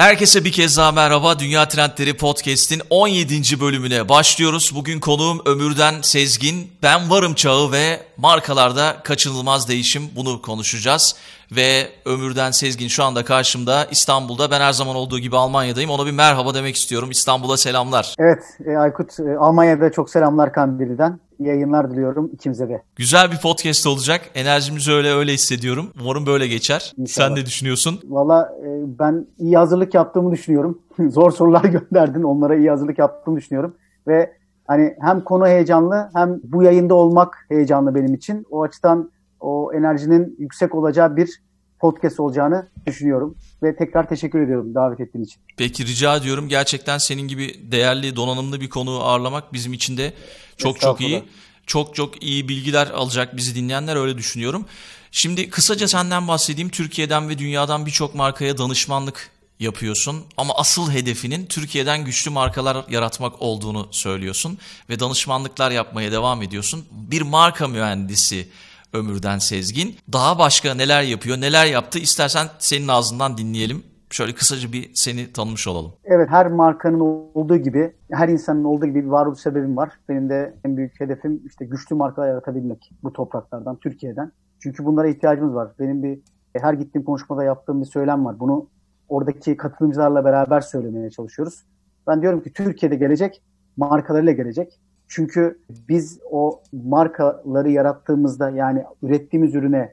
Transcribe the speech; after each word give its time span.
Herkese 0.00 0.44
bir 0.44 0.52
kez 0.52 0.78
daha 0.78 0.92
merhaba. 0.92 1.38
Dünya 1.38 1.68
Trendleri 1.68 2.16
Podcast'in 2.16 2.82
17. 2.90 3.60
bölümüne 3.60 4.08
başlıyoruz. 4.08 4.72
Bugün 4.74 5.00
konuğum 5.00 5.42
Ömürden 5.46 5.94
Sezgin. 6.02 6.70
Ben 6.82 7.10
varım 7.10 7.34
çağı 7.34 7.72
ve 7.72 8.00
markalarda 8.16 8.96
kaçınılmaz 9.04 9.68
değişim 9.68 10.02
bunu 10.16 10.42
konuşacağız. 10.42 11.16
Ve 11.52 11.88
Ömürden 12.04 12.50
Sezgin 12.50 12.88
şu 12.88 13.04
anda 13.04 13.24
karşımda 13.24 13.86
İstanbul'da. 13.90 14.50
Ben 14.50 14.60
her 14.60 14.72
zaman 14.72 14.96
olduğu 14.96 15.18
gibi 15.18 15.36
Almanya'dayım. 15.36 15.90
Ona 15.90 16.06
bir 16.06 16.12
merhaba 16.12 16.54
demek 16.54 16.76
istiyorum. 16.76 17.10
İstanbul'a 17.10 17.56
selamlar. 17.56 18.14
Evet 18.18 18.42
e, 18.66 18.76
Aykut 18.76 19.20
e, 19.20 19.36
Almanya'da 19.36 19.92
çok 19.92 20.10
selamlar 20.10 20.52
Kandili'den. 20.52 21.20
Yayınlar 21.40 21.90
diliyorum 21.90 22.30
ikimize 22.32 22.68
de. 22.68 22.82
Güzel 22.96 23.30
bir 23.32 23.40
podcast 23.40 23.86
olacak. 23.86 24.20
Enerjimizi 24.34 24.92
öyle 24.92 25.12
öyle 25.12 25.32
hissediyorum. 25.32 25.90
Umarım 26.02 26.26
böyle 26.26 26.46
geçer. 26.46 26.92
İnşallah. 26.96 27.28
Sen 27.28 27.36
ne 27.36 27.46
düşünüyorsun? 27.46 28.00
Valla 28.04 28.52
e, 28.64 28.98
ben 28.98 29.26
iyi 29.38 29.56
hazırlık 29.56 29.94
yaptığımı 29.94 30.32
düşünüyorum. 30.32 30.78
Zor 31.10 31.30
sorular 31.30 31.64
gönderdin. 31.90 32.22
Onlara 32.22 32.56
iyi 32.56 32.70
hazırlık 32.70 32.98
yaptığımı 32.98 33.36
düşünüyorum. 33.36 33.74
Ve 34.06 34.32
hani 34.66 34.94
hem 35.00 35.20
konu 35.20 35.46
heyecanlı 35.46 36.10
hem 36.14 36.40
bu 36.44 36.62
yayında 36.62 36.94
olmak 36.94 37.46
heyecanlı 37.48 37.94
benim 37.94 38.14
için. 38.14 38.46
O 38.50 38.62
açıdan 38.62 39.10
o 39.40 39.72
enerjinin 39.74 40.36
yüksek 40.38 40.74
olacağı 40.74 41.16
bir 41.16 41.42
podcast 41.80 42.20
olacağını 42.20 42.68
düşünüyorum. 42.86 43.34
Ve 43.62 43.76
tekrar 43.76 44.08
teşekkür 44.08 44.40
ediyorum 44.40 44.74
davet 44.74 45.00
ettiğin 45.00 45.24
için. 45.24 45.40
Peki 45.56 45.86
rica 45.86 46.16
ediyorum. 46.16 46.48
Gerçekten 46.48 46.98
senin 46.98 47.28
gibi 47.28 47.60
değerli, 47.72 48.16
donanımlı 48.16 48.60
bir 48.60 48.70
konuğu 48.70 49.00
ağırlamak 49.00 49.52
bizim 49.52 49.72
için 49.72 49.96
de 49.96 50.12
çok 50.56 50.80
çok 50.80 51.00
iyi. 51.00 51.24
Çok 51.66 51.94
çok 51.94 52.22
iyi 52.22 52.48
bilgiler 52.48 52.86
alacak 52.86 53.36
bizi 53.36 53.54
dinleyenler 53.54 53.96
öyle 53.96 54.18
düşünüyorum. 54.18 54.64
Şimdi 55.10 55.50
kısaca 55.50 55.88
senden 55.88 56.28
bahsedeyim. 56.28 56.68
Türkiye'den 56.68 57.28
ve 57.28 57.38
dünyadan 57.38 57.86
birçok 57.86 58.14
markaya 58.14 58.58
danışmanlık 58.58 59.30
yapıyorsun 59.60 60.24
ama 60.36 60.54
asıl 60.56 60.90
hedefinin 60.90 61.46
Türkiye'den 61.46 62.04
güçlü 62.04 62.30
markalar 62.30 62.84
yaratmak 62.88 63.42
olduğunu 63.42 63.88
söylüyorsun 63.90 64.58
ve 64.88 65.00
danışmanlıklar 65.00 65.70
yapmaya 65.70 66.12
devam 66.12 66.42
ediyorsun. 66.42 66.84
Bir 66.90 67.22
marka 67.22 67.68
mühendisi 67.68 68.48
Ömürden 68.92 69.38
Sezgin. 69.38 69.96
Daha 70.12 70.38
başka 70.38 70.74
neler 70.74 71.02
yapıyor, 71.02 71.40
neler 71.40 71.66
yaptı 71.66 71.98
istersen 71.98 72.46
senin 72.58 72.88
ağzından 72.88 73.38
dinleyelim. 73.38 73.82
Şöyle 74.10 74.34
kısaca 74.34 74.72
bir 74.72 74.90
seni 74.94 75.32
tanımış 75.32 75.68
olalım. 75.68 75.92
Evet 76.04 76.28
her 76.30 76.46
markanın 76.46 77.00
olduğu 77.34 77.56
gibi, 77.56 77.92
her 78.12 78.28
insanın 78.28 78.64
olduğu 78.64 78.86
gibi 78.86 79.04
bir 79.04 79.08
varoluş 79.08 79.40
sebebim 79.40 79.76
var. 79.76 79.90
Benim 80.08 80.30
de 80.30 80.54
en 80.64 80.76
büyük 80.76 81.00
hedefim 81.00 81.42
işte 81.46 81.64
güçlü 81.64 81.96
markalar 81.96 82.28
yaratabilmek 82.28 82.90
bu 83.02 83.12
topraklardan, 83.12 83.76
Türkiye'den. 83.76 84.32
Çünkü 84.62 84.84
bunlara 84.84 85.08
ihtiyacımız 85.08 85.54
var. 85.54 85.68
Benim 85.78 86.02
bir 86.02 86.18
her 86.56 86.74
gittiğim 86.74 87.04
konuşmada 87.04 87.44
yaptığım 87.44 87.80
bir 87.80 87.86
söylem 87.86 88.24
var. 88.24 88.40
Bunu 88.40 88.68
oradaki 89.08 89.56
katılımcılarla 89.56 90.24
beraber 90.24 90.60
söylemeye 90.60 91.10
çalışıyoruz. 91.10 91.64
Ben 92.06 92.22
diyorum 92.22 92.42
ki 92.42 92.52
Türkiye'de 92.52 92.96
gelecek 92.96 93.42
markalarıyla 93.76 94.32
gelecek. 94.32 94.80
Çünkü 95.10 95.58
biz 95.88 96.20
o 96.30 96.60
markaları 96.72 97.70
yarattığımızda 97.70 98.50
yani 98.50 98.84
ürettiğimiz 99.02 99.54
ürüne, 99.54 99.92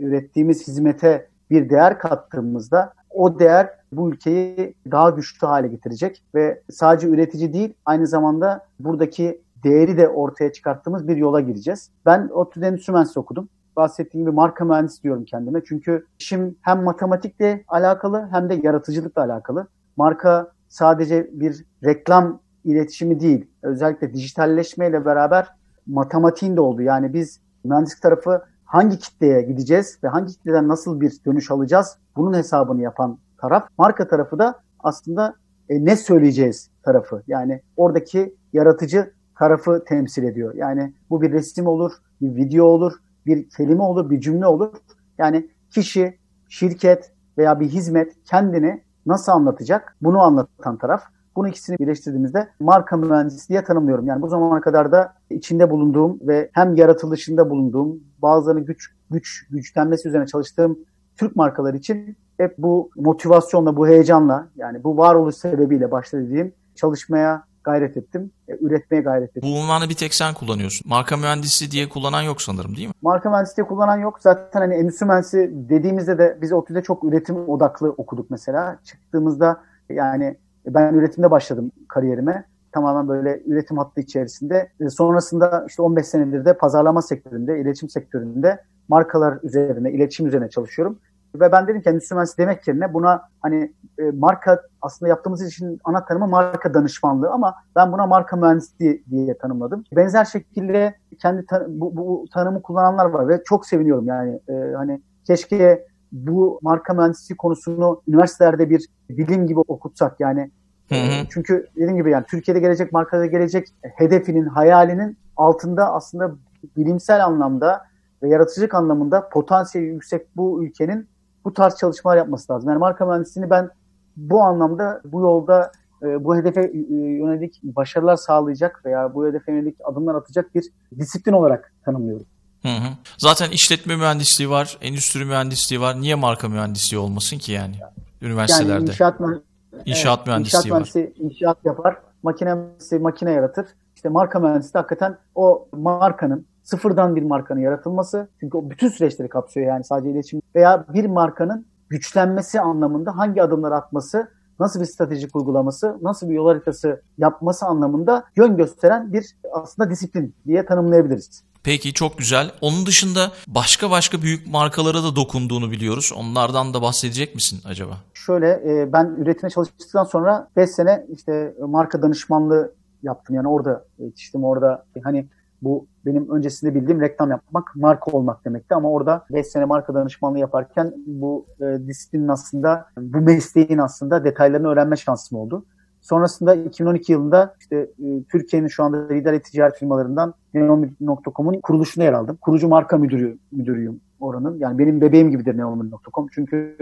ürettiğimiz 0.00 0.66
hizmete 0.68 1.28
bir 1.50 1.70
değer 1.70 1.98
kattığımızda 1.98 2.92
o 3.10 3.38
değer 3.38 3.70
bu 3.92 4.10
ülkeyi 4.10 4.74
daha 4.90 5.10
güçlü 5.10 5.46
hale 5.46 5.68
getirecek 5.68 6.22
ve 6.34 6.62
sadece 6.70 7.08
üretici 7.08 7.52
değil 7.52 7.74
aynı 7.84 8.06
zamanda 8.06 8.66
buradaki 8.80 9.40
değeri 9.64 9.96
de 9.96 10.08
ortaya 10.08 10.52
çıkarttığımız 10.52 11.08
bir 11.08 11.16
yola 11.16 11.40
gireceğiz. 11.40 11.90
Ben 12.06 12.28
ODTÜ'de 12.28 12.66
Endüstri 12.66 13.20
okudum. 13.20 13.48
Bahsettiğim 13.76 14.26
gibi 14.26 14.34
marka 14.34 14.64
mühendisi 14.64 15.02
diyorum 15.02 15.24
kendime. 15.24 15.62
Çünkü 15.64 16.06
işim 16.18 16.56
hem 16.62 16.82
matematikle 16.82 17.64
alakalı 17.68 18.28
hem 18.30 18.50
de 18.50 18.60
yaratıcılıkla 18.62 19.22
alakalı. 19.22 19.66
Marka 19.96 20.52
sadece 20.68 21.30
bir 21.32 21.64
reklam 21.84 22.40
iletişimi 22.64 23.20
değil. 23.20 23.46
Özellikle 23.62 24.14
dijitalleşmeyle 24.14 25.04
beraber 25.04 25.48
matematiğin 25.86 26.56
de 26.56 26.60
oldu. 26.60 26.82
Yani 26.82 27.14
biz 27.14 27.40
mühendislik 27.64 28.02
tarafı 28.02 28.42
hangi 28.64 28.98
kitleye 28.98 29.42
gideceğiz 29.42 29.98
ve 30.04 30.08
hangi 30.08 30.32
kitleden 30.32 30.68
nasıl 30.68 31.00
bir 31.00 31.12
dönüş 31.26 31.50
alacağız 31.50 31.96
bunun 32.16 32.34
hesabını 32.34 32.82
yapan 32.82 33.18
taraf. 33.38 33.68
Marka 33.78 34.08
tarafı 34.08 34.38
da 34.38 34.54
aslında 34.80 35.34
e, 35.68 35.84
ne 35.84 35.96
söyleyeceğiz 35.96 36.70
tarafı. 36.82 37.22
Yani 37.26 37.62
oradaki 37.76 38.34
yaratıcı 38.52 39.12
tarafı 39.38 39.84
temsil 39.84 40.22
ediyor. 40.22 40.54
Yani 40.54 40.94
bu 41.10 41.22
bir 41.22 41.32
resim 41.32 41.66
olur, 41.66 41.92
bir 42.20 42.36
video 42.36 42.64
olur, 42.64 42.92
bir 43.26 43.50
kelime 43.50 43.82
olur, 43.82 44.10
bir 44.10 44.20
cümle 44.20 44.46
olur. 44.46 44.72
Yani 45.18 45.50
kişi, 45.70 46.18
şirket 46.48 47.12
veya 47.38 47.60
bir 47.60 47.68
hizmet 47.68 48.24
kendini 48.24 48.82
nasıl 49.06 49.32
anlatacak 49.32 49.96
bunu 50.02 50.20
anlatan 50.20 50.76
taraf. 50.78 51.02
Bunu 51.36 51.48
ikisini 51.48 51.78
birleştirdiğimizde 51.78 52.48
marka 52.60 52.96
mühendisi 52.96 53.48
diye 53.48 53.64
tanımlıyorum. 53.64 54.06
Yani 54.06 54.22
bu 54.22 54.28
zamana 54.28 54.60
kadar 54.60 54.92
da 54.92 55.14
içinde 55.30 55.70
bulunduğum 55.70 56.18
ve 56.22 56.50
hem 56.52 56.74
yaratılışında 56.74 57.50
bulunduğum 57.50 58.00
bazılarını 58.22 58.60
güç 58.60 58.90
güç 59.10 59.46
güçlenmesi 59.50 60.08
üzerine 60.08 60.26
çalıştığım 60.26 60.78
Türk 61.16 61.36
markalar 61.36 61.74
için 61.74 62.16
hep 62.36 62.58
bu 62.58 62.90
motivasyonla, 62.96 63.76
bu 63.76 63.88
heyecanla 63.88 64.48
yani 64.56 64.84
bu 64.84 64.96
varoluş 64.96 65.34
sebebiyle 65.34 65.90
başladığım 65.90 66.52
çalışmaya 66.74 67.44
gayret 67.64 67.96
ettim. 67.96 68.30
E, 68.48 68.52
üretmeye 68.60 69.02
gayret 69.02 69.36
ettim. 69.36 69.42
Bu 69.42 69.58
unvanı 69.58 69.88
bir 69.88 69.94
tek 69.94 70.14
sen 70.14 70.34
kullanıyorsun. 70.34 70.88
Marka 70.90 71.16
mühendisi 71.16 71.70
diye 71.70 71.88
kullanan 71.88 72.22
yok 72.22 72.42
sanırım 72.42 72.76
değil 72.76 72.88
mi? 72.88 72.94
Marka 73.02 73.30
mühendisi 73.30 73.56
diye 73.56 73.66
kullanan 73.66 73.98
yok. 73.98 74.18
Zaten 74.20 74.60
hani 74.60 74.74
endüstri 74.74 75.06
mühendisi 75.06 75.50
dediğimizde 75.52 76.18
de 76.18 76.38
biz 76.42 76.52
ODTÜ'de 76.52 76.82
çok 76.82 77.04
üretim 77.04 77.48
odaklı 77.48 77.90
okuduk 77.90 78.30
mesela. 78.30 78.78
Çıktığımızda 78.84 79.60
yani 79.90 80.36
ben 80.66 80.94
üretimde 80.94 81.30
başladım 81.30 81.72
kariyerime. 81.88 82.44
Tamamen 82.72 83.08
böyle 83.08 83.42
üretim 83.46 83.78
hattı 83.78 84.00
içerisinde. 84.00 84.68
E, 84.80 84.88
sonrasında 84.88 85.64
işte 85.68 85.82
15 85.82 86.06
senedir 86.06 86.44
de 86.44 86.56
pazarlama 86.56 87.02
sektöründe, 87.02 87.60
iletişim 87.60 87.88
sektöründe 87.88 88.60
markalar 88.88 89.38
üzerine, 89.42 89.92
iletişim 89.92 90.26
üzerine 90.26 90.50
çalışıyorum. 90.50 90.98
Ve 91.34 91.52
ben 91.52 91.66
dedim 91.66 91.82
ki 91.82 91.88
endüstri 91.88 92.14
mühendisi 92.14 92.38
demek 92.38 92.68
yerine 92.68 92.94
buna 92.94 93.22
hani 93.40 93.72
e, 93.98 94.10
marka 94.10 94.62
aslında 94.82 95.08
yaptığımız 95.08 95.48
işin 95.48 95.78
ana 95.84 96.04
tanımı 96.04 96.26
marka 96.26 96.74
danışmanlığı 96.74 97.30
ama 97.30 97.54
ben 97.76 97.92
buna 97.92 98.06
marka 98.06 98.36
mühendisliği 98.36 99.04
diye 99.10 99.38
tanımladım. 99.38 99.84
Benzer 99.96 100.24
şekilde 100.24 100.94
kendi 101.18 101.46
tan- 101.46 101.80
bu, 101.80 101.96
bu 101.96 102.24
tanımı 102.34 102.62
kullananlar 102.62 103.06
var 103.06 103.28
ve 103.28 103.42
çok 103.44 103.66
seviniyorum 103.66 104.06
yani 104.06 104.40
e, 104.48 104.52
hani 104.76 105.00
keşke 105.26 105.86
bu 106.12 106.58
marka 106.62 106.94
mühendisliği 106.94 107.36
konusunu 107.36 108.02
üniversitelerde 108.08 108.70
bir 108.70 108.86
bilim 109.10 109.46
gibi 109.46 109.60
okutsak 109.60 110.20
yani. 110.20 110.50
Hı 110.88 110.94
hı. 110.94 111.26
Çünkü 111.30 111.66
dediğim 111.76 111.96
gibi 111.96 112.10
yani 112.10 112.24
Türkiye'de 112.30 112.60
gelecek 112.60 112.92
markada 112.92 113.26
gelecek 113.26 113.68
hedefinin, 113.82 114.46
hayalinin 114.46 115.16
altında 115.36 115.92
aslında 115.92 116.34
bilimsel 116.76 117.24
anlamda 117.24 117.84
ve 118.22 118.28
yaratıcılık 118.28 118.74
anlamında 118.74 119.28
potansiyeli 119.28 119.88
yüksek 119.88 120.36
bu 120.36 120.64
ülkenin 120.64 121.08
bu 121.44 121.52
tarz 121.52 121.76
çalışmalar 121.76 122.16
yapması 122.16 122.52
lazım. 122.52 122.70
Yani 122.70 122.78
marka 122.78 123.06
mühendisliğini 123.06 123.50
ben 123.50 123.70
bu 124.16 124.42
anlamda 124.42 125.00
bu 125.04 125.20
yolda 125.20 125.72
e, 126.02 126.24
bu 126.24 126.36
hedefe 126.36 126.60
e, 126.60 126.96
yönelik 126.96 127.60
başarılar 127.62 128.16
sağlayacak 128.16 128.82
veya 128.84 129.14
bu 129.14 129.26
hedefe 129.26 129.52
yönelik 129.52 129.76
adımlar 129.84 130.14
atacak 130.14 130.54
bir 130.54 130.64
disiplin 130.98 131.32
olarak 131.32 131.72
tanımlıyorum. 131.84 132.26
Hı 132.62 132.68
hı. 132.68 132.88
Zaten 133.18 133.50
işletme 133.50 133.96
mühendisliği 133.96 134.50
var, 134.50 134.78
endüstri 134.80 135.24
mühendisliği 135.24 135.80
var. 135.80 136.00
Niye 136.00 136.14
marka 136.14 136.48
mühendisliği 136.48 137.00
olmasın 137.00 137.38
ki 137.38 137.52
yani 137.52 137.74
üniversitelerde? 138.22 138.72
Yani 138.72 138.88
inşaat, 138.88 139.20
mü- 139.20 139.42
inşaat 139.86 140.18
evet, 140.18 140.26
mühendisliği 140.26 140.60
inşaat 140.60 140.70
mühendisi 140.70 141.00
var. 141.00 141.26
inşaat 141.30 141.58
yapar, 141.64 141.96
makine 142.22 142.54
mühendisi 142.54 142.98
makine 142.98 143.30
yaratır. 143.30 143.66
İşte 143.96 144.08
marka 144.08 144.40
mühendisi 144.40 144.78
hakikaten 144.78 145.18
o 145.34 145.68
markanın 145.72 146.46
sıfırdan 146.62 147.16
bir 147.16 147.22
markanın 147.22 147.60
yaratılması. 147.60 148.28
Çünkü 148.40 148.56
o 148.56 148.70
bütün 148.70 148.88
süreçleri 148.88 149.28
kapsıyor 149.28 149.66
yani 149.66 149.84
sadece 149.84 150.10
iletişim 150.10 150.42
veya 150.54 150.84
bir 150.94 151.04
markanın 151.04 151.66
güçlenmesi 151.88 152.60
anlamında 152.60 153.16
hangi 153.16 153.42
adımlar 153.42 153.72
atması, 153.72 154.28
nasıl 154.60 154.80
bir 154.80 154.86
stratejik 154.86 155.36
uygulaması, 155.36 155.98
nasıl 156.02 156.28
bir 156.28 156.34
yol 156.34 156.46
haritası 156.46 157.02
yapması 157.18 157.66
anlamında 157.66 158.24
yön 158.36 158.56
gösteren 158.56 159.12
bir 159.12 159.26
aslında 159.52 159.90
disiplin 159.90 160.34
diye 160.46 160.66
tanımlayabiliriz. 160.66 161.42
Peki 161.64 161.92
çok 161.92 162.18
güzel. 162.18 162.50
Onun 162.60 162.86
dışında 162.86 163.32
başka 163.46 163.90
başka 163.90 164.22
büyük 164.22 164.46
markalara 164.46 165.02
da 165.02 165.16
dokunduğunu 165.16 165.70
biliyoruz. 165.70 166.12
Onlardan 166.16 166.74
da 166.74 166.82
bahsedecek 166.82 167.34
misin 167.34 167.60
acaba? 167.64 167.98
Şöyle 168.14 168.48
e, 168.50 168.92
ben 168.92 169.14
üretime 169.18 169.50
çalıştıktan 169.50 170.04
sonra 170.04 170.48
5 170.56 170.70
sene 170.70 171.06
işte 171.12 171.54
marka 171.60 172.02
danışmanlığı 172.02 172.74
yaptım. 173.02 173.36
Yani 173.36 173.48
orada 173.48 173.84
yetiştim. 173.98 174.44
Orada 174.44 174.84
hani 175.04 175.26
bu 175.62 175.86
benim 176.06 176.30
öncesinde 176.30 176.74
bildiğim 176.74 177.00
reklam 177.00 177.30
yapmak, 177.30 177.76
marka 177.76 178.10
olmak 178.10 178.44
demekti 178.44 178.74
ama 178.74 178.90
orada 178.90 179.26
5 179.30 179.46
sene 179.46 179.64
marka 179.64 179.94
danışmanlığı 179.94 180.38
yaparken 180.38 180.94
bu 181.06 181.46
e, 181.60 181.86
disiplinin 181.86 182.28
aslında, 182.28 182.86
bu 182.96 183.18
mesleğin 183.18 183.78
aslında 183.78 184.24
detaylarını 184.24 184.68
öğrenme 184.68 184.96
şansım 184.96 185.38
oldu. 185.38 185.64
Sonrasında 186.02 186.54
2012 186.54 187.12
yılında 187.12 187.54
işte 187.60 187.76
e, 187.76 188.22
Türkiye'nin 188.32 188.68
şu 188.68 188.84
anda 188.84 189.08
lider 189.08 189.42
ticaret 189.42 189.78
firmalarından 189.78 190.34
Neomi.com'un 190.54 191.60
kuruluşuna 191.60 192.04
yer 192.04 192.12
aldım. 192.12 192.38
Kurucu 192.40 192.68
marka 192.68 192.98
müdürü, 192.98 193.38
müdürüyüm 193.52 194.00
oranın. 194.20 194.58
Yani 194.58 194.78
benim 194.78 195.00
bebeğim 195.00 195.30
gibidir 195.30 195.56
Neomi.com. 195.56 196.26
Çünkü 196.34 196.76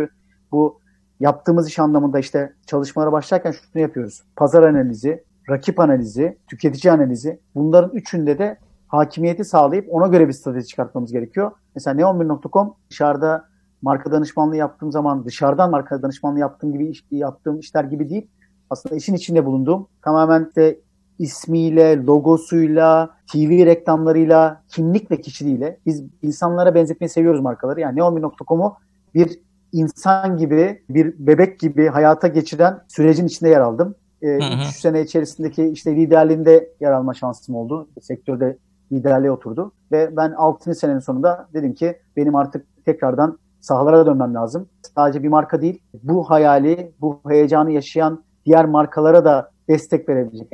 bu 0.52 0.81
yaptığımız 1.20 1.69
iş 1.69 1.78
anlamında 1.78 2.19
işte 2.19 2.52
çalışmalara 2.67 3.12
başlarken 3.12 3.50
şunu 3.50 3.82
yapıyoruz. 3.82 4.22
Pazar 4.37 4.62
analizi, 4.62 5.25
rakip 5.50 5.81
analizi, 5.81 6.38
tüketici 6.46 6.93
analizi 6.93 7.40
bunların 7.55 7.90
üçünde 7.96 8.38
de 8.38 8.58
hakimiyeti 8.88 9.44
sağlayıp 9.44 9.87
ona 9.90 10.06
göre 10.06 10.28
bir 10.28 10.32
strateji 10.32 10.67
çıkartmamız 10.67 11.12
gerekiyor. 11.12 11.52
Mesela 11.75 12.00
neon1.com 12.00 12.75
dışarıda 12.90 13.44
marka 13.82 14.12
danışmanlığı 14.12 14.56
yaptığım 14.56 14.93
zaman 14.93 15.25
dışarıdan 15.25 15.70
marka 15.70 16.02
danışmanlığı 16.02 16.38
yaptığım 16.38 16.72
gibi 16.72 16.87
iş, 16.87 17.05
yaptığım 17.11 17.58
işler 17.58 17.84
gibi 17.84 18.11
değil. 18.11 18.26
Aslında 18.70 18.96
işin 18.96 19.14
içinde 19.14 19.46
bulunduğum 19.46 19.87
tamamen 20.02 20.52
de 20.56 20.81
ismiyle, 21.19 22.06
logosuyla, 22.06 23.11
TV 23.32 23.67
reklamlarıyla, 23.67 24.62
kimlik 24.69 25.11
ve 25.11 25.20
kişiliğiyle 25.20 25.78
biz 25.87 26.05
insanlara 26.22 26.75
benzetmeyi 26.75 27.08
seviyoruz 27.08 27.40
markaları. 27.40 27.81
Yani 27.81 27.99
neon1.com'u 27.99 28.76
bir 29.14 29.40
insan 29.72 30.37
gibi, 30.37 30.82
bir 30.90 31.14
bebek 31.19 31.61
gibi 31.61 31.88
hayata 31.88 32.28
geçiren 32.28 32.81
sürecin 32.88 33.26
içinde 33.26 33.49
yer 33.49 33.61
aldım. 33.61 33.94
3 34.22 34.43
ee, 34.43 34.50
sene 34.72 35.02
içerisindeki 35.02 35.69
işte 35.69 35.96
liderliğinde 35.96 36.72
yer 36.81 36.93
alma 36.93 37.14
şansım 37.14 37.55
oldu. 37.55 37.88
Sektörde 38.00 38.56
liderliğe 38.93 39.31
oturdu. 39.31 39.72
Ve 39.93 40.17
ben 40.17 40.32
6. 40.32 40.75
senenin 40.75 40.99
sonunda 40.99 41.49
dedim 41.55 41.75
ki 41.75 41.99
benim 42.17 42.37
artık 42.37 42.84
tekrardan 42.84 43.38
sahalara 43.61 44.06
dönmem 44.06 44.34
lazım. 44.34 44.69
Sadece 44.96 45.22
bir 45.22 45.28
marka 45.28 45.62
değil, 45.62 45.82
bu 46.02 46.31
hayali, 46.31 46.93
bu 47.00 47.20
heyecanı 47.28 47.72
yaşayan 47.72 48.22
diğer 48.50 48.64
markalara 48.64 49.25
da 49.25 49.50
destek 49.69 50.08
verebilecek, 50.08 50.52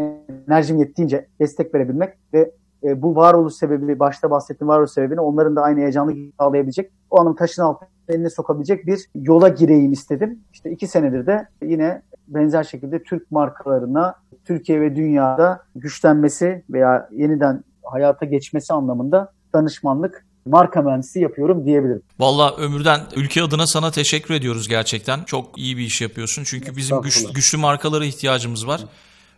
enerjim 0.48 0.78
yettiğince 0.78 1.26
destek 1.40 1.75
verebilmek 1.75 2.14
ve 2.34 2.50
e, 2.84 3.02
bu 3.02 3.16
varoluş 3.16 3.54
sebebi, 3.54 3.98
başta 3.98 4.31
bahsettiğim 4.31 4.69
varoluş 4.69 4.90
sebebini 4.90 5.20
onların 5.20 5.56
da 5.56 5.62
aynı 5.62 5.81
heyecanı 5.81 6.14
sağlayabilecek, 6.38 6.93
o 7.10 7.20
anın 7.20 7.34
taşın 7.34 7.62
altına 7.62 7.88
eline 8.08 8.31
sokabilecek 8.31 8.87
bir 8.87 9.08
yola 9.14 9.48
gireyim 9.48 9.93
istedim. 9.93 10.38
İşte 10.52 10.70
iki 10.70 10.87
senedir 10.87 11.26
de 11.26 11.48
yine 11.62 12.02
benzer 12.28 12.64
şekilde 12.64 13.02
Türk 13.02 13.31
markalarına 13.31 14.14
Türkiye 14.44 14.81
ve 14.81 14.96
dünyada 14.96 15.62
güçlenmesi 15.76 16.64
veya 16.70 17.08
yeniden 17.12 17.64
hayata 17.82 18.26
geçmesi 18.26 18.72
anlamında 18.72 19.32
danışmanlık 19.54 20.26
marka 20.46 20.82
mühendisi 20.82 21.20
yapıyorum 21.20 21.64
diyebilirim. 21.64 22.02
Valla 22.19 22.56
Ömür'den 22.56 23.00
ülke 23.16 23.43
adına 23.43 23.66
sana 23.66 23.90
teşekkür 23.90 24.34
ediyoruz 24.34 24.69
gerçekten. 24.69 25.25
Çok 25.25 25.58
iyi 25.58 25.76
bir 25.76 25.82
iş 25.82 26.00
yapıyorsun. 26.00 26.44
Çünkü 26.44 26.76
bizim 26.76 27.00
güç, 27.00 27.32
güçlü 27.32 27.58
markalara 27.58 28.04
ihtiyacımız 28.04 28.66
var. 28.66 28.81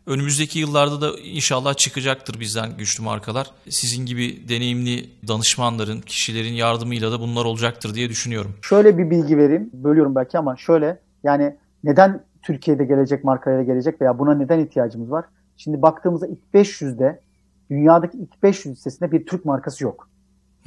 Önümüzdeki 0.06 0.58
yıllarda 0.58 1.00
da 1.00 1.18
inşallah 1.24 1.74
çıkacaktır 1.74 2.40
bizden 2.40 2.76
güçlü 2.78 3.04
markalar. 3.04 3.50
Sizin 3.68 4.06
gibi 4.06 4.48
deneyimli 4.48 5.10
danışmanların, 5.28 6.00
kişilerin 6.00 6.52
yardımıyla 6.52 7.12
da 7.12 7.20
bunlar 7.20 7.44
olacaktır 7.44 7.94
diye 7.94 8.08
düşünüyorum. 8.08 8.54
Şöyle 8.62 8.98
bir 8.98 9.10
bilgi 9.10 9.38
vereyim. 9.38 9.70
Bölüyorum 9.72 10.14
belki 10.14 10.38
ama 10.38 10.56
şöyle 10.56 10.98
yani 11.24 11.56
neden 11.84 12.24
Türkiye'de 12.42 12.84
gelecek 12.84 13.24
markalara 13.24 13.62
gelecek 13.62 14.00
veya 14.00 14.18
buna 14.18 14.34
neden 14.34 14.58
ihtiyacımız 14.58 15.10
var? 15.10 15.24
Şimdi 15.56 15.82
baktığımızda 15.82 16.26
ilk 16.26 16.40
500'de 16.54 17.20
dünyadaki 17.70 18.18
ilk 18.18 18.42
500 18.42 18.74
listesinde 18.74 19.12
bir 19.12 19.26
Türk 19.26 19.44
markası 19.44 19.84
yok. 19.84 20.08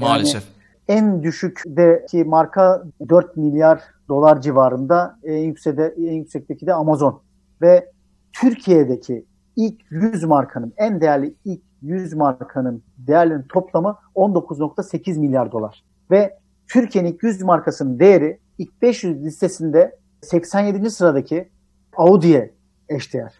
Yani 0.01 0.11
Maalesef. 0.11 0.43
En 0.87 1.23
düşükteki 1.23 2.23
marka 2.23 2.83
4 3.09 3.37
milyar 3.37 3.81
dolar 4.09 4.41
civarında, 4.41 5.19
en, 5.23 5.37
yüksekte, 5.37 5.93
en 5.97 6.13
yüksekteki 6.13 6.67
de 6.67 6.73
Amazon. 6.73 7.21
Ve 7.61 7.91
Türkiye'deki 8.33 9.25
ilk 9.55 9.81
100 9.89 10.23
markanın, 10.23 10.73
en 10.77 11.01
değerli 11.01 11.35
ilk 11.45 11.61
100 11.81 12.13
markanın 12.13 12.83
değerlerinin 12.97 13.45
toplamı 13.49 13.97
19.8 14.15 15.19
milyar 15.19 15.51
dolar. 15.51 15.83
Ve 16.11 16.37
Türkiye'nin 16.67 17.13
ilk 17.13 17.23
100 17.23 17.41
markasının 17.41 17.99
değeri 17.99 18.39
ilk 18.57 18.81
500 18.81 19.25
listesinde 19.25 19.97
87. 20.21 20.91
sıradaki 20.91 21.49
Audi'ye 21.97 22.53
eşdeğer. 22.89 23.33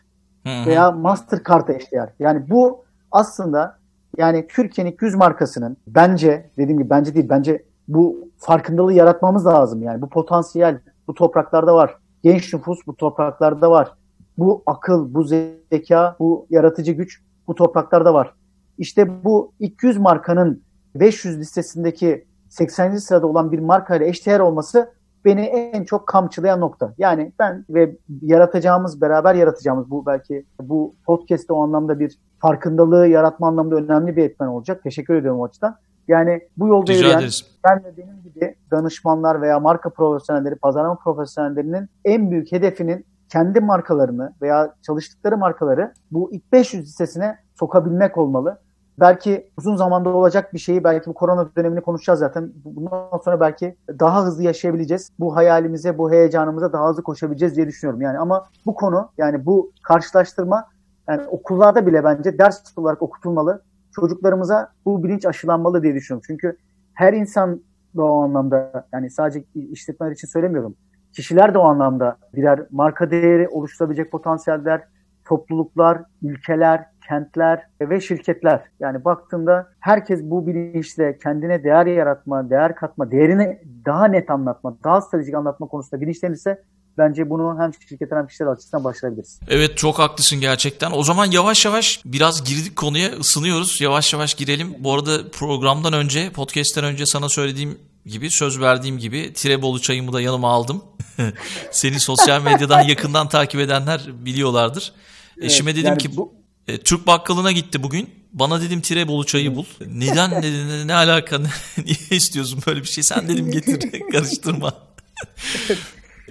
Veya 0.46 0.92
Mastercard'a 0.92 1.74
eşdeğer. 1.74 2.10
Yani 2.20 2.50
bu 2.50 2.84
aslında 3.12 3.81
yani 4.18 4.48
Türkiye'nin 4.48 4.98
100 5.02 5.16
markasının 5.16 5.78
bence 5.88 6.50
dediğim 6.58 6.80
gibi 6.80 6.90
bence 6.90 7.16
değil 7.16 7.30
bence 7.30 7.64
bu 7.88 8.30
farkındalığı 8.38 8.94
yaratmamız 8.94 9.46
lazım. 9.46 9.84
Yani 9.84 10.02
bu 10.02 10.10
potansiyel 10.10 10.80
bu 11.08 11.14
topraklarda 11.14 11.76
var. 11.76 11.98
Genç 12.24 12.54
nüfus 12.54 12.80
bu 12.88 12.96
topraklarda 12.96 13.72
var. 13.72 13.94
Bu 14.38 14.64
akıl, 14.66 15.14
bu 15.14 15.24
zeka, 15.24 16.16
bu 16.20 16.48
yaratıcı 16.50 16.92
güç 16.92 17.22
bu 17.48 17.56
topraklarda 17.56 18.14
var. 18.14 18.34
İşte 18.78 19.24
bu 19.24 19.54
200 19.60 19.98
markanın 19.98 20.64
500 20.96 21.40
listesindeki 21.40 22.26
80. 22.50 22.96
sırada 22.98 23.28
olan 23.28 23.52
bir 23.52 23.60
markayla 23.60 24.06
eşdeğer 24.06 24.40
olması 24.40 24.94
beni 25.26 25.42
en 25.42 25.84
çok 25.84 26.08
kamçılayan 26.08 26.60
nokta. 26.60 26.94
Yani 26.98 27.32
ben 27.40 27.66
ve 27.70 27.96
yaratacağımız, 28.22 29.02
beraber 29.02 29.36
yaratacağımız 29.36 29.92
bu 29.92 30.06
belki 30.06 30.46
bu 30.62 30.96
podcast'te 31.06 31.54
o 31.54 31.64
anlamda 31.64 32.00
bir 32.00 32.18
farkındalığı 32.42 33.08
yaratma 33.08 33.48
anlamda 33.48 33.76
önemli 33.76 34.16
bir 34.16 34.24
etmen 34.24 34.48
olacak. 34.48 34.84
Teşekkür 34.84 35.16
ediyorum 35.16 35.40
o 35.40 35.46
açıdan. 35.46 35.76
Yani 36.08 36.42
bu 36.58 36.68
yolda 36.68 36.92
Rica 36.92 37.08
yürüyen 37.08 37.30
ben 37.64 37.84
ve 37.84 37.98
benim 37.98 38.22
gibi 38.24 38.56
danışmanlar 38.72 39.42
veya 39.42 39.60
marka 39.60 39.90
profesyonelleri, 39.90 40.56
pazarlama 40.56 40.96
profesyonellerinin 40.96 41.90
en 42.06 42.32
büyük 42.32 42.52
hedefinin 42.52 43.06
kendi 43.30 43.60
markalarını 43.60 44.34
veya 44.42 44.76
çalıştıkları 44.82 45.38
markaları 45.38 45.94
bu 46.12 46.32
ilk 46.32 46.52
500 46.52 46.84
listesine 46.84 47.38
sokabilmek 47.60 48.18
olmalı 48.18 48.58
belki 49.00 49.52
uzun 49.58 49.76
zamanda 49.76 50.10
olacak 50.10 50.54
bir 50.54 50.60
şeyi 50.60 50.84
belki 50.84 51.10
bu 51.10 51.14
korona 51.14 51.50
dönemini 51.58 51.82
konuşacağız 51.82 52.20
zaten. 52.20 52.52
Bundan 52.66 53.20
sonra 53.26 53.40
belki 53.40 53.76
daha 54.00 54.26
hızlı 54.26 54.44
yaşayabileceğiz. 54.44 55.12
Bu 55.20 55.36
hayalimize, 55.36 55.98
bu 55.98 56.12
heyecanımıza 56.12 56.74
daha 56.74 56.90
hızlı 56.90 57.04
koşabileceğiz 57.04 57.56
diye 57.56 57.68
düşünüyorum. 57.68 58.02
Yani 58.02 58.20
ama 58.20 58.46
bu 58.66 58.76
konu 58.76 59.10
yani 59.18 59.46
bu 59.46 59.72
karşılaştırma 59.84 60.66
yani 61.10 61.28
okullarda 61.28 61.88
bile 61.88 62.04
bence 62.04 62.38
ders 62.38 62.78
olarak 62.78 63.02
okutulmalı. 63.02 63.62
Çocuklarımıza 63.96 64.72
bu 64.86 65.04
bilinç 65.04 65.26
aşılanmalı 65.26 65.84
diye 65.84 65.96
düşünüyorum. 65.96 66.24
Çünkü 66.28 66.58
her 66.94 67.14
insan 67.14 67.62
da 67.98 68.04
o 68.04 68.22
anlamda 68.22 68.88
yani 68.94 69.10
sadece 69.10 69.44
işletmeler 69.54 70.12
için 70.12 70.28
söylemiyorum. 70.28 70.76
Kişiler 71.14 71.54
de 71.54 71.58
o 71.58 71.64
anlamda 71.64 72.18
birer 72.36 72.60
marka 72.72 73.12
değeri 73.12 73.48
oluşturabilecek 73.48 74.12
potansiyeller, 74.12 74.88
topluluklar, 75.26 76.04
ülkeler, 76.22 76.86
kentler 77.08 77.68
ve 77.82 78.02
şirketler. 78.02 78.62
Yani 78.80 79.06
baktığında 79.06 79.68
herkes 79.80 80.24
bu 80.24 80.48
bilinçle 80.48 81.18
kendine 81.18 81.64
değer 81.64 81.86
yaratma, 81.86 82.50
değer 82.50 82.76
katma, 82.76 83.12
değerini 83.12 83.62
daha 83.86 84.06
net 84.06 84.30
anlatma, 84.30 84.78
daha 84.84 85.02
stratejik 85.02 85.36
anlatma 85.36 85.68
konusunda 85.68 86.02
bilinçlenirse 86.02 86.64
bence 87.02 87.30
bunu 87.30 87.58
hem 87.60 87.72
şirketler 87.90 88.18
hem 88.18 88.28
kişiler 88.28 88.48
açısından 88.48 88.84
başlayabiliriz. 88.84 89.40
Evet 89.48 89.78
çok 89.78 90.00
haklısın 90.00 90.40
gerçekten. 90.40 90.92
O 90.92 91.04
zaman 91.04 91.32
yavaş 91.32 91.66
yavaş 91.66 92.02
biraz 92.06 92.44
girdik 92.44 92.76
konuya 92.76 93.12
ısınıyoruz. 93.12 93.82
Yavaş 93.82 94.14
yavaş 94.14 94.34
girelim. 94.34 94.76
Bu 94.80 94.94
arada 94.94 95.32
programdan 95.32 95.94
önce, 95.94 96.30
podcast'ten 96.30 96.84
önce 96.84 97.06
sana 97.06 97.30
söylediğim 97.30 97.78
gibi 98.06 98.32
söz 98.32 98.60
verdiğim 98.60 98.98
gibi 98.98 99.34
Tirebolu 99.34 99.82
çayımı 99.82 100.14
da 100.14 100.22
yanıma 100.22 100.52
aldım. 100.52 100.84
Seni 101.72 102.00
sosyal 102.00 102.42
medyadan 102.42 102.82
yakından 102.82 103.30
takip 103.30 103.60
edenler 103.62 104.02
biliyorlardır. 104.26 104.94
Evet, 105.38 105.52
Eşime 105.52 105.76
dedim 105.76 105.86
yani 105.86 105.98
ki 105.98 106.18
bu... 106.18 106.34
e, 106.68 106.78
Türk 106.78 107.08
bakkalına 107.08 107.52
gitti 107.52 107.84
bugün. 107.84 108.10
Bana 108.34 108.62
dedim 108.62 108.82
Tirebolu 108.82 109.26
çayı 109.26 109.56
bul. 109.56 109.66
Neden 109.88 110.32
ne, 110.32 110.88
ne 110.88 110.94
alaka 110.94 111.38
niye 111.86 111.98
istiyorsun 112.10 112.64
böyle 112.68 112.82
bir 112.82 112.88
şey? 112.88 113.04
Sen 113.04 113.28
dedim 113.28 113.52
getir 113.52 113.92
karıştırma. 114.12 114.74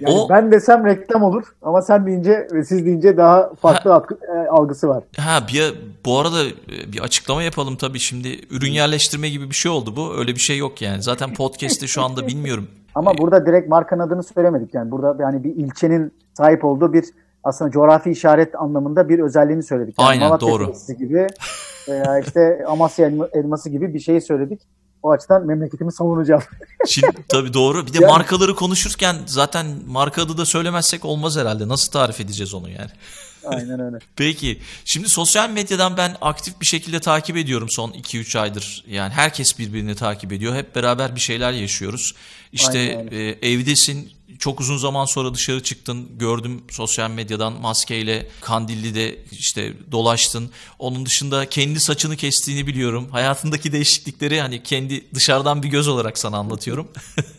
Yani 0.01 0.19
o, 0.19 0.29
ben 0.29 0.53
desem 0.53 0.87
reklam 0.87 1.23
olur 1.23 1.45
ama 1.63 1.83
sen 1.83 2.07
deyince 2.07 2.49
ve 2.53 2.65
siz 2.65 2.87
deyince 2.87 3.17
daha 3.17 3.55
farklı 3.55 3.91
ha, 3.91 4.03
e, 4.35 4.49
algısı 4.49 4.89
var. 4.89 5.05
Ha 5.17 5.41
bir 5.53 5.75
bu 6.05 6.19
arada 6.19 6.45
e, 6.45 6.93
bir 6.93 7.01
açıklama 7.01 7.43
yapalım 7.43 7.77
tabii 7.77 7.99
şimdi 7.99 8.29
ürün 8.51 8.71
yerleştirme 8.71 9.29
gibi 9.29 9.51
bir 9.51 9.55
şey 9.55 9.73
oldu 9.73 9.97
bu. 9.97 10.15
Öyle 10.19 10.35
bir 10.35 10.41
şey 10.41 10.59
yok 10.59 10.83
yani. 10.83 11.03
Zaten 11.03 11.35
podcast'te 11.35 11.87
şu 11.87 12.03
anda 12.03 12.27
bilmiyorum. 12.27 12.69
Ama 12.95 13.19
burada 13.19 13.47
direkt 13.47 13.69
markanın 13.69 14.01
adını 14.01 14.23
söylemedik 14.23 14.75
yani. 14.75 14.91
Burada 14.91 15.23
yani 15.23 15.45
bir 15.45 15.57
ilçenin 15.57 16.13
sahip 16.35 16.65
olduğu 16.65 16.93
bir 16.93 17.05
aslında 17.45 17.71
coğrafi 17.71 18.11
işaret 18.11 18.55
anlamında 18.55 19.09
bir 19.09 19.19
özelliğini 19.19 19.63
söyledik. 19.63 19.95
Yani 19.99 20.09
Aynen 20.09 20.29
Malatya 20.29 20.49
doğru. 20.49 20.73
gibi 20.99 21.27
veya 21.89 22.19
işte 22.19 22.65
Amasya 22.67 23.11
elması 23.33 23.71
gibi 23.71 23.95
bir 23.95 24.01
şeyi 24.01 24.21
söyledik. 24.21 24.61
O 25.03 25.11
açıdan 25.11 25.47
memleketimi 25.47 25.93
savunacağım. 25.93 26.43
Şimdi 26.87 27.25
tabii 27.29 27.55
doğru. 27.55 27.87
Bir 27.87 27.93
de 27.93 27.99
yani, 28.03 28.11
markaları 28.11 28.55
konuşurken 28.55 29.17
zaten 29.27 29.67
marka 29.87 30.23
adı 30.23 30.39
da 30.39 30.47
söylemezsek 30.47 31.05
olmaz 31.05 31.37
herhalde. 31.37 31.69
Nasıl 31.69 31.93
tarif 31.93 32.21
edeceğiz 32.21 32.55
onu 32.55 32.71
yani? 32.71 32.91
Aynen 33.45 33.81
öyle. 33.81 33.99
Peki. 34.17 34.59
Şimdi 34.85 35.09
sosyal 35.09 35.51
medyadan 35.51 35.97
ben 35.97 36.17
aktif 36.21 36.61
bir 36.61 36.67
şekilde 36.67 37.01
takip 37.01 37.37
ediyorum 37.37 37.69
son 37.71 37.91
2-3 37.91 38.39
aydır. 38.39 38.85
Yani 38.89 39.13
herkes 39.13 39.59
birbirini 39.59 39.95
takip 39.95 40.33
ediyor. 40.33 40.55
Hep 40.55 40.77
beraber 40.77 41.15
bir 41.15 41.21
şeyler 41.21 41.53
yaşıyoruz. 41.53 42.15
İşte 42.53 42.79
e, 43.11 43.51
evdesin. 43.53 44.13
Çok 44.41 44.61
uzun 44.61 44.77
zaman 44.77 45.05
sonra 45.05 45.35
dışarı 45.35 45.63
çıktın. 45.63 46.09
Gördüm 46.19 46.63
sosyal 46.71 47.11
medyadan 47.11 47.53
maskeyle 47.53 48.29
Kandilli'de 48.41 49.19
işte 49.33 49.73
dolaştın. 49.93 50.51
Onun 50.79 51.07
dışında 51.07 51.49
kendi 51.49 51.81
saçını 51.81 52.17
kestiğini 52.17 52.67
biliyorum. 52.67 53.09
Hayatındaki 53.11 53.73
değişiklikleri 53.73 54.41
hani 54.41 54.63
kendi 54.63 55.15
dışarıdan 55.15 55.63
bir 55.63 55.69
göz 55.69 55.89
olarak 55.89 56.19
sana 56.19 56.37
anlatıyorum. 56.39 56.89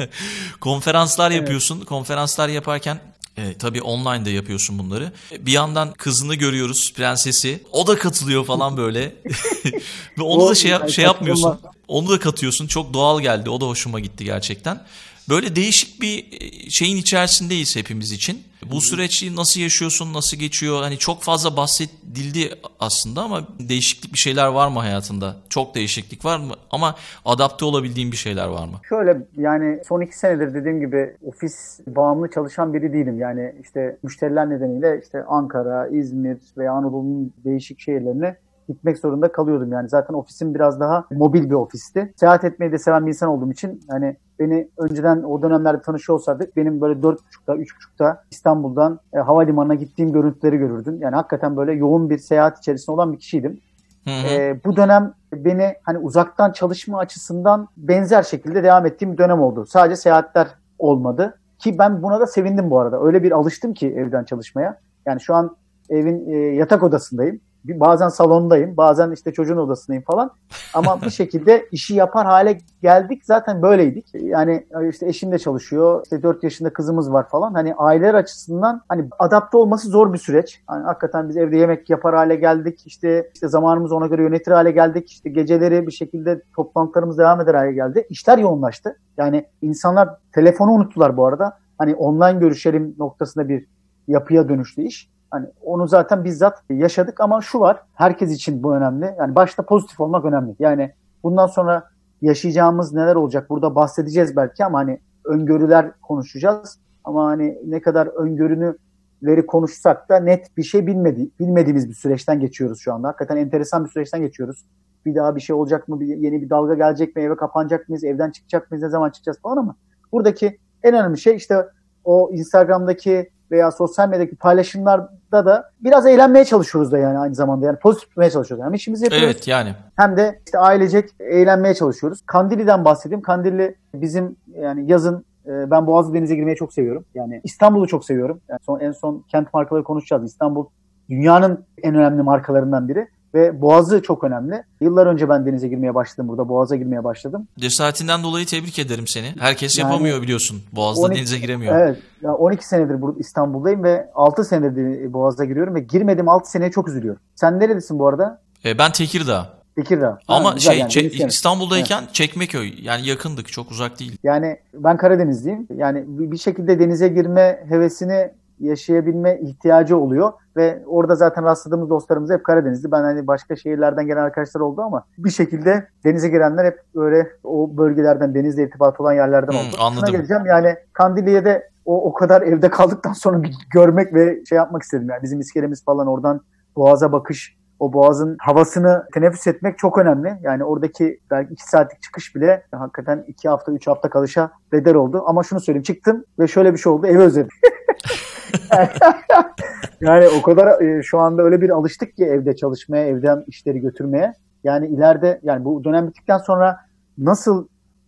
Konferanslar 0.59 1.31
yapıyorsun. 1.31 1.77
Evet. 1.77 1.87
Konferanslar 1.87 2.49
yaparken 2.49 3.01
e, 3.37 3.53
tabii 3.57 3.81
online'da 3.81 4.29
yapıyorsun 4.29 4.79
bunları. 4.79 5.11
Bir 5.39 5.51
yandan 5.51 5.93
kızını 5.93 6.35
görüyoruz, 6.35 6.93
prensesi. 6.93 7.63
O 7.71 7.87
da 7.87 7.97
katılıyor 7.97 8.45
falan 8.45 8.77
böyle. 8.77 9.01
Ve 10.17 10.21
onu 10.21 10.49
da 10.49 10.55
şey, 10.55 10.89
şey 10.89 11.05
yapmıyorsun. 11.05 11.59
Onu 11.87 12.09
da 12.09 12.19
katıyorsun. 12.19 12.67
Çok 12.67 12.93
doğal 12.93 13.21
geldi. 13.21 13.49
O 13.49 13.61
da 13.61 13.65
hoşuma 13.65 13.99
gitti 13.99 14.25
gerçekten. 14.25 14.85
Böyle 15.29 15.55
değişik 15.55 16.01
bir 16.01 16.25
e, 16.41 16.69
şeyin 16.69 16.97
içerisindeyiz 16.97 17.75
hepimiz 17.75 18.11
için. 18.11 18.43
Bu 18.71 18.81
süreci 18.81 19.35
nasıl 19.35 19.59
yaşıyorsun, 19.59 20.13
nasıl 20.13 20.37
geçiyor? 20.37 20.81
Hani 20.81 20.97
çok 20.97 21.21
fazla 21.21 21.57
bahsedildi 21.57 22.55
aslında 22.79 23.21
ama 23.21 23.47
değişiklik 23.59 24.13
bir 24.13 24.17
şeyler 24.17 24.47
var 24.47 24.67
mı 24.67 24.79
hayatında? 24.79 25.35
Çok 25.49 25.75
değişiklik 25.75 26.25
var 26.25 26.39
mı? 26.39 26.53
Ama 26.71 26.95
adapte 27.25 27.65
olabildiğin 27.65 28.11
bir 28.11 28.17
şeyler 28.17 28.47
var 28.47 28.65
mı? 28.67 28.79
Şöyle 28.89 29.17
yani 29.37 29.79
son 29.87 30.01
iki 30.01 30.17
senedir 30.17 30.53
dediğim 30.53 30.79
gibi 30.79 31.15
ofis 31.25 31.79
bağımlı 31.87 32.31
çalışan 32.31 32.73
biri 32.73 32.93
değilim. 32.93 33.19
Yani 33.19 33.55
işte 33.63 33.97
müşteriler 34.03 34.49
nedeniyle 34.49 35.01
işte 35.03 35.23
Ankara, 35.23 35.87
İzmir 35.87 36.37
veya 36.57 36.73
Anadolu'nun 36.73 37.33
değişik 37.45 37.79
şehirlerine 37.79 38.35
gitmek 38.71 38.97
zorunda 38.97 39.31
kalıyordum. 39.31 39.71
Yani 39.71 39.89
zaten 39.89 40.13
ofisim 40.13 40.55
biraz 40.55 40.79
daha 40.79 41.05
mobil 41.11 41.49
bir 41.49 41.55
ofisti. 41.55 42.13
Seyahat 42.15 42.43
etmeyi 42.43 42.71
de 42.71 42.77
seven 42.77 43.05
bir 43.05 43.11
insan 43.11 43.29
olduğum 43.29 43.51
için 43.51 43.81
hani 43.89 44.15
beni 44.39 44.67
önceden 44.77 45.23
o 45.23 45.41
dönemlerde 45.41 45.81
tanışıyor 45.81 46.19
olsaydık 46.19 46.57
benim 46.57 46.81
böyle 46.81 46.99
4.30'da 46.99 47.55
3.30'da 47.55 48.23
İstanbul'dan 48.31 48.99
e, 49.13 49.19
havalimanına 49.19 49.75
gittiğim 49.75 50.11
görüntüleri 50.11 50.57
görürdün. 50.57 50.99
Yani 50.99 51.15
hakikaten 51.15 51.57
böyle 51.57 51.73
yoğun 51.73 52.09
bir 52.09 52.17
seyahat 52.17 52.57
içerisinde 52.57 52.91
olan 52.91 53.13
bir 53.13 53.19
kişiydim. 53.19 53.59
Hı 54.03 54.09
hı. 54.09 54.27
E, 54.27 54.59
bu 54.65 54.75
dönem 54.75 55.13
beni 55.33 55.73
hani 55.83 55.97
uzaktan 55.97 56.51
çalışma 56.51 56.97
açısından 56.97 57.67
benzer 57.77 58.23
şekilde 58.23 58.63
devam 58.63 58.85
ettiğim 58.85 59.13
bir 59.13 59.17
dönem 59.17 59.41
oldu. 59.41 59.65
Sadece 59.65 59.95
seyahatler 59.95 60.47
olmadı. 60.79 61.37
Ki 61.59 61.79
ben 61.79 62.03
buna 62.03 62.19
da 62.19 62.27
sevindim 62.27 62.69
bu 62.69 62.79
arada. 62.79 63.03
Öyle 63.03 63.23
bir 63.23 63.31
alıştım 63.31 63.73
ki 63.73 63.87
evden 63.87 64.23
çalışmaya. 64.23 64.79
Yani 65.05 65.21
şu 65.21 65.35
an 65.35 65.55
evin 65.89 66.29
e, 66.29 66.35
yatak 66.35 66.83
odasındayım 66.83 67.39
bazen 67.65 68.09
salondayım, 68.09 68.77
bazen 68.77 69.11
işte 69.11 69.33
çocuğun 69.33 69.57
odasındayım 69.57 70.03
falan. 70.03 70.31
Ama 70.73 71.01
bir 71.01 71.09
şekilde 71.09 71.65
işi 71.71 71.95
yapar 71.95 72.25
hale 72.25 72.57
geldik. 72.81 73.25
Zaten 73.25 73.61
böyleydik. 73.61 74.07
Yani 74.13 74.65
işte 74.89 75.07
eşim 75.07 75.31
de 75.31 75.39
çalışıyor. 75.39 76.03
İşte 76.03 76.23
4 76.23 76.43
yaşında 76.43 76.73
kızımız 76.73 77.13
var 77.13 77.29
falan. 77.29 77.53
Hani 77.53 77.75
aileler 77.75 78.13
açısından 78.13 78.81
hani 78.89 79.09
adapte 79.19 79.57
olması 79.57 79.89
zor 79.89 80.13
bir 80.13 80.17
süreç. 80.17 80.61
Hani 80.67 80.83
hakikaten 80.83 81.29
biz 81.29 81.37
evde 81.37 81.57
yemek 81.57 81.89
yapar 81.89 82.15
hale 82.15 82.35
geldik. 82.35 82.83
İşte, 82.85 83.29
işte 83.33 83.47
zamanımızı 83.47 83.95
ona 83.95 84.07
göre 84.07 84.23
yönetir 84.23 84.51
hale 84.51 84.71
geldik. 84.71 85.11
İşte 85.11 85.29
geceleri 85.29 85.87
bir 85.87 85.91
şekilde 85.91 86.41
toplantılarımız 86.55 87.17
devam 87.17 87.41
eder 87.41 87.53
hale 87.53 87.73
geldi. 87.73 88.07
İşler 88.09 88.37
yoğunlaştı. 88.37 88.97
Yani 89.17 89.45
insanlar 89.61 90.09
telefonu 90.31 90.71
unuttular 90.71 91.17
bu 91.17 91.25
arada. 91.25 91.57
Hani 91.77 91.95
online 91.95 92.39
görüşelim 92.39 92.95
noktasında 92.99 93.49
bir 93.49 93.65
yapıya 94.07 94.49
dönüştü 94.49 94.81
iş. 94.81 95.09
Hani 95.31 95.47
onu 95.61 95.87
zaten 95.87 96.23
bizzat 96.23 96.63
yaşadık 96.69 97.19
ama 97.19 97.41
şu 97.41 97.59
var. 97.59 97.83
Herkes 97.93 98.31
için 98.31 98.63
bu 98.63 98.75
önemli. 98.75 99.15
Yani 99.19 99.35
başta 99.35 99.63
pozitif 99.65 99.99
olmak 99.99 100.25
önemli. 100.25 100.55
Yani 100.59 100.93
bundan 101.23 101.47
sonra 101.47 101.89
yaşayacağımız 102.21 102.93
neler 102.93 103.15
olacak 103.15 103.49
burada 103.49 103.75
bahsedeceğiz 103.75 104.35
belki 104.35 104.65
ama 104.65 104.79
hani 104.79 104.99
öngörüler 105.25 105.91
konuşacağız. 106.01 106.79
Ama 107.03 107.25
hani 107.25 107.57
ne 107.65 107.81
kadar 107.81 108.07
öngörünüleri 108.07 109.45
konuşsak 109.47 110.09
da 110.09 110.19
net 110.19 110.57
bir 110.57 110.63
şey 110.63 110.87
bilmedi, 110.87 111.29
bilmediğimiz 111.39 111.89
bir 111.89 111.93
süreçten 111.93 112.39
geçiyoruz 112.39 112.79
şu 112.79 112.93
anda. 112.93 113.07
Hakikaten 113.07 113.37
enteresan 113.37 113.85
bir 113.85 113.89
süreçten 113.89 114.21
geçiyoruz. 114.21 114.65
Bir 115.05 115.15
daha 115.15 115.35
bir 115.35 115.41
şey 115.41 115.55
olacak 115.55 115.87
mı? 115.87 115.99
Bir, 115.99 116.07
yeni 116.07 116.41
bir 116.41 116.49
dalga 116.49 116.73
gelecek 116.73 117.15
mi? 117.15 117.21
Eve 117.21 117.35
kapanacak 117.35 117.89
mıyız? 117.89 118.03
Evden 118.03 118.31
çıkacak 118.31 118.71
mıyız? 118.71 118.83
Ne 118.83 118.89
zaman 118.89 119.09
çıkacağız 119.09 119.39
falan 119.43 119.57
ama 119.57 119.75
buradaki 120.11 120.57
en 120.83 120.93
önemli 120.93 121.17
şey 121.17 121.35
işte 121.35 121.67
o 122.03 122.29
Instagram'daki 122.31 123.29
veya 123.51 123.71
sosyal 123.71 124.09
medyadaki 124.09 124.35
paylaşımlarda 124.35 125.45
da 125.45 125.71
biraz 125.79 126.05
eğlenmeye 126.05 126.45
çalışıyoruz 126.45 126.91
da 126.91 126.97
yani 126.97 127.17
aynı 127.17 127.35
zamanda. 127.35 127.65
Yani 127.65 127.79
pozitif 127.79 128.09
tutmaya 128.09 128.29
çalışıyoruz. 128.29 128.65
Hem 128.65 128.73
işimizi 128.73 129.05
yapıyoruz. 129.05 129.27
Evet 129.27 129.47
yani. 129.47 129.75
Hem 129.95 130.17
de 130.17 130.39
işte 130.45 130.59
ailecek 130.59 131.09
eğlenmeye 131.19 131.73
çalışıyoruz. 131.73 132.21
Kandilli'den 132.25 132.85
bahsedeyim. 132.85 133.21
Kandilli 133.21 133.75
bizim 133.93 134.35
yani 134.53 134.91
yazın 134.91 135.25
e, 135.45 135.71
ben 135.71 135.87
Boğazlı 135.87 136.13
Denize 136.13 136.35
girmeyi 136.35 136.55
çok 136.55 136.73
seviyorum. 136.73 137.05
Yani 137.15 137.41
İstanbul'u 137.43 137.87
çok 137.87 138.05
seviyorum. 138.05 138.41
Yani 138.49 138.59
son, 138.65 138.79
en 138.79 138.91
son 138.91 139.25
kent 139.31 139.53
markaları 139.53 139.83
konuşacağız. 139.83 140.25
İstanbul 140.25 140.65
dünyanın 141.09 141.65
en 141.83 141.95
önemli 141.95 142.21
markalarından 142.21 142.87
biri 142.87 143.07
ve 143.33 143.61
Boğazı 143.61 144.01
çok 144.01 144.23
önemli. 144.23 144.63
Yıllar 144.81 145.07
önce 145.07 145.29
ben 145.29 145.45
denize 145.45 145.67
girmeye 145.67 145.95
başladım 145.95 146.27
burada. 146.27 146.49
Boğaz'a 146.49 146.75
girmeye 146.75 147.03
başladım. 147.03 147.47
Cesaretinden 147.59 148.23
dolayı 148.23 148.45
tebrik 148.45 148.79
ederim 148.79 149.07
seni. 149.07 149.35
Herkes 149.39 149.79
yani, 149.79 149.87
yapamıyor 149.87 150.21
biliyorsun. 150.21 150.61
Boğaz'da 150.71 151.01
12, 151.01 151.17
denize 151.17 151.37
giremiyor. 151.37 151.75
Evet. 151.75 151.97
Yani 152.21 152.35
12 152.35 152.67
senedir 152.67 153.01
burada 153.01 153.19
İstanbul'dayım 153.19 153.83
ve 153.83 154.09
6 154.15 154.43
senedir 154.43 155.13
Boğaz'a 155.13 155.45
giriyorum 155.45 155.75
ve 155.75 155.79
girmedim 155.79 156.29
6 156.29 156.51
seneye 156.51 156.71
çok 156.71 156.87
üzülüyorum. 156.87 157.21
Sen 157.35 157.59
nerelisin 157.59 157.99
bu 157.99 158.07
arada? 158.07 158.41
E, 158.65 158.77
ben 158.77 158.91
Tekirdağ. 158.91 159.61
Tekirdağ. 159.75 160.19
Ama 160.27 160.53
ha, 160.53 160.59
şey 160.59 160.79
yani, 160.79 160.89
çek, 160.89 161.21
İstanbul'dayken 161.21 162.01
evet. 162.01 162.13
Çekmeköy 162.13 162.73
yani 162.81 163.07
yakındık 163.07 163.47
çok 163.47 163.71
uzak 163.71 163.99
değil. 163.99 164.17
Yani 164.23 164.57
ben 164.73 164.97
Karadenizliyim. 164.97 165.67
Yani 165.75 166.03
bir 166.07 166.37
şekilde 166.37 166.79
denize 166.79 167.07
girme 167.07 167.65
hevesini 167.69 168.31
yaşayabilme 168.61 169.39
ihtiyacı 169.39 169.97
oluyor 169.97 170.33
ve 170.55 170.83
orada 170.85 171.15
zaten 171.15 171.43
rastladığımız 171.43 171.89
dostlarımız 171.89 172.31
hep 172.31 172.43
Karadenizli. 172.43 172.91
Ben 172.91 173.01
hani 173.01 173.27
başka 173.27 173.55
şehirlerden 173.55 174.07
gelen 174.07 174.21
arkadaşlar 174.21 174.61
oldu 174.61 174.81
ama 174.81 175.03
bir 175.17 175.29
şekilde 175.29 175.87
denize 176.05 176.29
girenler 176.29 176.65
hep 176.65 176.79
böyle 176.95 177.27
o 177.43 177.77
bölgelerden 177.77 178.35
denizle 178.35 178.63
irtibat 178.63 178.99
olan 178.99 179.13
yerlerden 179.13 179.53
oldu. 179.53 179.77
Hmm, 179.77 179.85
anladım. 179.85 180.07
Şuna 180.07 180.17
geleceğim 180.17 180.45
yani 180.45 180.75
Kandiliye'de 180.93 181.45
de 181.45 181.71
o, 181.85 182.09
o 182.09 182.13
kadar 182.13 182.41
evde 182.41 182.69
kaldıktan 182.69 183.13
sonra 183.13 183.43
bir 183.43 183.55
görmek 183.73 184.13
ve 184.13 184.45
şey 184.45 184.55
yapmak 184.55 184.81
istedim. 184.81 185.09
Yani 185.09 185.23
bizim 185.23 185.39
iskelemiz 185.39 185.85
falan 185.85 186.07
oradan 186.07 186.41
boğaza 186.75 187.11
bakış 187.11 187.57
o 187.79 187.93
boğazın 187.93 188.35
havasını 188.39 189.05
teneffüs 189.13 189.47
etmek 189.47 189.77
çok 189.77 189.97
önemli. 189.97 190.37
Yani 190.41 190.63
oradaki 190.63 191.19
belki 191.31 191.53
iki 191.53 191.69
saatlik 191.69 192.01
çıkış 192.01 192.35
bile 192.35 192.63
hakikaten 192.71 193.25
iki 193.27 193.49
hafta, 193.49 193.71
üç 193.71 193.87
hafta 193.87 194.09
kalışa 194.09 194.51
bedel 194.71 194.95
oldu. 194.95 195.23
Ama 195.25 195.43
şunu 195.43 195.59
söyleyeyim 195.59 195.83
çıktım 195.83 196.25
ve 196.39 196.47
şöyle 196.47 196.73
bir 196.73 196.77
şey 196.77 196.91
oldu. 196.91 197.07
Evi 197.07 197.17
özledim. 197.17 197.49
yani 200.01 200.25
o 200.39 200.41
kadar 200.41 200.81
e, 200.81 201.03
şu 201.03 201.19
anda 201.19 201.41
öyle 201.41 201.61
bir 201.61 201.69
alıştık 201.69 202.17
ki 202.17 202.25
evde 202.25 202.55
çalışmaya, 202.55 203.07
evden 203.07 203.43
işleri 203.47 203.79
götürmeye. 203.79 204.33
Yani 204.63 204.87
ileride 204.87 205.39
yani 205.43 205.65
bu 205.65 205.83
dönem 205.83 206.07
bittikten 206.07 206.37
sonra 206.37 206.77
nasıl 207.17 207.67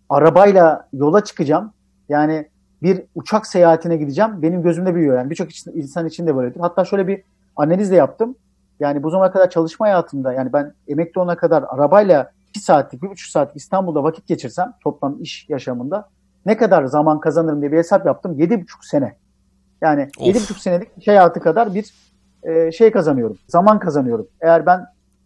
arabayla 0.09 0.87
yola 0.93 1.23
çıkacağım? 1.23 1.73
Yani 2.09 2.49
bir 2.83 3.03
uçak 3.15 3.47
seyahatine 3.47 3.97
gideceğim. 3.97 4.41
Benim 4.41 4.63
gözümde 4.63 4.95
büyüyor. 4.95 5.17
Yani 5.17 5.29
birçok 5.29 5.67
insan 5.75 6.07
için 6.07 6.27
de 6.27 6.35
böyledir. 6.35 6.59
Hatta 6.59 6.85
şöyle 6.85 7.07
bir 7.07 7.23
analiz 7.55 7.91
de 7.91 7.95
yaptım. 7.95 8.35
Yani 8.79 9.03
bu 9.03 9.09
zamana 9.09 9.31
kadar 9.31 9.49
çalışma 9.49 9.85
hayatımda 9.85 10.33
yani 10.33 10.53
ben 10.53 10.73
emekli 10.87 11.19
olana 11.19 11.37
kadar 11.37 11.63
arabayla 11.67 12.31
2 12.49 12.59
saatlik, 12.59 13.03
1,5 13.03 13.31
saatlik 13.31 13.57
İstanbul'da 13.57 14.03
vakit 14.03 14.27
geçirsem 14.27 14.73
toplam 14.83 15.21
iş 15.21 15.49
yaşamında 15.49 16.09
ne 16.45 16.57
kadar 16.57 16.85
zaman 16.85 17.19
kazanırım 17.19 17.61
diye 17.61 17.71
bir 17.71 17.77
hesap 17.77 18.05
yaptım. 18.05 18.39
7,5 18.39 18.65
sene. 18.81 19.15
Yani 19.83 20.09
of. 20.19 20.27
7,5 20.27 20.59
senelik 20.59 20.89
iş 20.97 21.07
hayatı 21.07 21.39
kadar 21.39 21.75
bir 21.75 21.93
e, 22.43 22.71
şey 22.71 22.91
kazanıyorum. 22.91 23.37
Zaman 23.47 23.79
kazanıyorum. 23.79 24.27
Eğer 24.41 24.65
ben 24.65 24.85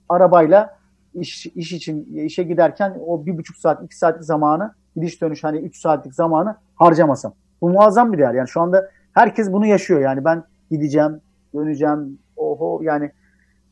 arabayla 0.09 0.77
iş, 1.13 1.45
iş 1.45 1.73
için 1.73 2.15
işe 2.25 2.43
giderken 2.43 2.97
o 3.05 3.25
1,5 3.25 3.59
saat, 3.59 3.83
2 3.83 3.97
saatlik 3.97 4.23
zamanı 4.23 4.73
gidiş 4.95 5.21
dönüş 5.21 5.43
hani 5.43 5.57
3 5.57 5.81
saatlik 5.81 6.13
zamanı 6.13 6.55
harcamasam. 6.75 7.33
Bu 7.61 7.69
muazzam 7.69 8.13
bir 8.13 8.17
değer. 8.17 8.33
Yani 8.33 8.49
şu 8.49 8.61
anda 8.61 8.89
herkes 9.13 9.51
bunu 9.51 9.65
yaşıyor. 9.65 9.99
Yani 9.99 10.25
ben 10.25 10.43
gideceğim, 10.71 11.21
döneceğim. 11.55 12.19
Oho 12.37 12.79
yani 12.83 13.11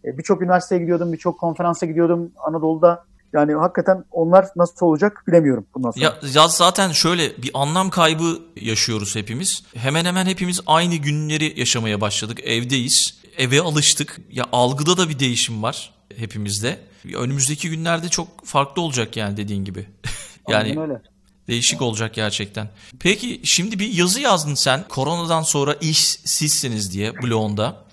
e, 0.05 0.17
birçok 0.17 0.41
üniversiteye 0.41 0.81
gidiyordum, 0.81 1.13
birçok 1.13 1.39
konferansa 1.39 1.85
gidiyordum 1.85 2.31
Anadolu'da. 2.47 3.03
Yani 3.35 3.53
hakikaten 3.53 4.03
onlar 4.11 4.47
nasıl 4.55 4.85
olacak 4.85 5.23
bilemiyorum 5.27 5.65
bundan 5.75 5.91
sonra. 5.91 6.05
Ya, 6.05 6.13
ya 6.33 6.47
zaten 6.47 6.91
şöyle 6.91 7.37
bir 7.37 7.51
anlam 7.53 7.89
kaybı 7.89 8.39
yaşıyoruz 8.61 9.15
hepimiz. 9.15 9.63
Hemen 9.75 10.05
hemen 10.05 10.25
hepimiz 10.25 10.61
aynı 10.67 10.95
günleri 10.95 11.59
yaşamaya 11.59 12.01
başladık. 12.01 12.39
Evdeyiz. 12.43 13.21
Eve 13.37 13.61
alıştık. 13.61 14.21
Ya 14.31 14.45
algıda 14.51 14.97
da 14.97 15.09
bir 15.09 15.19
değişim 15.19 15.63
var 15.63 15.93
hepimizde. 16.15 16.79
Önümüzdeki 17.15 17.69
günlerde 17.69 18.09
çok 18.09 18.45
farklı 18.45 18.81
olacak 18.81 19.17
yani 19.17 19.37
dediğin 19.37 19.65
gibi. 19.65 19.87
yani 20.47 20.69
Aynen 20.69 20.81
öyle. 20.81 21.01
Değişik 21.47 21.81
olacak 21.81 22.13
gerçekten. 22.13 22.69
Peki 22.99 23.41
şimdi 23.43 23.79
bir 23.79 23.93
yazı 23.93 24.21
yazdın 24.21 24.55
sen. 24.55 24.85
Koronadan 24.89 25.41
sonra 25.41 25.73
işsizsiniz 25.73 26.93
diye 26.93 27.21
blogunda. 27.23 27.84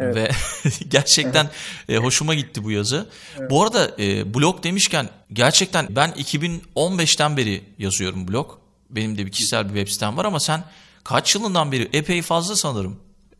Evet. 0.00 0.16
Ve 0.16 0.28
gerçekten 0.88 1.44
evet. 1.44 2.00
e, 2.00 2.04
hoşuma 2.04 2.34
gitti 2.34 2.64
bu 2.64 2.70
yazı. 2.70 3.06
Evet. 3.38 3.50
Bu 3.50 3.62
arada 3.62 3.90
e, 3.98 4.34
blog 4.34 4.62
demişken 4.62 5.08
gerçekten 5.32 5.86
ben 5.90 6.10
2015'ten 6.10 7.36
beri 7.36 7.62
yazıyorum 7.78 8.28
blog. 8.28 8.50
Benim 8.90 9.18
de 9.18 9.26
bir 9.26 9.32
kişisel 9.32 9.64
bir 9.64 9.74
web 9.74 9.88
sitem 9.88 10.16
var 10.16 10.24
ama 10.24 10.40
sen 10.40 10.60
kaç 11.04 11.34
yılından 11.34 11.72
beri? 11.72 11.88
Epey 11.92 12.22
fazla 12.22 12.56
sanırım. 12.56 12.96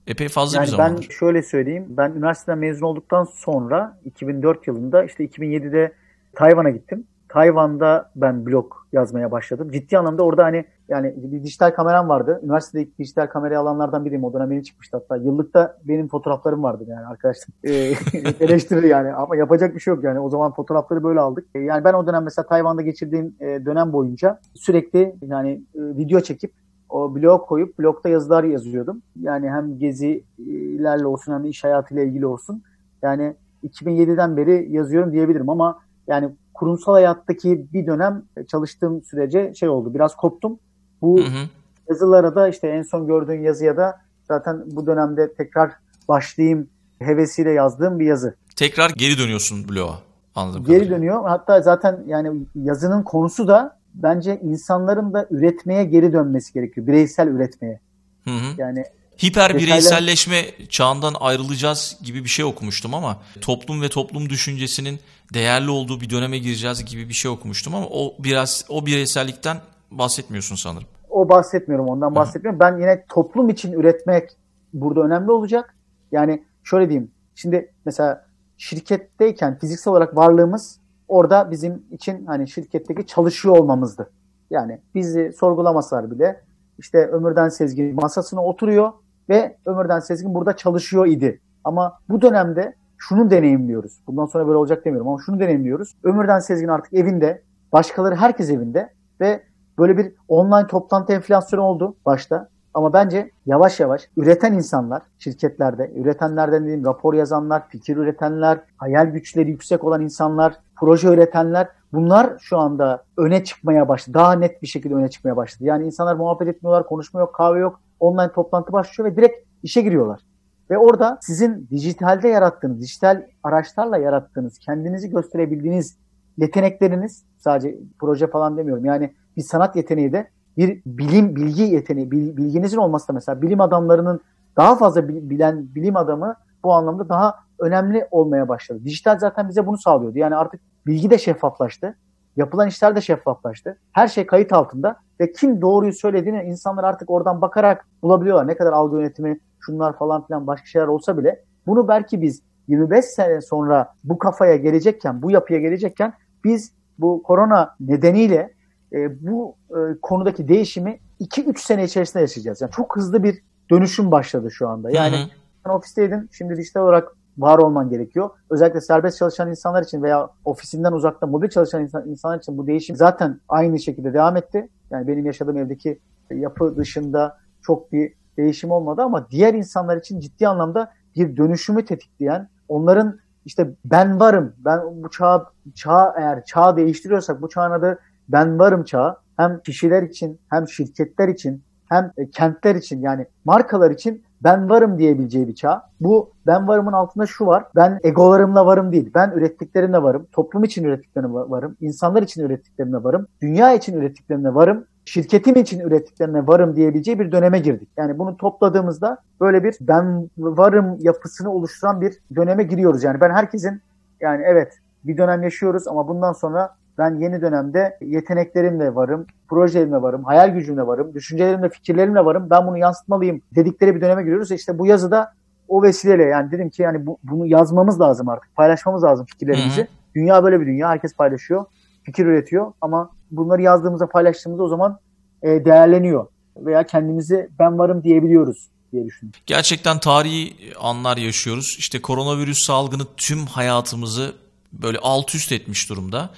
Epey 0.06 0.28
fazla 0.28 0.56
yani 0.56 0.66
bir 0.66 0.70
zamandır. 0.70 1.02
Ben 1.02 1.14
şöyle 1.18 1.42
söyleyeyim. 1.42 1.86
Ben 1.88 2.10
üniversiteden 2.10 2.58
mezun 2.58 2.86
olduktan 2.86 3.24
sonra 3.24 3.98
2004 4.04 4.66
yılında 4.66 5.04
işte 5.04 5.24
2007'de 5.24 5.92
Tayvan'a 6.36 6.70
gittim. 6.70 7.04
Tayvan'da 7.28 8.10
ben 8.16 8.46
blog 8.46 8.72
yazmaya 8.92 9.30
başladım. 9.30 9.70
Ciddi 9.72 9.98
anlamda 9.98 10.22
orada 10.22 10.44
hani 10.44 10.64
yani 10.88 11.14
bir 11.16 11.42
dijital 11.42 11.70
kameram 11.70 12.08
vardı. 12.08 12.40
Üniversitede 12.44 12.82
ilk 12.82 12.98
dijital 12.98 13.26
kamerayı 13.26 13.60
alanlardan 13.60 14.04
biriyim. 14.04 14.24
O 14.24 14.32
dönem 14.32 14.52
yeni 14.52 14.64
çıkmıştı 14.64 14.96
hatta. 14.96 15.16
Yıllıkta 15.16 15.78
benim 15.84 16.08
fotoğraflarım 16.08 16.62
vardı 16.62 16.84
yani 16.86 17.06
arkadaşlar. 17.06 17.48
E, 17.68 17.94
eleştiri 18.40 18.88
yani 18.88 19.12
ama 19.12 19.36
yapacak 19.36 19.74
bir 19.74 19.80
şey 19.80 19.94
yok 19.94 20.04
yani. 20.04 20.20
O 20.20 20.30
zaman 20.30 20.52
fotoğrafları 20.52 21.04
böyle 21.04 21.20
aldık. 21.20 21.46
E, 21.54 21.58
yani 21.58 21.84
ben 21.84 21.94
o 21.94 22.06
dönem 22.06 22.24
mesela 22.24 22.46
Tayvan'da 22.46 22.82
geçirdiğim 22.82 23.34
e, 23.40 23.46
dönem 23.64 23.92
boyunca 23.92 24.40
sürekli 24.54 25.14
yani 25.22 25.50
e, 25.74 25.80
video 25.80 26.20
çekip 26.20 26.52
o 26.88 27.14
blog 27.14 27.46
koyup 27.46 27.78
blogda 27.78 28.08
yazılar 28.08 28.44
yazıyordum. 28.44 29.02
Yani 29.20 29.50
hem 29.50 29.78
gezilerle 29.78 31.06
olsun 31.06 31.32
hem 31.32 31.44
iş 31.44 31.64
hayatıyla 31.64 32.02
ilgili 32.02 32.26
olsun. 32.26 32.62
Yani 33.02 33.34
2007'den 33.64 34.36
beri 34.36 34.66
yazıyorum 34.70 35.12
diyebilirim 35.12 35.50
ama 35.50 35.78
yani 36.06 36.30
kurumsal 36.58 36.92
hayattaki 36.92 37.66
bir 37.72 37.86
dönem 37.86 38.22
çalıştığım 38.48 39.02
sürece 39.04 39.54
şey 39.54 39.68
oldu. 39.68 39.94
Biraz 39.94 40.16
koptum. 40.16 40.58
Bu 41.02 41.20
hı 41.20 41.24
hı. 41.24 41.48
yazılara 41.90 42.34
da 42.34 42.48
işte 42.48 42.68
en 42.68 42.82
son 42.82 43.06
gördüğün 43.06 43.40
yazıya 43.40 43.76
da 43.76 44.00
zaten 44.28 44.62
bu 44.66 44.86
dönemde 44.86 45.34
tekrar 45.34 45.72
başlayayım 46.08 46.68
hevesiyle 46.98 47.50
yazdığım 47.50 48.00
bir 48.00 48.06
yazı. 48.06 48.36
Tekrar 48.56 48.90
geri 48.90 49.18
dönüyorsun 49.18 49.68
bloğa. 49.68 49.98
Anladım. 50.34 50.64
Geri 50.64 50.78
kadarıyla. 50.78 50.96
dönüyor. 50.96 51.28
Hatta 51.28 51.62
zaten 51.62 52.04
yani 52.06 52.46
yazının 52.54 53.02
konusu 53.02 53.48
da 53.48 53.78
bence 53.94 54.40
insanların 54.42 55.12
da 55.12 55.26
üretmeye 55.30 55.84
geri 55.84 56.12
dönmesi 56.12 56.52
gerekiyor. 56.52 56.86
Bireysel 56.86 57.28
üretmeye. 57.28 57.80
Hı 58.24 58.30
hı. 58.30 58.54
Yani 58.58 58.84
hiper 59.22 59.58
bireyselleşme 59.58 60.44
çağından 60.68 61.14
ayrılacağız 61.20 61.96
gibi 62.02 62.24
bir 62.24 62.28
şey 62.28 62.44
okumuştum 62.44 62.94
ama 62.94 63.18
toplum 63.40 63.82
ve 63.82 63.88
toplum 63.88 64.30
düşüncesinin 64.30 65.00
değerli 65.34 65.70
olduğu 65.70 66.00
bir 66.00 66.10
döneme 66.10 66.38
gireceğiz 66.38 66.84
gibi 66.84 67.08
bir 67.08 67.14
şey 67.14 67.30
okumuştum 67.30 67.74
ama 67.74 67.86
o 67.90 68.14
biraz 68.18 68.64
o 68.68 68.86
bireysellikten 68.86 69.56
bahsetmiyorsun 69.90 70.56
sanırım. 70.56 70.88
O 71.10 71.28
bahsetmiyorum 71.28 71.88
ondan 71.88 72.14
bahsetmiyorum. 72.14 72.60
Ben 72.60 72.78
yine 72.78 73.04
toplum 73.08 73.48
için 73.48 73.72
üretmek 73.72 74.30
burada 74.72 75.00
önemli 75.00 75.30
olacak. 75.30 75.76
Yani 76.12 76.44
şöyle 76.64 76.88
diyeyim. 76.88 77.10
Şimdi 77.34 77.72
mesela 77.84 78.26
şirketteyken 78.56 79.58
fiziksel 79.58 79.92
olarak 79.92 80.16
varlığımız 80.16 80.80
orada 81.08 81.50
bizim 81.50 81.82
için 81.90 82.26
hani 82.26 82.48
şirketteki 82.48 83.06
çalışıyor 83.06 83.58
olmamızdı. 83.58 84.10
Yani 84.50 84.80
bizi 84.94 85.32
sorgulamasalar 85.32 86.10
bile 86.10 86.40
işte 86.78 87.06
Ömürden 87.06 87.48
Sezgin 87.48 87.94
masasına 87.94 88.44
oturuyor 88.44 88.92
ve 89.28 89.56
Ömürden 89.66 90.00
Sezgin 90.00 90.34
burada 90.34 90.56
çalışıyor 90.56 91.06
idi. 91.06 91.40
Ama 91.64 91.98
bu 92.08 92.22
dönemde 92.22 92.74
şunu 92.98 93.30
deneyimliyoruz. 93.30 94.00
Bundan 94.06 94.26
sonra 94.26 94.46
böyle 94.46 94.58
olacak 94.58 94.84
demiyorum 94.84 95.08
ama 95.08 95.18
şunu 95.26 95.40
deneyimliyoruz. 95.40 95.96
Ömürden 96.04 96.38
Sezgin 96.38 96.68
artık 96.68 96.94
evinde, 96.94 97.42
başkaları 97.72 98.14
herkes 98.14 98.50
evinde 98.50 98.92
ve 99.20 99.42
böyle 99.78 99.98
bir 99.98 100.12
online 100.28 100.66
toplantı 100.66 101.12
enflasyonu 101.12 101.62
oldu 101.62 101.96
başta. 102.06 102.48
Ama 102.74 102.92
bence 102.92 103.30
yavaş 103.46 103.80
yavaş 103.80 104.08
üreten 104.16 104.52
insanlar 104.52 105.02
şirketlerde, 105.18 105.92
üretenlerden 105.96 106.62
dediğim 106.62 106.84
rapor 106.84 107.14
yazanlar, 107.14 107.68
fikir 107.68 107.96
üretenler, 107.96 108.60
hayal 108.76 109.06
güçleri 109.06 109.50
yüksek 109.50 109.84
olan 109.84 110.02
insanlar, 110.02 110.54
proje 110.80 111.08
üretenler 111.08 111.68
bunlar 111.92 112.38
şu 112.40 112.58
anda 112.58 113.04
öne 113.16 113.44
çıkmaya 113.44 113.88
başladı. 113.88 114.14
Daha 114.14 114.32
net 114.32 114.62
bir 114.62 114.66
şekilde 114.66 114.94
öne 114.94 115.10
çıkmaya 115.10 115.36
başladı. 115.36 115.64
Yani 115.64 115.86
insanlar 115.86 116.14
muhabbet 116.14 116.48
etmiyorlar, 116.48 116.86
konuşma 116.86 117.20
yok, 117.20 117.34
kahve 117.34 117.58
yok. 117.58 117.80
Online 118.00 118.32
toplantı 118.32 118.72
başlıyor 118.72 119.10
ve 119.10 119.16
direkt 119.16 119.48
işe 119.62 119.82
giriyorlar. 119.82 120.20
Ve 120.70 120.78
orada 120.78 121.18
sizin 121.20 121.68
dijitalde 121.70 122.28
yarattığınız, 122.28 122.80
dijital 122.80 123.22
araçlarla 123.42 123.98
yarattığınız, 123.98 124.58
kendinizi 124.58 125.10
gösterebildiğiniz 125.10 125.96
yetenekleriniz, 126.38 127.24
sadece 127.38 127.78
proje 127.98 128.26
falan 128.26 128.56
demiyorum. 128.56 128.84
Yani 128.84 129.14
bir 129.36 129.42
sanat 129.42 129.76
yeteneği 129.76 130.12
de 130.12 130.28
bir 130.56 130.82
bilim, 130.86 131.36
bilgi 131.36 131.62
yeteneği, 131.62 132.10
bilginizin 132.10 132.76
olması 132.76 133.08
da 133.08 133.12
mesela 133.12 133.42
bilim 133.42 133.60
adamlarının 133.60 134.20
daha 134.56 134.76
fazla 134.76 135.08
bilen 135.08 135.74
bilim 135.74 135.96
adamı 135.96 136.34
bu 136.64 136.72
anlamda 136.72 137.08
daha 137.08 137.34
önemli 137.58 138.08
olmaya 138.10 138.48
başladı. 138.48 138.80
Dijital 138.84 139.18
zaten 139.18 139.48
bize 139.48 139.66
bunu 139.66 139.78
sağlıyordu. 139.78 140.18
Yani 140.18 140.36
artık 140.36 140.60
bilgi 140.86 141.10
de 141.10 141.18
şeffaflaştı. 141.18 141.96
Yapılan 142.36 142.68
işler 142.68 142.96
de 142.96 143.00
şeffaflaştı. 143.00 143.78
Her 143.92 144.08
şey 144.08 144.26
kayıt 144.26 144.52
altında 144.52 144.96
ve 145.20 145.32
kim 145.32 145.60
doğruyu 145.60 145.92
söylediğini 145.92 146.42
insanlar 146.42 146.84
artık 146.84 147.10
oradan 147.10 147.40
bakarak 147.40 147.86
bulabiliyorlar. 148.02 148.46
Ne 148.46 148.56
kadar 148.56 148.72
algı 148.72 148.96
yönetimi, 148.96 149.40
şunlar 149.60 149.98
falan 149.98 150.26
filan 150.26 150.46
başka 150.46 150.66
şeyler 150.66 150.86
olsa 150.86 151.18
bile 151.18 151.44
bunu 151.66 151.88
belki 151.88 152.22
biz 152.22 152.42
25 152.68 153.04
sene 153.04 153.40
sonra 153.40 153.94
bu 154.04 154.18
kafaya 154.18 154.56
gelecekken, 154.56 155.22
bu 155.22 155.30
yapıya 155.30 155.60
gelecekken 155.60 156.12
biz 156.44 156.72
bu 156.98 157.22
korona 157.22 157.74
nedeniyle 157.80 158.54
e, 158.92 159.26
bu 159.26 159.56
e, 159.70 159.78
konudaki 160.02 160.48
değişimi 160.48 160.98
2-3 161.20 161.58
sene 161.58 161.84
içerisinde 161.84 162.20
yaşayacağız. 162.20 162.60
Yani 162.60 162.70
çok 162.70 162.96
hızlı 162.96 163.22
bir 163.22 163.42
dönüşüm 163.70 164.10
başladı 164.10 164.50
şu 164.50 164.68
anda. 164.68 164.90
Yani 164.90 165.16
hı 165.16 165.22
hı. 165.22 165.28
sen 165.66 165.70
ofisteydin, 165.70 166.28
şimdi 166.32 166.56
dijital 166.56 166.82
olarak 166.82 167.16
var 167.38 167.58
olman 167.58 167.90
gerekiyor. 167.90 168.30
Özellikle 168.50 168.80
serbest 168.80 169.18
çalışan 169.18 169.50
insanlar 169.50 169.82
için 169.82 170.02
veya 170.02 170.30
ofisinden 170.44 170.92
uzakta 170.92 171.26
mobil 171.26 171.48
çalışan 171.48 171.82
insan, 171.82 172.08
insanlar 172.08 172.38
için 172.38 172.58
bu 172.58 172.66
değişim 172.66 172.96
zaten 172.96 173.40
aynı 173.48 173.78
şekilde 173.78 174.14
devam 174.14 174.36
etti. 174.36 174.68
Yani 174.90 175.08
benim 175.08 175.26
yaşadığım 175.26 175.58
evdeki 175.58 175.98
yapı 176.30 176.76
dışında 176.76 177.38
çok 177.62 177.92
bir 177.92 178.12
değişim 178.38 178.70
olmadı 178.70 179.02
ama 179.02 179.30
diğer 179.30 179.54
insanlar 179.54 179.96
için 179.96 180.20
ciddi 180.20 180.48
anlamda 180.48 180.92
bir 181.16 181.36
dönüşümü 181.36 181.84
tetikleyen, 181.84 182.48
onların 182.68 183.18
işte 183.44 183.70
ben 183.84 184.20
varım, 184.20 184.52
ben 184.58 184.80
bu 185.02 185.10
çağ, 185.10 185.46
çağ 185.74 186.14
eğer 186.18 186.44
çağ 186.44 186.76
değiştiriyorsak 186.76 187.42
bu 187.42 187.48
çağın 187.48 187.70
adı 187.70 187.98
ben 188.28 188.58
varım 188.58 188.84
çağı 188.84 189.16
hem 189.36 189.60
kişiler 189.60 190.02
için 190.02 190.40
hem 190.50 190.68
şirketler 190.68 191.28
için 191.28 191.62
hem 191.88 192.12
e, 192.16 192.30
kentler 192.30 192.74
için 192.74 193.02
yani 193.02 193.26
markalar 193.44 193.90
için 193.90 194.22
ben 194.44 194.70
varım 194.70 194.98
diyebileceği 194.98 195.48
bir 195.48 195.54
çağ. 195.54 195.82
Bu 196.00 196.30
ben 196.46 196.68
varımın 196.68 196.92
altında 196.92 197.26
şu 197.26 197.46
var. 197.46 197.64
Ben 197.76 197.98
egolarımla 198.02 198.66
varım 198.66 198.92
değil. 198.92 199.10
Ben 199.14 199.30
ürettiklerimle 199.30 200.02
varım. 200.02 200.26
Toplum 200.32 200.64
için 200.64 200.84
ürettiklerimle 200.84 201.34
varım. 201.34 201.76
insanlar 201.80 202.22
için 202.22 202.42
ürettiklerimle 202.44 203.04
varım. 203.04 203.26
Dünya 203.42 203.74
için 203.74 203.96
ürettiklerimle 203.96 204.54
varım. 204.54 204.84
Şirketim 205.08 205.56
için 205.56 205.80
ürettiklerine 205.80 206.46
varım 206.46 206.76
diyebileceği 206.76 207.18
bir 207.18 207.32
döneme 207.32 207.58
girdik. 207.58 207.88
Yani 207.96 208.18
bunu 208.18 208.36
topladığımızda 208.36 209.18
böyle 209.40 209.64
bir 209.64 209.76
ben 209.80 210.30
varım 210.38 210.96
yapısını 211.00 211.52
oluşturan 211.52 212.00
bir 212.00 212.18
döneme 212.36 212.62
giriyoruz. 212.62 213.04
Yani 213.04 213.20
ben 213.20 213.30
herkesin 213.30 213.82
yani 214.20 214.42
evet 214.46 214.78
bir 215.04 215.16
dönem 215.16 215.42
yaşıyoruz 215.42 215.88
ama 215.88 216.08
bundan 216.08 216.32
sonra 216.32 216.74
ben 216.98 217.14
yeni 217.14 217.40
dönemde 217.40 217.98
yeteneklerimle 218.00 218.94
varım, 218.94 219.26
projelerimle 219.48 220.02
varım, 220.02 220.24
hayal 220.24 220.48
gücümle 220.48 220.86
varım, 220.86 221.14
düşüncelerimle, 221.14 221.68
fikirlerimle 221.68 222.24
varım. 222.24 222.50
Ben 222.50 222.66
bunu 222.66 222.78
yansıtmalıyım 222.78 223.42
dedikleri 223.56 223.94
bir 223.94 224.00
döneme 224.00 224.22
giriyoruz. 224.22 224.50
İşte 224.50 224.78
bu 224.78 224.86
yazıda 224.86 225.32
o 225.68 225.82
vesileyle 225.82 226.24
yani 226.24 226.50
dedim 226.50 226.70
ki 226.70 226.82
yani 226.82 227.06
bu, 227.06 227.18
bunu 227.22 227.46
yazmamız 227.46 228.00
lazım 228.00 228.28
artık. 228.28 228.56
Paylaşmamız 228.56 229.04
lazım 229.04 229.26
fikirlerimizi. 229.26 229.80
Hı 229.80 229.84
hı. 229.84 229.88
Dünya 230.14 230.44
böyle 230.44 230.60
bir 230.60 230.66
dünya. 230.66 230.88
Herkes 230.88 231.14
paylaşıyor. 231.14 231.64
Fikir 232.08 232.26
üretiyor 232.26 232.72
ama 232.80 233.10
bunları 233.30 233.62
yazdığımızda 233.62 234.08
paylaştığımızda 234.08 234.62
o 234.62 234.68
zaman 234.68 234.98
e, 235.42 235.48
değerleniyor. 235.64 236.26
Veya 236.56 236.86
kendimizi 236.86 237.48
ben 237.58 237.78
varım 237.78 238.02
diyebiliyoruz 238.04 238.68
diye 238.92 239.06
düşünüyorum. 239.06 239.40
Gerçekten 239.46 239.98
tarihi 239.98 240.54
anlar 240.80 241.16
yaşıyoruz. 241.16 241.76
İşte 241.78 242.02
koronavirüs 242.02 242.62
salgını 242.62 243.02
tüm 243.16 243.46
hayatımızı 243.46 244.34
böyle 244.72 244.98
alt 244.98 245.34
üst 245.34 245.52
etmiş 245.52 245.90
durumda. 245.90 246.30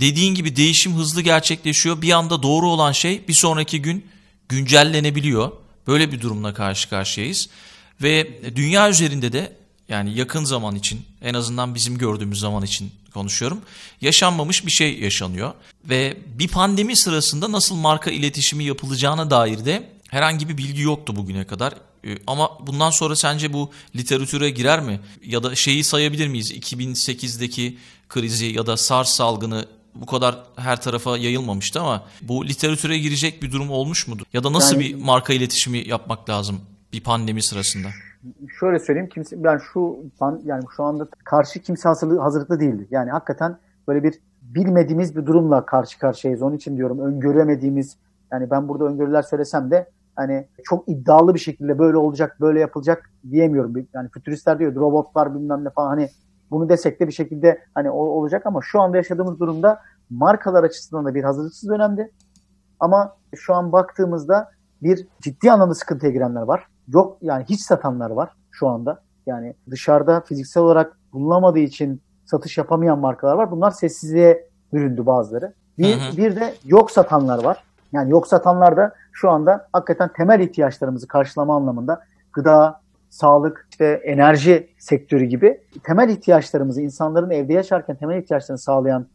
Dediğin 0.00 0.34
gibi 0.34 0.56
değişim 0.56 0.92
hızlı 0.92 1.22
gerçekleşiyor. 1.22 2.02
Bir 2.02 2.12
anda 2.12 2.42
doğru 2.42 2.68
olan 2.68 2.92
şey 2.92 3.28
bir 3.28 3.32
sonraki 3.32 3.82
gün 3.82 4.06
güncellenebiliyor. 4.48 5.52
Böyle 5.86 6.12
bir 6.12 6.20
durumla 6.20 6.54
karşı 6.54 6.90
karşıyayız. 6.90 7.48
Ve 8.02 8.26
dünya 8.56 8.90
üzerinde 8.90 9.32
de 9.32 9.52
yani 9.88 10.18
yakın 10.18 10.44
zaman 10.44 10.74
için 10.74 11.02
en 11.22 11.34
azından 11.34 11.74
bizim 11.74 11.98
gördüğümüz 11.98 12.40
zaman 12.40 12.62
için 12.62 12.92
konuşuyorum. 13.14 13.60
Yaşanmamış 14.00 14.66
bir 14.66 14.70
şey 14.70 14.98
yaşanıyor. 14.98 15.52
Ve 15.84 16.16
bir 16.38 16.48
pandemi 16.48 16.96
sırasında 16.96 17.52
nasıl 17.52 17.74
marka 17.74 18.10
iletişimi 18.10 18.64
yapılacağına 18.64 19.30
dair 19.30 19.64
de 19.64 19.88
herhangi 20.08 20.48
bir 20.48 20.58
bilgi 20.58 20.82
yoktu 20.82 21.16
bugüne 21.16 21.46
kadar. 21.46 21.74
Ee, 22.06 22.18
ama 22.26 22.66
bundan 22.66 22.90
sonra 22.90 23.16
sence 23.16 23.52
bu 23.52 23.70
literatüre 23.96 24.50
girer 24.50 24.80
mi? 24.80 25.00
Ya 25.26 25.42
da 25.42 25.54
şeyi 25.54 25.84
sayabilir 25.84 26.28
miyiz? 26.28 26.52
2008'deki 26.52 27.78
krizi 28.08 28.46
ya 28.46 28.66
da 28.66 28.76
SARS 28.76 29.08
salgını 29.08 29.66
bu 29.94 30.06
kadar 30.06 30.38
her 30.56 30.82
tarafa 30.82 31.18
yayılmamıştı 31.18 31.80
ama 31.80 32.06
bu 32.22 32.46
literatüre 32.46 32.98
girecek 32.98 33.42
bir 33.42 33.52
durum 33.52 33.70
olmuş 33.70 34.08
mudur? 34.08 34.24
Ya 34.32 34.44
da 34.44 34.52
nasıl 34.52 34.80
yani, 34.80 34.84
bir 34.84 34.94
marka 34.94 35.32
iletişimi 35.32 35.88
yapmak 35.88 36.30
lazım 36.30 36.60
bir 36.92 37.00
pandemi 37.00 37.42
sırasında? 37.42 37.88
Şöyle 38.58 38.78
söyleyeyim 38.78 39.08
kimse 39.08 39.36
yani 39.40 39.60
şu 39.72 39.96
yani 40.44 40.64
şu 40.76 40.82
anda 40.82 41.08
karşı 41.24 41.60
kimse 41.60 41.88
hazırlı, 41.88 42.18
hazırlıklı 42.18 42.60
değildi. 42.60 42.86
Yani 42.90 43.10
hakikaten 43.10 43.56
böyle 43.88 44.02
bir 44.02 44.20
bilmediğimiz 44.42 45.16
bir 45.16 45.26
durumla 45.26 45.66
karşı 45.66 45.98
karşıyayız. 45.98 46.42
Onun 46.42 46.56
için 46.56 46.76
diyorum 46.76 46.98
öngöremediğimiz 46.98 47.96
yani 48.32 48.50
ben 48.50 48.68
burada 48.68 48.84
öngörüler 48.84 49.22
söylesem 49.22 49.70
de 49.70 49.90
hani 50.16 50.46
çok 50.64 50.88
iddialı 50.88 51.34
bir 51.34 51.38
şekilde 51.38 51.78
böyle 51.78 51.96
olacak, 51.96 52.36
böyle 52.40 52.60
yapılacak 52.60 53.10
diyemiyorum. 53.30 53.74
Yani 53.94 54.08
fütüristler 54.08 54.58
diyor 54.58 54.74
robotlar 54.74 55.34
bilmem 55.34 55.64
ne 55.64 55.70
falan 55.70 55.88
hani 55.88 56.08
bunu 56.50 56.68
desek 56.68 57.00
de 57.00 57.06
bir 57.06 57.12
şekilde 57.12 57.60
hani 57.74 57.90
olacak 57.90 58.46
ama 58.46 58.60
şu 58.62 58.80
anda 58.80 58.96
yaşadığımız 58.96 59.40
durumda 59.40 59.80
markalar 60.10 60.64
açısından 60.64 61.04
da 61.04 61.14
bir 61.14 61.24
hazırlıksız 61.24 61.70
dönemdi. 61.70 62.10
Ama 62.80 63.16
şu 63.34 63.54
an 63.54 63.72
baktığımızda 63.72 64.50
bir 64.82 65.06
ciddi 65.20 65.52
anlamda 65.52 65.74
sıkıntıya 65.74 66.12
girenler 66.12 66.42
var. 66.42 66.66
Yok 66.88 67.18
yani 67.22 67.44
hiç 67.48 67.60
satanlar 67.60 68.10
var 68.10 68.30
şu 68.50 68.68
anda. 68.68 69.00
Yani 69.26 69.54
dışarıda 69.70 70.20
fiziksel 70.20 70.62
olarak 70.62 70.96
bulunamadığı 71.12 71.58
için 71.58 72.00
satış 72.24 72.58
yapamayan 72.58 72.98
markalar 72.98 73.34
var. 73.34 73.50
Bunlar 73.50 73.70
sessizliğe 73.70 74.48
büründü 74.72 75.06
bazıları. 75.06 75.54
Bir, 75.78 75.96
hı 75.96 76.12
hı. 76.12 76.16
bir 76.16 76.36
de 76.36 76.54
yok 76.64 76.90
satanlar 76.90 77.44
var. 77.44 77.64
Yani 77.92 78.10
yok 78.10 78.26
satanlar 78.26 78.76
da 78.76 78.94
şu 79.12 79.30
anda 79.30 79.68
hakikaten 79.72 80.10
temel 80.16 80.40
ihtiyaçlarımızı 80.40 81.08
karşılama 81.08 81.56
anlamında 81.56 82.04
gıda, 82.32 82.80
sağlık, 83.10 83.66
işte 83.70 83.86
enerji 84.04 84.68
sektörü 84.78 85.24
gibi 85.24 85.60
temel 85.82 86.08
ihtiyaçlarımızı 86.08 86.82
insanların 86.82 87.30
evde 87.30 87.52
yaşarken 87.52 87.96
temel 87.96 88.22
ihtiyaçlarını 88.22 88.58
sağlayan 88.58 89.06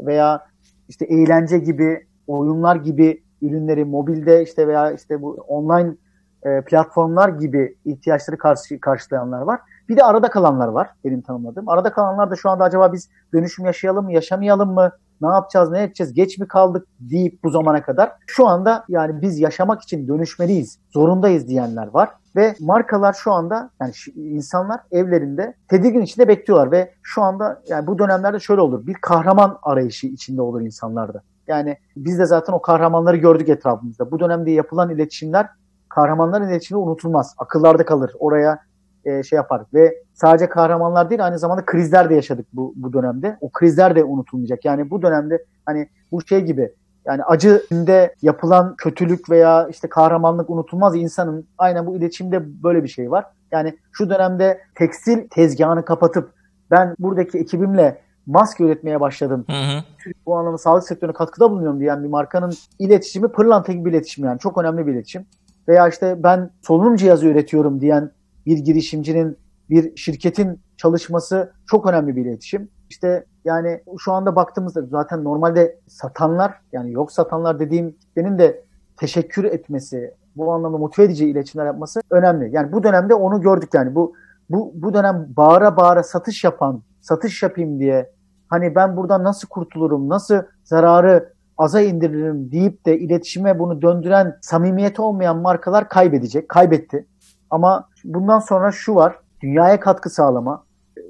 veya 0.00 0.46
işte 0.88 1.04
eğlence 1.04 1.58
gibi, 1.58 2.06
oyunlar 2.26 2.76
gibi 2.76 3.22
ürünleri 3.42 3.84
mobilde 3.84 4.42
işte 4.42 4.68
veya 4.68 4.92
işte 4.92 5.22
bu 5.22 5.30
online 5.32 5.94
e, 6.42 6.60
platformlar 6.60 7.28
gibi 7.28 7.76
ihtiyaçları 7.84 8.38
karşı, 8.38 8.80
karşılayanlar 8.80 9.40
var. 9.40 9.60
Bir 9.88 9.96
de 9.96 10.04
arada 10.04 10.30
kalanlar 10.30 10.68
var 10.68 10.90
benim 11.04 11.20
tanımladığım. 11.20 11.68
Arada 11.68 11.92
kalanlar 11.92 12.30
da 12.30 12.36
şu 12.36 12.50
anda 12.50 12.64
acaba 12.64 12.92
biz 12.92 13.08
dönüşüm 13.34 13.66
yaşayalım 13.66 14.04
mı, 14.04 14.12
yaşamayalım 14.12 14.74
mı, 14.74 14.92
ne 15.20 15.28
yapacağız, 15.28 15.70
ne 15.70 15.82
edeceğiz, 15.82 16.14
geç 16.14 16.38
mi 16.38 16.48
kaldık 16.48 16.86
deyip 17.00 17.44
bu 17.44 17.50
zamana 17.50 17.82
kadar. 17.82 18.12
Şu 18.26 18.46
anda 18.46 18.84
yani 18.88 19.22
biz 19.22 19.38
yaşamak 19.38 19.82
için 19.82 20.08
dönüşmeliyiz, 20.08 20.78
zorundayız 20.90 21.48
diyenler 21.48 21.86
var. 21.86 22.10
Ve 22.36 22.54
markalar 22.60 23.12
şu 23.12 23.32
anda 23.32 23.70
yani 23.80 23.92
insanlar 24.16 24.80
evlerinde 24.90 25.54
tedirgin 25.68 26.02
içinde 26.02 26.28
bekliyorlar 26.28 26.70
ve 26.70 26.92
şu 27.02 27.22
anda 27.22 27.62
yani 27.68 27.86
bu 27.86 27.98
dönemlerde 27.98 28.40
şöyle 28.40 28.60
olur. 28.60 28.86
Bir 28.86 28.94
kahraman 28.94 29.58
arayışı 29.62 30.06
içinde 30.06 30.42
olur 30.42 30.60
insanlarda. 30.60 31.22
Yani 31.46 31.76
biz 31.96 32.18
de 32.18 32.26
zaten 32.26 32.52
o 32.52 32.62
kahramanları 32.62 33.16
gördük 33.16 33.48
etrafımızda. 33.48 34.10
Bu 34.10 34.20
dönemde 34.20 34.50
yapılan 34.50 34.90
iletişimler 34.90 35.48
kahramanların 35.88 36.48
iletişimi 36.48 36.80
unutulmaz. 36.80 37.34
Akıllarda 37.38 37.84
kalır. 37.84 38.12
Oraya 38.18 38.58
e, 39.04 39.22
şey 39.22 39.36
yapar 39.36 39.62
ve 39.74 40.02
sadece 40.14 40.48
kahramanlar 40.48 41.10
değil 41.10 41.24
aynı 41.24 41.38
zamanda 41.38 41.64
krizler 41.64 42.10
de 42.10 42.14
yaşadık 42.14 42.46
bu, 42.52 42.72
bu 42.76 42.92
dönemde. 42.92 43.38
O 43.40 43.50
krizler 43.50 43.96
de 43.96 44.04
unutulmayacak. 44.04 44.64
Yani 44.64 44.90
bu 44.90 45.02
dönemde 45.02 45.44
hani 45.66 45.88
bu 46.12 46.26
şey 46.26 46.40
gibi 46.40 46.72
yani 47.04 47.24
acı 47.24 47.62
içinde 47.64 48.14
yapılan 48.22 48.74
kötülük 48.76 49.30
veya 49.30 49.68
işte 49.68 49.88
kahramanlık 49.88 50.50
unutulmaz 50.50 50.96
insanın 50.96 51.46
aynen 51.58 51.86
bu 51.86 51.96
iletişimde 51.96 52.62
böyle 52.62 52.82
bir 52.82 52.88
şey 52.88 53.10
var. 53.10 53.24
Yani 53.52 53.78
şu 53.92 54.10
dönemde 54.10 54.60
tekstil 54.74 55.28
tezgahını 55.28 55.84
kapatıp 55.84 56.32
ben 56.70 56.94
buradaki 56.98 57.38
ekibimle 57.38 58.00
maske 58.26 58.64
üretmeye 58.64 59.00
başladım. 59.00 59.44
Hı 59.50 59.52
hı. 59.52 59.82
Bu 60.26 60.36
anlamda 60.36 60.58
sağlık 60.58 60.84
sektörüne 60.84 61.14
katkıda 61.14 61.50
bulunuyorum 61.50 61.80
diyen 61.80 62.04
bir 62.04 62.08
markanın 62.08 62.52
iletişimi 62.78 63.28
pırlanta 63.28 63.72
gibi 63.72 63.84
bir 63.84 63.90
iletişim 63.90 64.24
yani. 64.24 64.38
Çok 64.38 64.58
önemli 64.58 64.86
bir 64.86 64.92
iletişim. 64.92 65.26
Veya 65.68 65.88
işte 65.88 66.22
ben 66.22 66.50
solunum 66.62 66.96
cihazı 66.96 67.26
üretiyorum 67.26 67.80
diyen 67.80 68.10
bir 68.46 68.58
girişimcinin, 68.58 69.38
bir 69.70 69.96
şirketin 69.96 70.60
çalışması 70.76 71.52
çok 71.66 71.86
önemli 71.86 72.16
bir 72.16 72.24
iletişim. 72.24 72.68
İşte 72.90 73.24
yani 73.44 73.82
şu 73.98 74.12
anda 74.12 74.36
baktığımızda 74.36 74.82
zaten 74.82 75.24
normalde 75.24 75.78
satanlar 75.86 76.54
yani 76.72 76.92
yok 76.92 77.12
satanlar 77.12 77.60
dediğim 77.60 77.92
kitlenin 77.92 78.38
de 78.38 78.64
teşekkür 78.96 79.44
etmesi, 79.44 80.14
bu 80.36 80.52
anlamda 80.52 80.78
motive 80.78 81.06
edici 81.06 81.28
iletişimler 81.28 81.66
yapması 81.66 82.00
önemli. 82.10 82.54
Yani 82.54 82.72
bu 82.72 82.82
dönemde 82.82 83.14
onu 83.14 83.40
gördük 83.40 83.74
yani 83.74 83.94
bu 83.94 84.14
bu 84.50 84.72
bu 84.74 84.94
dönem 84.94 85.26
bağıra 85.36 85.76
bağıra 85.76 86.02
satış 86.02 86.44
yapan, 86.44 86.82
satış 87.00 87.42
yapayım 87.42 87.80
diye 87.80 88.10
hani 88.48 88.74
ben 88.74 88.96
buradan 88.96 89.24
nasıl 89.24 89.48
kurtulurum, 89.48 90.08
nasıl 90.08 90.42
zararı 90.64 91.32
aza 91.58 91.80
indiririm 91.80 92.52
deyip 92.52 92.86
de 92.86 92.98
iletişime 92.98 93.58
bunu 93.58 93.82
döndüren 93.82 94.38
samimiyeti 94.40 95.02
olmayan 95.02 95.36
markalar 95.36 95.88
kaybedecek, 95.88 96.48
kaybetti. 96.48 97.06
Ama 97.50 97.88
bundan 98.04 98.38
sonra 98.38 98.72
şu 98.72 98.94
var, 98.94 99.18
dünyaya 99.42 99.80
katkı 99.80 100.10
sağlama, 100.10 100.64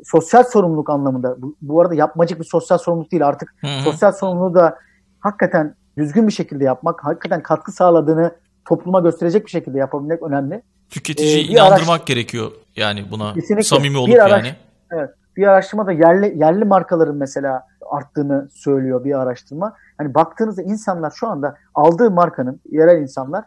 sosyal 0.04 0.44
sorumluluk 0.44 0.90
anlamında, 0.90 1.42
bu, 1.42 1.56
bu 1.62 1.80
arada 1.80 1.94
yapmacık 1.94 2.40
bir 2.40 2.44
sosyal 2.44 2.78
sorumluluk 2.78 3.12
değil 3.12 3.26
artık 3.26 3.54
hı 3.60 3.66
hı. 3.66 3.82
sosyal 3.84 4.12
sorumluluğu 4.12 4.54
da 4.54 4.78
hakikaten 5.20 5.74
düzgün 5.98 6.26
bir 6.26 6.32
şekilde 6.32 6.64
yapmak, 6.64 7.04
hakikaten 7.04 7.42
katkı 7.42 7.72
sağladığını 7.72 8.36
topluma 8.64 9.00
gösterecek 9.00 9.44
bir 9.44 9.50
şekilde 9.50 9.78
yapabilmek 9.78 10.22
önemli. 10.22 10.62
Tüketiciyi 10.90 11.48
ee, 11.48 11.52
inandırmak 11.52 11.88
araş... 11.88 12.04
gerekiyor 12.06 12.50
yani 12.76 13.04
buna 13.10 13.34
Kesinlikle. 13.34 13.62
samimi 13.62 13.98
olup 13.98 14.08
bir 14.08 14.24
araş... 14.24 14.44
yani. 14.44 14.56
Evet. 14.90 15.10
Bir 15.36 15.46
araştırmada 15.46 15.92
yerli 15.92 16.38
yerli 16.38 16.64
markaların 16.64 17.16
mesela 17.16 17.66
arttığını 17.90 18.48
söylüyor 18.50 19.04
bir 19.04 19.20
araştırma. 19.20 19.74
Hani 19.98 20.14
baktığınızda 20.14 20.62
insanlar 20.62 21.10
şu 21.10 21.28
anda 21.28 21.54
aldığı 21.74 22.10
markanın 22.10 22.60
yerel 22.70 23.02
insanlar 23.02 23.44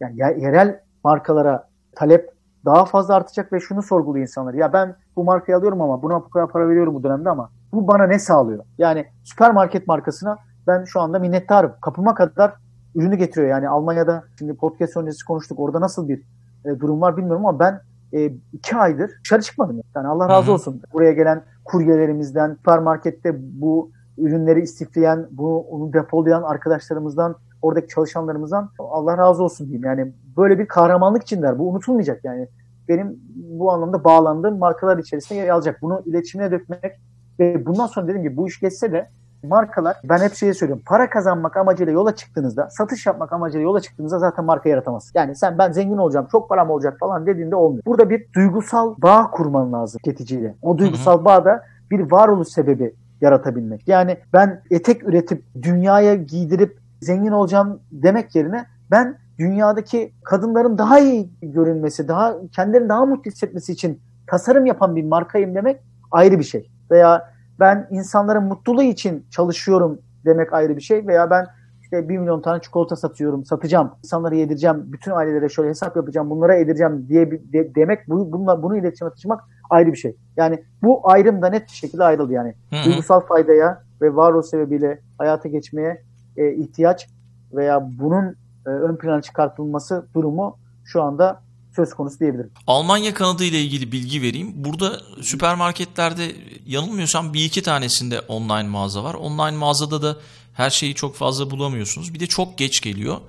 yani 0.00 0.16
yerel 0.18 0.80
markalara 1.04 1.68
talep 1.96 2.30
daha 2.64 2.84
fazla 2.84 3.14
artacak 3.14 3.52
ve 3.52 3.60
şunu 3.60 3.82
sorguluyor 3.82 4.22
insanlar. 4.22 4.54
Ya 4.54 4.72
ben 4.72 4.96
bu 5.16 5.24
markayı 5.24 5.58
alıyorum 5.58 5.80
ama 5.80 6.02
buna 6.02 6.20
bu 6.20 6.30
kadar 6.30 6.48
para 6.48 6.68
veriyorum 6.68 6.94
bu 6.94 7.02
dönemde 7.02 7.30
ama 7.30 7.50
bu 7.72 7.88
bana 7.88 8.06
ne 8.06 8.18
sağlıyor? 8.18 8.64
Yani 8.78 9.06
süpermarket 9.24 9.86
markasına 9.86 10.38
ben 10.66 10.84
şu 10.84 11.00
anda 11.00 11.18
minnettarım. 11.18 11.72
Kapıma 11.80 12.14
kadar 12.14 12.54
ürünü 12.94 13.16
getiriyor. 13.16 13.50
Yani 13.50 13.68
Almanya'da 13.68 14.24
şimdi 14.38 14.56
podcast 14.56 14.96
öncesi 14.96 15.24
konuştuk. 15.24 15.60
Orada 15.60 15.80
nasıl 15.80 16.08
bir 16.08 16.22
e, 16.64 16.80
durum 16.80 17.00
var 17.00 17.16
bilmiyorum 17.16 17.46
ama 17.46 17.58
ben 17.58 17.80
e, 18.12 18.32
iki 18.52 18.76
aydır 18.76 19.10
dışarı 19.24 19.42
çıkmadım. 19.42 19.80
Yani 19.96 20.08
Allah 20.08 20.28
razı 20.28 20.46
Hı-hı. 20.46 20.54
olsun. 20.54 20.82
Buraya 20.92 21.12
gelen 21.12 21.42
kuryelerimizden, 21.64 22.54
süpermarkette 22.54 23.36
bu 23.60 23.90
ürünleri 24.18 24.60
istifleyen, 24.60 25.26
bunu 25.30 25.56
onu 25.56 25.92
depolayan 25.92 26.42
arkadaşlarımızdan, 26.42 27.36
oradaki 27.62 27.88
çalışanlarımızdan 27.88 28.70
Allah 28.78 29.18
razı 29.18 29.42
olsun 29.42 29.66
diyeyim. 29.66 29.84
Yani 29.84 30.12
böyle 30.36 30.58
bir 30.58 30.66
kahramanlık 30.66 31.22
içindeler. 31.22 31.58
Bu 31.58 31.70
unutulmayacak 31.70 32.24
yani. 32.24 32.48
Benim 32.88 33.20
bu 33.34 33.72
anlamda 33.72 34.04
bağlandığım 34.04 34.58
markalar 34.58 34.98
içerisinde 34.98 35.38
yer 35.38 35.48
alacak. 35.48 35.82
Bunu 35.82 36.02
iletişimine 36.06 36.50
dökmek 36.50 37.00
ve 37.38 37.66
bundan 37.66 37.86
sonra 37.86 38.08
dediğim 38.08 38.22
gibi 38.22 38.36
bu 38.36 38.48
iş 38.48 38.60
geçse 38.60 38.92
de 38.92 39.08
markalar 39.44 39.96
ben 40.04 40.18
hep 40.18 40.34
şeyi 40.34 40.54
söylüyorum. 40.54 40.82
Para 40.86 41.10
kazanmak 41.10 41.56
amacıyla 41.56 41.92
yola 41.92 42.14
çıktığınızda, 42.14 42.70
satış 42.70 43.06
yapmak 43.06 43.32
amacıyla 43.32 43.62
yola 43.62 43.80
çıktığınızda 43.80 44.18
zaten 44.18 44.44
marka 44.44 44.68
yaratamaz. 44.68 45.12
Yani 45.14 45.36
sen 45.36 45.58
ben 45.58 45.72
zengin 45.72 45.98
olacağım, 45.98 46.26
çok 46.32 46.48
param 46.48 46.70
olacak 46.70 46.96
falan 47.00 47.26
dediğinde 47.26 47.56
olmuyor. 47.56 47.82
Burada 47.86 48.10
bir 48.10 48.26
duygusal 48.34 48.94
bağ 48.98 49.30
kurman 49.30 49.72
lazım 49.72 50.00
tüketiciyle. 50.04 50.54
O 50.62 50.78
duygusal 50.78 51.24
bağ 51.24 51.44
da 51.44 51.62
bir 51.90 52.10
varoluş 52.10 52.48
sebebi 52.48 52.94
yaratabilmek. 53.20 53.88
Yani 53.88 54.16
ben 54.32 54.62
etek 54.70 55.08
üretip 55.08 55.44
dünyaya 55.62 56.14
giydirip 56.14 56.78
zengin 57.00 57.32
olacağım 57.32 57.80
demek 57.92 58.34
yerine 58.34 58.66
ben 58.90 59.18
dünyadaki 59.38 60.12
kadınların 60.24 60.78
daha 60.78 60.98
iyi 60.98 61.30
görünmesi, 61.42 62.08
daha 62.08 62.34
kendilerini 62.52 62.88
daha 62.88 63.06
mutlu 63.06 63.30
hissetmesi 63.30 63.72
için 63.72 64.00
tasarım 64.26 64.66
yapan 64.66 64.96
bir 64.96 65.04
markayım 65.04 65.54
demek 65.54 65.80
ayrı 66.10 66.38
bir 66.38 66.44
şey. 66.44 66.70
Veya 66.90 67.32
ben 67.60 67.88
insanların 67.90 68.44
mutluluğu 68.44 68.82
için 68.82 69.26
çalışıyorum 69.30 69.98
demek 70.24 70.52
ayrı 70.52 70.76
bir 70.76 70.82
şey. 70.82 71.06
Veya 71.06 71.30
ben 71.30 71.46
işte 71.82 72.08
1 72.08 72.18
milyon 72.18 72.40
tane 72.40 72.60
çikolata 72.60 72.96
satıyorum, 72.96 73.44
satacağım, 73.44 73.90
insanlara 74.04 74.34
yedireceğim, 74.34 74.92
bütün 74.92 75.10
ailelere 75.10 75.48
şöyle 75.48 75.68
hesap 75.68 75.96
yapacağım, 75.96 76.30
bunlara 76.30 76.54
yedireceğim 76.54 77.08
diye 77.08 77.30
de, 77.30 77.74
demek, 77.74 78.08
bu, 78.08 78.32
bununla, 78.32 78.62
bunu 78.62 78.76
iletişime 78.76 79.10
taşımak 79.10 79.44
ayrı 79.70 79.92
bir 79.92 79.96
şey. 79.96 80.16
Yani 80.36 80.64
bu 80.82 81.10
ayrım 81.10 81.42
da 81.42 81.48
net 81.48 81.62
bir 81.62 81.72
şekilde 81.72 82.04
ayrıldı 82.04 82.32
yani. 82.32 82.54
Hı-hı. 82.70 82.84
Duygusal 82.84 83.20
faydaya 83.20 83.82
ve 84.02 84.16
varoluş 84.16 84.46
sebebiyle 84.46 85.00
hayata 85.18 85.48
geçmeye 85.48 86.02
e, 86.36 86.52
ihtiyaç 86.52 87.08
veya 87.52 87.88
bunun 87.98 88.36
e, 88.66 88.70
ön 88.70 88.96
plana 88.96 89.22
çıkartılması 89.22 90.06
durumu 90.14 90.56
şu 90.84 91.02
anda 91.02 91.40
söz 91.76 91.94
konusu 91.94 92.20
diyebilirim. 92.20 92.50
Almanya 92.66 93.14
kanadı 93.14 93.44
ile 93.44 93.62
ilgili 93.62 93.92
bilgi 93.92 94.22
vereyim. 94.22 94.52
Burada 94.54 95.00
süpermarketlerde 95.22 96.36
yanılmıyorsam 96.66 97.34
bir 97.34 97.44
iki 97.44 97.62
tanesinde 97.62 98.20
online 98.20 98.68
mağaza 98.68 99.04
var. 99.04 99.14
Online 99.14 99.56
mağazada 99.56 100.02
da 100.02 100.16
her 100.54 100.70
şeyi 100.70 100.94
çok 100.94 101.16
fazla 101.16 101.50
bulamıyorsunuz. 101.50 102.14
Bir 102.14 102.20
de 102.20 102.26
çok 102.26 102.58
geç 102.58 102.80
geliyor. 102.80 103.20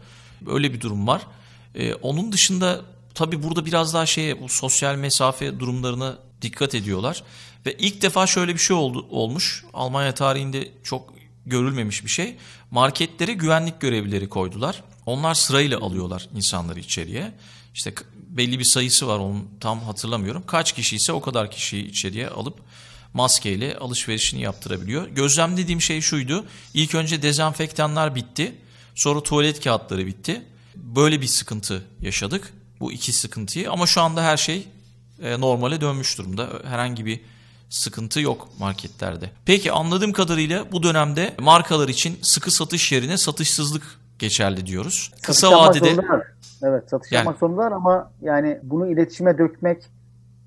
Öyle 0.47 0.73
bir 0.73 0.81
durum 0.81 1.07
var. 1.07 1.21
Ee, 1.75 1.93
onun 1.93 2.31
dışında 2.31 2.81
tabii 3.13 3.43
burada 3.43 3.65
biraz 3.65 3.93
daha 3.93 4.05
şeye 4.05 4.41
bu 4.41 4.49
sosyal 4.49 4.95
mesafe 4.95 5.59
durumlarına 5.59 6.17
dikkat 6.41 6.75
ediyorlar. 6.75 7.23
Ve 7.65 7.73
ilk 7.73 8.01
defa 8.01 8.27
şöyle 8.27 8.53
bir 8.53 8.59
şey 8.59 8.75
oldu 8.75 9.05
olmuş. 9.09 9.65
Almanya 9.73 10.13
tarihinde 10.13 10.71
çok 10.83 11.13
görülmemiş 11.45 12.03
bir 12.03 12.09
şey. 12.09 12.35
Marketlere 12.71 13.33
güvenlik 13.33 13.81
görevlileri 13.81 14.29
koydular. 14.29 14.83
Onlar 15.05 15.33
sırayla 15.33 15.79
alıyorlar 15.79 16.29
insanları 16.35 16.79
içeriye. 16.79 17.31
İşte 17.73 17.93
belli 18.37 18.59
bir 18.59 18.63
sayısı 18.63 19.07
var 19.07 19.19
onu 19.19 19.45
tam 19.59 19.79
hatırlamıyorum. 19.79 20.43
Kaç 20.47 20.71
kişi 20.71 20.95
ise 20.95 21.11
o 21.13 21.21
kadar 21.21 21.51
kişiyi 21.51 21.85
içeriye 21.85 22.27
alıp 22.27 22.59
maskeyle 23.13 23.77
alışverişini 23.77 24.41
yaptırabiliyor. 24.41 25.07
Gözlemlediğim 25.07 25.81
şey 25.81 26.01
şuydu. 26.01 26.45
İlk 26.73 26.95
önce 26.95 27.21
dezenfektanlar 27.21 28.15
bitti. 28.15 28.55
Sonra 28.95 29.23
tuvalet 29.23 29.63
kağıtları 29.63 30.05
bitti. 30.05 30.41
Böyle 30.75 31.21
bir 31.21 31.27
sıkıntı 31.27 31.83
yaşadık. 32.01 32.53
Bu 32.79 32.91
iki 32.91 33.13
sıkıntıyı 33.13 33.71
ama 33.71 33.87
şu 33.87 34.01
anda 34.01 34.23
her 34.23 34.37
şey 34.37 34.67
e, 35.23 35.39
normale 35.39 35.81
dönmüş 35.81 36.17
durumda. 36.17 36.49
Herhangi 36.63 37.05
bir 37.05 37.19
sıkıntı 37.69 38.19
yok 38.19 38.49
marketlerde. 38.59 39.29
Peki 39.45 39.71
anladığım 39.71 40.13
kadarıyla 40.13 40.71
bu 40.71 40.83
dönemde 40.83 41.35
markalar 41.39 41.89
için 41.89 42.19
sıkı 42.21 42.51
satış 42.51 42.91
yerine 42.91 43.17
satışsızlık 43.17 43.99
geçerli 44.19 44.67
diyoruz. 44.67 45.11
Kısa 45.21 45.51
vadede 45.51 45.97
Evet 46.63 46.89
satış 46.89 47.11
Yani- 47.11 47.19
yapmak 47.19 47.39
zorundalar 47.39 47.71
ama 47.71 48.11
yani 48.21 48.59
bunu 48.63 48.87
iletişime 48.87 49.37
dökmek 49.37 49.83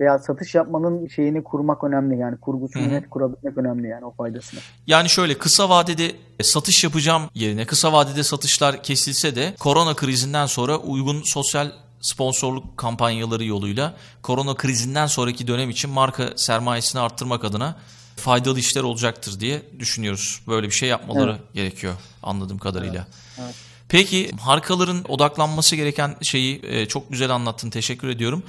veya 0.01 0.19
satış 0.19 0.55
yapmanın 0.55 1.09
şeyini 1.09 1.45
kurmak 1.45 1.85
önemli. 1.85 2.19
Yani 2.19 2.37
kurgusunu 2.37 2.89
net 2.89 3.11
kurabilmek 3.11 3.59
önemli 3.59 3.89
yani 3.89 4.05
o 4.05 4.11
faydasını. 4.11 4.61
Yani 4.87 5.09
şöyle 5.09 5.39
kısa 5.39 5.69
vadede 5.69 6.13
satış 6.43 6.85
yapacağım 6.85 7.23
yerine 7.35 7.67
kısa 7.67 7.93
vadede 7.93 8.23
satışlar 8.23 8.83
kesilse 8.83 9.37
de 9.37 9.55
korona 9.59 9.95
krizinden 9.97 10.47
sonra 10.47 10.79
uygun 10.79 11.23
sosyal 11.25 11.71
sponsorluk 12.01 12.77
kampanyaları 12.77 13.45
yoluyla 13.45 13.95
korona 14.23 14.55
krizinden 14.55 15.07
sonraki 15.07 15.47
dönem 15.47 15.71
için 15.71 15.91
marka 15.91 16.29
sermayesini 16.37 17.01
arttırmak 17.01 17.45
adına 17.45 17.77
faydalı 18.17 18.59
işler 18.59 18.83
olacaktır 18.83 19.41
diye 19.41 19.63
düşünüyoruz. 19.79 20.43
Böyle 20.49 20.67
bir 20.67 20.73
şey 20.73 20.89
yapmaları 20.89 21.39
gerekiyor 21.55 21.95
anladığım 22.23 22.59
kadarıyla. 22.59 23.07
evet. 23.39 23.55
Peki 23.89 24.31
markaların 24.47 25.05
odaklanması 25.09 25.77
gereken 25.77 26.17
şeyi 26.23 26.61
e, 26.63 26.87
çok 26.87 27.11
güzel 27.11 27.31
anlattın. 27.31 27.71
Teşekkür 27.71 28.09
ediyorum. 28.09 28.43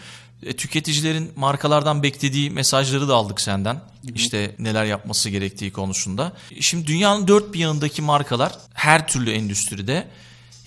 E, 0.43 0.55
tüketicilerin 0.55 1.31
markalardan 1.35 2.03
beklediği 2.03 2.49
mesajları 2.51 3.07
da 3.07 3.15
aldık 3.15 3.41
senden. 3.41 3.81
İşte 4.15 4.55
neler 4.59 4.85
yapması 4.85 5.29
gerektiği 5.29 5.71
konusunda. 5.71 6.33
Şimdi 6.59 6.87
dünyanın 6.87 7.27
dört 7.27 7.53
bir 7.53 7.59
yanındaki 7.59 8.01
markalar 8.01 8.51
her 8.73 9.07
türlü 9.07 9.31
endüstride 9.31 10.07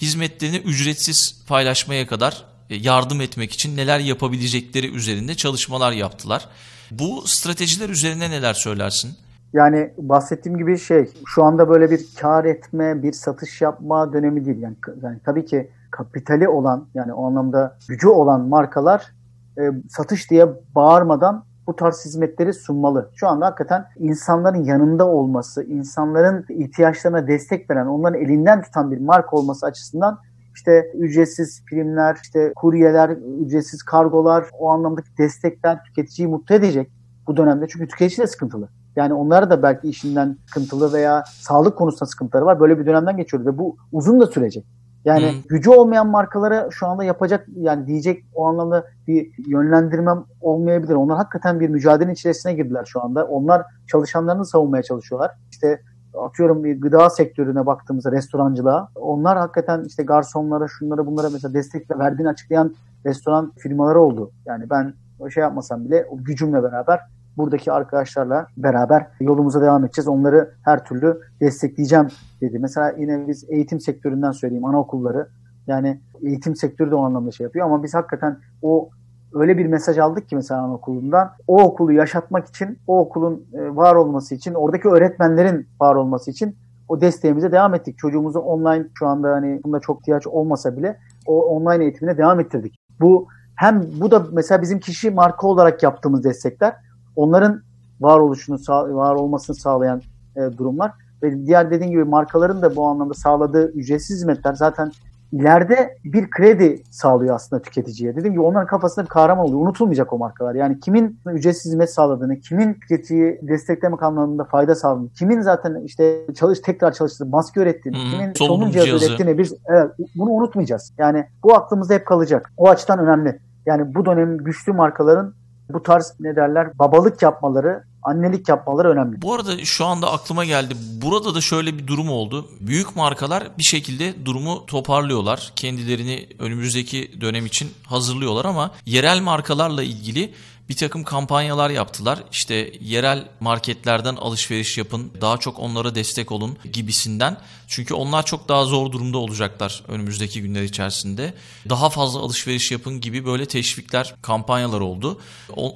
hizmetlerini 0.00 0.56
ücretsiz 0.56 1.37
paylaşmaya 1.46 2.06
kadar 2.06 2.44
e, 2.70 2.76
yardım 2.76 3.20
etmek 3.20 3.52
için 3.52 3.76
neler 3.76 3.98
yapabilecekleri 3.98 4.90
üzerinde 4.90 5.35
çalışmalar 5.35 5.92
yaptılar. 5.92 6.48
Bu 6.90 7.24
stratejiler 7.26 7.88
üzerine 7.88 8.30
neler 8.30 8.54
söylersin? 8.54 9.16
Yani 9.52 9.94
bahsettiğim 9.98 10.58
gibi 10.58 10.78
şey 10.78 11.12
şu 11.26 11.44
anda 11.44 11.68
böyle 11.68 11.90
bir 11.90 12.06
kar 12.20 12.44
etme, 12.44 13.02
bir 13.02 13.12
satış 13.12 13.60
yapma 13.60 14.12
dönemi 14.12 14.44
değil. 14.44 14.58
Yani, 14.58 14.76
yani 15.02 15.18
tabii 15.24 15.44
ki 15.44 15.70
kapitali 15.90 16.48
olan 16.48 16.86
yani 16.94 17.12
o 17.12 17.26
anlamda 17.26 17.76
gücü 17.88 18.08
olan 18.08 18.40
markalar 18.40 19.12
e, 19.58 19.62
satış 19.88 20.30
diye 20.30 20.46
bağırmadan 20.74 21.44
bu 21.66 21.76
tarz 21.76 22.04
hizmetleri 22.04 22.52
sunmalı. 22.52 23.10
Şu 23.14 23.28
anda 23.28 23.46
hakikaten 23.46 23.86
insanların 23.98 24.64
yanında 24.64 25.08
olması, 25.08 25.62
insanların 25.62 26.44
ihtiyaçlarına 26.48 27.26
destek 27.26 27.70
veren, 27.70 27.86
onların 27.86 28.20
elinden 28.20 28.62
tutan 28.62 28.90
bir 28.90 29.00
marka 29.00 29.36
olması 29.36 29.66
açısından 29.66 30.18
işte 30.54 30.92
ücretsiz 30.94 31.64
primler, 31.64 32.18
işte 32.22 32.52
kuryeler, 32.56 33.10
ücretsiz 33.46 33.82
kargolar, 33.82 34.44
o 34.58 34.68
anlamdaki 34.68 35.18
destekler 35.18 35.84
tüketiciyi 35.84 36.28
mutlu 36.28 36.54
edecek 36.54 36.90
bu 37.26 37.36
dönemde. 37.36 37.68
Çünkü 37.68 37.88
tüketici 37.88 38.18
de 38.18 38.26
sıkıntılı. 38.26 38.68
Yani 38.96 39.14
onlar 39.14 39.50
da 39.50 39.62
belki 39.62 39.88
işinden 39.88 40.37
sıkıntılı 40.46 40.92
veya 40.92 41.24
sağlık 41.26 41.76
konusunda 41.79 42.07
sıkıntıları 42.07 42.46
var. 42.46 42.61
Böyle 42.61 42.79
bir 42.79 42.87
dönemden 42.87 43.16
geçiyoruz 43.16 43.46
ve 43.46 43.59
bu 43.59 43.76
uzun 43.92 44.20
da 44.20 44.26
sürecek. 44.26 44.64
Yani 45.05 45.26
Hı. 45.26 45.48
gücü 45.48 45.70
olmayan 45.70 46.07
markalara 46.07 46.68
şu 46.70 46.87
anda 46.87 47.05
yapacak 47.05 47.46
yani 47.57 47.87
diyecek 47.87 48.24
o 48.35 48.46
anlamda 48.46 48.85
bir 49.07 49.31
yönlendirmem 49.46 50.24
olmayabilir. 50.40 50.94
Onlar 50.94 51.16
hakikaten 51.16 51.61
bir 51.61 51.68
mücadele 51.68 52.12
içerisine 52.12 52.55
girdiler 52.55 52.85
şu 52.85 53.05
anda. 53.05 53.24
Onlar 53.24 53.62
çalışanlarını 53.87 54.46
savunmaya 54.46 54.83
çalışıyorlar. 54.83 55.31
İşte 55.50 55.81
atıyorum 56.18 56.64
bir 56.64 56.81
gıda 56.81 57.11
sektörüne 57.11 57.66
baktığımızda 57.66 58.12
restorancılığa 58.12 58.88
onlar 58.94 59.38
hakikaten 59.38 59.85
işte 59.85 60.03
garsonlara 60.03 60.68
şunlara 60.68 61.07
bunlara 61.07 61.31
mesela 61.31 61.55
destek 61.55 61.98
verdiğini 61.98 62.29
açıklayan 62.29 62.74
restoran 63.07 63.53
firmaları 63.59 64.00
oldu. 64.00 64.31
Yani 64.46 64.70
ben 64.70 64.94
o 65.18 65.31
şey 65.31 65.40
yapmasam 65.40 65.85
bile 65.85 66.07
o 66.11 66.24
gücümle 66.24 66.62
beraber 66.62 67.00
buradaki 67.36 67.72
arkadaşlarla 67.72 68.46
beraber 68.56 69.06
yolumuza 69.20 69.62
devam 69.62 69.84
edeceğiz. 69.84 70.08
Onları 70.08 70.54
her 70.64 70.84
türlü 70.84 71.20
destekleyeceğim 71.40 72.08
dedi. 72.40 72.58
Mesela 72.58 72.92
yine 72.98 73.28
biz 73.28 73.44
eğitim 73.50 73.80
sektöründen 73.80 74.32
söyleyeyim 74.32 74.64
anaokulları. 74.64 75.28
Yani 75.66 76.00
eğitim 76.22 76.56
sektörü 76.56 76.90
de 76.90 76.94
o 76.94 77.02
anlamda 77.02 77.30
şey 77.30 77.44
yapıyor 77.44 77.66
ama 77.66 77.82
biz 77.82 77.94
hakikaten 77.94 78.38
o 78.62 78.90
öyle 79.34 79.58
bir 79.58 79.66
mesaj 79.66 79.98
aldık 79.98 80.28
ki 80.28 80.36
mesela 80.36 80.62
anaokulundan 80.62 81.30
o 81.46 81.62
okulu 81.62 81.92
yaşatmak 81.92 82.46
için, 82.46 82.78
o 82.86 83.00
okulun 83.00 83.46
e, 83.54 83.76
var 83.76 83.94
olması 83.94 84.34
için, 84.34 84.54
oradaki 84.54 84.88
öğretmenlerin 84.88 85.66
var 85.80 85.94
olması 85.94 86.30
için 86.30 86.56
o 86.88 87.00
desteğimize 87.00 87.52
devam 87.52 87.74
ettik. 87.74 87.98
Çocuğumuzu 87.98 88.38
online 88.38 88.86
şu 88.94 89.06
anda 89.06 89.32
hani 89.32 89.60
bunda 89.64 89.80
çok 89.80 90.00
ihtiyaç 90.00 90.26
olmasa 90.26 90.76
bile 90.76 90.98
o 91.26 91.42
online 91.42 91.84
eğitimine 91.84 92.18
devam 92.18 92.40
ettirdik. 92.40 92.76
Bu 93.00 93.28
hem 93.56 93.82
bu 94.00 94.10
da 94.10 94.26
mesela 94.32 94.62
bizim 94.62 94.80
kişi 94.80 95.10
marka 95.10 95.46
olarak 95.46 95.82
yaptığımız 95.82 96.24
destekler 96.24 96.76
onların 97.16 97.62
varoluşunu 98.00 98.56
var 98.96 99.14
olmasını 99.14 99.56
sağlayan 99.56 100.02
e, 100.36 100.58
durumlar 100.58 100.92
ve 101.22 101.46
diğer 101.46 101.70
dediğim 101.70 101.92
gibi 101.92 102.04
markaların 102.04 102.62
da 102.62 102.76
bu 102.76 102.86
anlamda 102.86 103.14
sağladığı 103.14 103.72
ücretsiz 103.72 104.16
hizmetler 104.16 104.54
zaten 104.54 104.92
ileride 105.32 105.96
bir 106.04 106.30
kredi 106.30 106.82
sağlıyor 106.90 107.34
aslında 107.34 107.62
tüketiciye. 107.62 108.16
Dediğim 108.16 108.32
gibi 108.32 108.42
onların 108.42 108.66
kafasında 108.66 109.04
bir 109.04 109.10
kahraman 109.10 109.44
oluyor. 109.44 109.60
Unutulmayacak 109.60 110.12
o 110.12 110.18
markalar. 110.18 110.54
Yani 110.54 110.80
kimin 110.80 111.20
ücretsiz 111.26 111.72
hizmet 111.72 111.90
sağladığını, 111.90 112.40
kimin 112.40 112.74
tüketiciyi 112.74 113.38
desteklemek 113.42 114.02
anlamında 114.02 114.44
fayda 114.44 114.74
sağladığını, 114.74 115.08
kimin 115.08 115.40
zaten 115.40 115.82
işte 115.84 116.26
çalış 116.34 116.60
tekrar 116.60 116.92
çalıştırıp 116.92 117.32
maske 117.32 117.60
ürettiğini, 117.60 117.98
Hı, 117.98 118.10
kimin 118.10 118.32
solunum 118.32 118.70
cihazı, 118.70 118.86
cihazı. 118.86 119.06
ürettiğini 119.06 119.38
biz 119.38 119.54
evet, 119.66 119.90
bunu 120.16 120.30
unutmayacağız. 120.30 120.92
Yani 120.98 121.26
bu 121.44 121.54
aklımızda 121.54 121.94
hep 121.94 122.06
kalacak. 122.06 122.52
O 122.56 122.68
açıdan 122.68 122.98
önemli. 122.98 123.38
Yani 123.66 123.94
bu 123.94 124.06
dönemin 124.06 124.38
güçlü 124.38 124.72
markaların 124.72 125.34
bu 125.74 125.83
tarz 125.83 126.14
ne 126.20 126.37
derler 126.37 126.78
babalık 126.78 127.22
yapmaları, 127.22 127.85
annelik 128.02 128.48
yapmaları 128.48 128.88
önemli. 128.88 129.22
Bu 129.22 129.35
arada 129.35 129.64
şu 129.64 129.85
anda 129.87 130.12
aklıma 130.12 130.44
geldi. 130.44 130.74
Burada 131.02 131.35
da 131.35 131.40
şöyle 131.40 131.78
bir 131.78 131.87
durum 131.87 132.11
oldu. 132.11 132.48
Büyük 132.61 132.96
markalar 132.96 133.48
bir 133.59 133.62
şekilde 133.62 134.26
durumu 134.26 134.66
toparlıyorlar. 134.66 135.52
Kendilerini 135.56 136.26
önümüzdeki 136.38 137.20
dönem 137.20 137.46
için 137.46 137.70
hazırlıyorlar 137.87 138.44
ama 138.44 138.70
yerel 138.87 139.20
markalarla 139.20 139.83
ilgili 139.83 140.35
bir 140.70 140.76
takım 140.76 141.04
kampanyalar 141.04 141.70
yaptılar. 141.70 142.24
İşte 142.33 142.72
yerel 142.80 143.28
marketlerden 143.40 144.16
alışveriş 144.16 144.78
yapın, 144.78 145.12
daha 145.20 145.37
çok 145.37 145.59
onlara 145.59 145.94
destek 145.94 146.33
olun 146.33 146.59
gibisinden. 146.72 147.40
Çünkü 147.66 147.94
onlar 147.94 148.26
çok 148.26 148.48
daha 148.48 148.64
zor 148.64 148.92
durumda 148.92 149.18
olacaklar 149.18 149.83
önümüzdeki 149.88 150.42
günler 150.42 150.62
içerisinde. 150.62 151.35
Daha 151.68 151.90
fazla 151.90 152.20
alışveriş 152.20 152.70
yapın 152.70 153.00
gibi 153.00 153.26
böyle 153.26 153.46
teşvikler, 153.46 154.14
kampanyalar 154.22 154.80
oldu. 154.80 155.20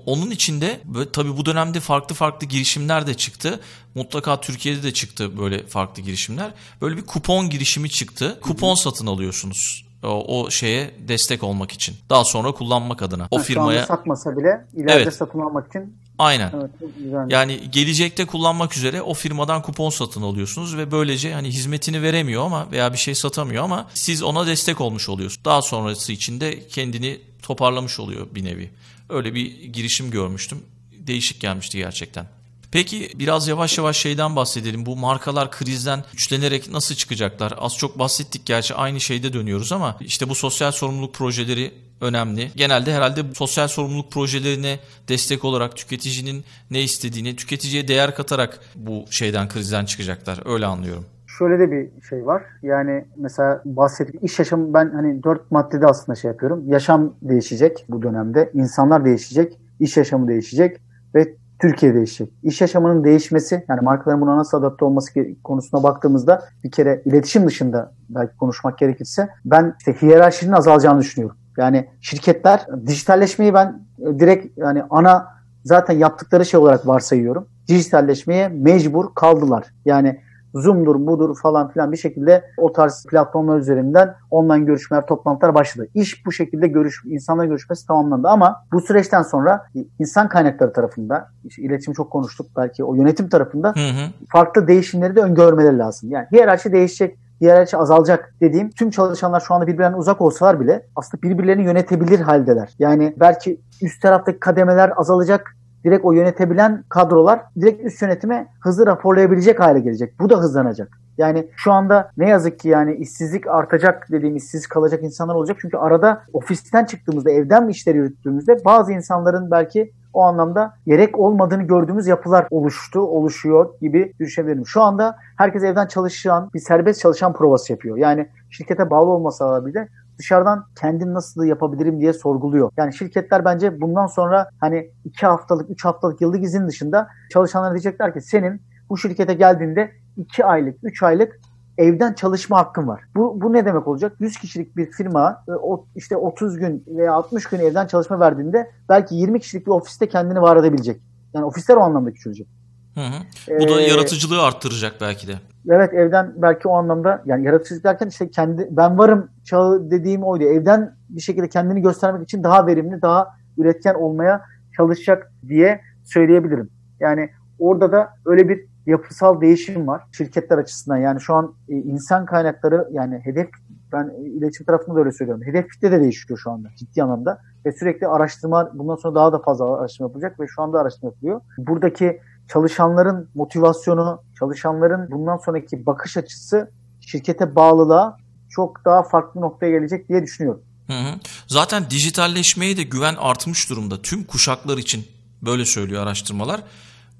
Onun 0.06 0.30
içinde 0.30 0.80
tabii 1.12 1.36
bu 1.36 1.46
dönemde 1.46 1.80
farklı 1.80 2.14
farklı 2.14 2.46
girişimler 2.46 3.06
de 3.06 3.14
çıktı. 3.14 3.60
Mutlaka 3.94 4.40
Türkiye'de 4.40 4.82
de 4.82 4.92
çıktı 4.92 5.38
böyle 5.38 5.66
farklı 5.66 6.02
girişimler. 6.02 6.50
Böyle 6.80 6.96
bir 6.96 7.06
kupon 7.06 7.50
girişimi 7.50 7.90
çıktı. 7.90 8.38
Kupon 8.42 8.74
satın 8.74 9.06
alıyorsunuz. 9.06 9.84
O, 10.08 10.50
şeye 10.50 10.90
destek 11.08 11.42
olmak 11.42 11.72
için. 11.72 11.96
Daha 12.10 12.24
sonra 12.24 12.52
kullanmak 12.52 13.02
adına. 13.02 13.28
O 13.30 13.38
Ha, 13.38 13.42
Şu 13.42 13.46
firmaya 13.46 13.86
satmasa 13.86 14.36
bile 14.36 14.64
ileride 14.76 14.92
Evet. 15.02 15.14
satın 15.14 15.38
almak 15.38 15.68
için 15.68 15.96
aynen. 16.18 16.52
evet, 16.56 16.70
güzel. 16.98 17.26
Yani 17.30 17.70
gelecekte 17.70 18.24
kullanmak 18.24 18.76
üzere 18.76 19.02
o 19.02 19.14
firmadan 19.14 19.62
kupon 19.62 19.90
satın 19.90 20.22
alıyorsunuz 20.22 20.76
ve 20.76 20.90
böylece 20.90 21.34
hani 21.34 21.48
hizmetini 21.48 22.02
veremiyor 22.02 22.44
ama 22.44 22.70
veya 22.72 22.92
bir 22.92 22.98
şey 22.98 23.14
satamıyor 23.14 23.64
ama 23.64 23.86
siz 23.94 24.22
ona 24.22 24.46
destek 24.46 24.80
olmuş 24.80 25.08
oluyorsunuz. 25.08 25.44
Daha 25.44 25.62
sonrası 25.62 26.12
için 26.12 26.40
de 26.40 26.68
kendini 26.68 27.20
toparlamış 27.42 28.00
oluyor 28.00 28.26
bir 28.34 28.44
nevi. 28.44 28.70
Öyle 29.08 29.34
bir 29.34 29.62
girişim 29.64 30.10
görmüştüm. 30.10 30.58
Değişik 30.98 31.40
gelmişti 31.40 31.78
gerçekten. 31.78 32.26
Peki 32.74 33.08
biraz 33.18 33.48
yavaş 33.48 33.78
yavaş 33.78 33.96
şeyden 33.96 34.36
bahsedelim. 34.36 34.86
Bu 34.86 34.96
markalar 34.96 35.50
krizden 35.50 36.04
güçlenerek 36.12 36.70
nasıl 36.72 36.94
çıkacaklar? 36.94 37.54
Az 37.58 37.76
çok 37.76 37.98
bahsettik 37.98 38.46
gerçi 38.46 38.74
aynı 38.74 39.00
şeyde 39.00 39.32
dönüyoruz 39.32 39.72
ama 39.72 39.96
işte 40.00 40.28
bu 40.28 40.34
sosyal 40.34 40.72
sorumluluk 40.72 41.14
projeleri 41.14 41.72
önemli. 42.00 42.50
Genelde 42.56 42.94
herhalde 42.94 43.20
sosyal 43.34 43.68
sorumluluk 43.68 44.12
projelerine 44.12 44.78
destek 45.08 45.44
olarak 45.44 45.76
tüketicinin 45.76 46.44
ne 46.70 46.82
istediğini, 46.82 47.36
tüketiciye 47.36 47.88
değer 47.88 48.14
katarak 48.14 48.60
bu 48.74 49.04
şeyden 49.10 49.48
krizden 49.48 49.84
çıkacaklar. 49.84 50.40
Öyle 50.44 50.66
anlıyorum. 50.66 51.04
Şöyle 51.38 51.58
de 51.58 51.70
bir 51.70 52.02
şey 52.08 52.26
var. 52.26 52.42
Yani 52.62 53.04
mesela 53.16 53.62
bahsettik 53.64 54.22
iş 54.22 54.38
yaşamı 54.38 54.74
ben 54.74 54.90
hani 54.90 55.22
dört 55.22 55.50
maddede 55.50 55.86
aslında 55.86 56.16
şey 56.16 56.30
yapıyorum. 56.30 56.62
Yaşam 56.66 57.14
değişecek 57.22 57.84
bu 57.88 58.02
dönemde. 58.02 58.50
İnsanlar 58.54 59.04
değişecek. 59.04 59.58
iş 59.80 59.96
yaşamı 59.96 60.28
değişecek 60.28 60.76
ve 61.14 61.43
Türkiye 61.64 61.94
değişecek. 61.94 62.32
İş 62.42 62.60
yaşamının 62.60 63.04
değişmesi 63.04 63.64
yani 63.68 63.80
markaların 63.80 64.20
buna 64.20 64.36
nasıl 64.36 64.58
adapte 64.58 64.84
olması 64.84 65.10
konusuna 65.44 65.82
baktığımızda 65.82 66.42
bir 66.64 66.70
kere 66.70 67.02
iletişim 67.04 67.46
dışında 67.46 67.92
belki 68.08 68.36
konuşmak 68.36 68.78
gerekirse 68.78 69.28
ben 69.44 69.74
işte 69.78 70.02
hiyerarşinin 70.02 70.52
azalacağını 70.52 71.00
düşünüyorum. 71.00 71.36
Yani 71.56 71.88
şirketler 72.00 72.66
dijitalleşmeyi 72.86 73.54
ben 73.54 73.80
e, 73.98 74.18
direkt 74.18 74.58
yani 74.58 74.82
ana 74.90 75.28
zaten 75.64 75.98
yaptıkları 75.98 76.44
şey 76.44 76.60
olarak 76.60 76.86
varsayıyorum. 76.86 77.48
Dijitalleşmeye 77.68 78.48
mecbur 78.48 79.14
kaldılar. 79.14 79.64
Yani 79.84 80.20
Zoom'dur, 80.54 81.06
budur 81.06 81.36
falan 81.42 81.68
filan 81.68 81.92
bir 81.92 81.96
şekilde 81.96 82.44
o 82.58 82.72
tarz 82.72 83.06
platformlar 83.10 83.58
üzerinden 83.58 84.14
online 84.30 84.64
görüşmeler, 84.64 85.06
toplantılar 85.06 85.54
başladı. 85.54 85.88
İş 85.94 86.26
bu 86.26 86.32
şekilde 86.32 86.66
görüş, 86.66 87.02
insanla 87.06 87.44
görüşmesi 87.44 87.86
tamamlandı 87.86 88.28
ama 88.28 88.64
bu 88.72 88.80
süreçten 88.80 89.22
sonra 89.22 89.66
insan 89.98 90.28
kaynakları 90.28 90.72
tarafında, 90.72 91.28
işte 91.44 91.62
iletişim 91.62 91.94
çok 91.94 92.10
konuştuk 92.10 92.46
belki 92.56 92.84
o 92.84 92.94
yönetim 92.94 93.28
tarafında 93.28 93.68
hı 93.68 93.80
hı. 93.80 94.26
farklı 94.28 94.68
değişimleri 94.68 95.16
de 95.16 95.20
öngörmeleri 95.20 95.78
lazım. 95.78 96.10
Yani 96.10 96.26
hiyerarşi 96.32 96.72
değişecek, 96.72 97.18
hiyerarşi 97.40 97.76
azalacak 97.76 98.34
dediğim 98.40 98.70
tüm 98.70 98.90
çalışanlar 98.90 99.40
şu 99.40 99.54
anda 99.54 99.66
birbirlerinden 99.66 99.98
uzak 99.98 100.20
olsalar 100.20 100.60
bile 100.60 100.86
aslında 100.96 101.22
birbirlerini 101.22 101.64
yönetebilir 101.64 102.20
haldeler. 102.20 102.74
Yani 102.78 103.14
belki 103.20 103.60
üst 103.82 104.02
taraftaki 104.02 104.40
kademeler 104.40 104.92
azalacak 104.96 105.56
direkt 105.84 106.04
o 106.04 106.12
yönetebilen 106.12 106.84
kadrolar 106.88 107.40
direkt 107.60 107.84
üst 107.84 108.02
yönetime 108.02 108.46
hızlı 108.60 108.86
raporlayabilecek 108.86 109.60
hale 109.60 109.80
gelecek. 109.80 110.20
Bu 110.20 110.30
da 110.30 110.38
hızlanacak. 110.38 110.88
Yani 111.18 111.48
şu 111.56 111.72
anda 111.72 112.10
ne 112.16 112.28
yazık 112.28 112.58
ki 112.58 112.68
yani 112.68 112.94
işsizlik 112.94 113.46
artacak 113.46 114.06
dediğim 114.10 114.36
işsiz 114.36 114.66
kalacak 114.66 115.02
insanlar 115.02 115.34
olacak. 115.34 115.56
Çünkü 115.60 115.76
arada 115.76 116.22
ofisten 116.32 116.84
çıktığımızda 116.84 117.30
evden 117.30 117.64
mi 117.64 117.70
işleri 117.70 117.98
yürüttüğümüzde 117.98 118.64
bazı 118.64 118.92
insanların 118.92 119.50
belki 119.50 119.92
o 120.12 120.22
anlamda 120.22 120.74
gerek 120.86 121.18
olmadığını 121.18 121.62
gördüğümüz 121.62 122.06
yapılar 122.06 122.46
oluştu, 122.50 123.00
oluşuyor 123.00 123.74
gibi 123.80 124.12
düşünebilirim. 124.20 124.66
Şu 124.66 124.82
anda 124.82 125.16
herkes 125.36 125.64
evden 125.64 125.86
çalışan, 125.86 126.50
bir 126.54 126.60
serbest 126.60 127.00
çalışan 127.00 127.32
provası 127.32 127.72
yapıyor. 127.72 127.96
Yani 127.96 128.28
şirkete 128.50 128.90
bağlı 128.90 129.10
olmasa 129.10 129.66
bile 129.66 129.88
dışarıdan 130.18 130.66
kendim 130.80 131.14
nasıl 131.14 131.44
yapabilirim 131.44 132.00
diye 132.00 132.12
sorguluyor. 132.12 132.70
Yani 132.76 132.94
şirketler 132.94 133.44
bence 133.44 133.80
bundan 133.80 134.06
sonra 134.06 134.48
hani 134.60 134.90
2 135.04 135.26
haftalık, 135.26 135.70
3 135.70 135.84
haftalık 135.84 136.20
yıllık 136.20 136.44
izin 136.44 136.68
dışında 136.68 137.08
çalışanlara 137.32 137.74
diyecekler 137.74 138.14
ki 138.14 138.20
senin 138.20 138.62
bu 138.88 138.98
şirkete 138.98 139.34
geldiğinde 139.34 139.92
2 140.16 140.44
aylık, 140.44 140.78
3 140.82 141.02
aylık 141.02 141.40
evden 141.78 142.12
çalışma 142.12 142.58
hakkın 142.58 142.88
var. 142.88 143.02
Bu, 143.16 143.40
bu 143.40 143.52
ne 143.52 143.64
demek 143.64 143.88
olacak? 143.88 144.16
100 144.20 144.38
kişilik 144.38 144.76
bir 144.76 144.90
firma 144.90 145.44
e, 145.48 145.52
o 145.52 145.86
işte 145.96 146.16
30 146.16 146.58
gün 146.58 146.84
veya 146.86 147.12
60 147.12 147.46
gün 147.46 147.58
evden 147.58 147.86
çalışma 147.86 148.20
verdiğinde 148.20 148.70
belki 148.88 149.14
20 149.14 149.40
kişilik 149.40 149.66
bir 149.66 149.72
ofiste 149.72 150.08
kendini 150.08 150.42
var 150.42 150.56
edebilecek. 150.56 151.02
Yani 151.34 151.44
ofisler 151.44 151.76
o 151.76 151.80
anlamda 151.80 152.12
küçülecek. 152.12 152.48
Hı 152.94 153.00
hı. 153.00 153.60
Bu 153.60 153.68
da 153.68 153.80
ee, 153.80 153.84
yaratıcılığı 153.84 154.42
arttıracak 154.42 154.94
belki 155.00 155.28
de. 155.28 155.32
Evet 155.70 155.94
evden 155.94 156.32
belki 156.36 156.68
o 156.68 156.76
anlamda 156.76 157.22
yani 157.26 157.46
yaratıcılık 157.46 157.84
derken 157.84 158.08
işte 158.08 158.30
kendi 158.30 158.68
ben 158.70 158.98
varım 158.98 159.30
çağı 159.44 159.90
dediğim 159.90 160.22
oydu. 160.22 160.44
Evden 160.44 160.96
bir 161.08 161.20
şekilde 161.20 161.48
kendini 161.48 161.82
göstermek 161.82 162.22
için 162.22 162.44
daha 162.44 162.66
verimli, 162.66 163.02
daha 163.02 163.28
üretken 163.58 163.94
olmaya 163.94 164.42
çalışacak 164.76 165.32
diye 165.48 165.80
söyleyebilirim. 166.04 166.70
Yani 167.00 167.30
orada 167.58 167.92
da 167.92 168.10
öyle 168.26 168.48
bir 168.48 168.66
yapısal 168.86 169.40
değişim 169.40 169.86
var 169.86 170.02
şirketler 170.12 170.58
açısından. 170.58 170.96
Yani 170.96 171.20
şu 171.20 171.34
an 171.34 171.54
e, 171.68 171.74
insan 171.74 172.26
kaynakları 172.26 172.88
yani 172.92 173.20
hedef 173.24 173.48
ben 173.92 174.10
iletişim 174.24 174.66
tarafında 174.66 174.96
da 174.96 175.00
öyle 175.00 175.12
söylüyorum. 175.12 175.46
Hedef 175.46 175.70
kitle 175.72 175.92
de 175.92 176.00
değişiyor 176.00 176.40
şu 176.42 176.50
anda 176.50 176.68
ciddi 176.76 177.02
anlamda. 177.02 177.38
Ve 177.66 177.72
sürekli 177.72 178.06
araştırma 178.06 178.70
bundan 178.74 178.96
sonra 178.96 179.14
daha 179.14 179.32
da 179.32 179.38
fazla 179.38 179.78
araştırma 179.78 180.08
yapılacak 180.08 180.40
ve 180.40 180.46
şu 180.48 180.62
anda 180.62 180.80
araştırma 180.80 181.08
yapılıyor. 181.08 181.40
Buradaki 181.58 182.20
çalışanların 182.48 183.28
motivasyonu, 183.34 184.22
çalışanların 184.38 185.10
bundan 185.10 185.36
sonraki 185.36 185.86
bakış 185.86 186.16
açısı 186.16 186.70
şirkete 187.00 187.54
bağlılığa 187.54 188.16
çok 188.50 188.84
daha 188.84 189.02
farklı 189.02 189.40
noktaya 189.40 189.70
gelecek 189.70 190.08
diye 190.08 190.22
düşünüyorum. 190.22 190.62
Hı 190.86 190.92
hı. 190.92 191.14
Zaten 191.46 191.90
dijitalleşmeye 191.90 192.76
de 192.76 192.82
güven 192.82 193.14
artmış 193.18 193.70
durumda. 193.70 194.02
Tüm 194.02 194.24
kuşaklar 194.24 194.78
için 194.78 195.08
böyle 195.42 195.64
söylüyor 195.64 196.02
araştırmalar. 196.02 196.60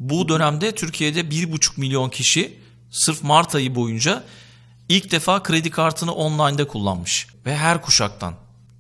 Bu 0.00 0.28
dönemde 0.28 0.72
Türkiye'de 0.72 1.20
1,5 1.20 1.80
milyon 1.80 2.08
kişi 2.08 2.58
sırf 2.90 3.22
Mart 3.22 3.54
ayı 3.54 3.74
boyunca 3.74 4.22
ilk 4.88 5.12
defa 5.12 5.42
kredi 5.42 5.70
kartını 5.70 6.14
online'da 6.14 6.68
kullanmış. 6.68 7.26
Ve 7.46 7.56
her 7.56 7.82
kuşaktan. 7.82 8.34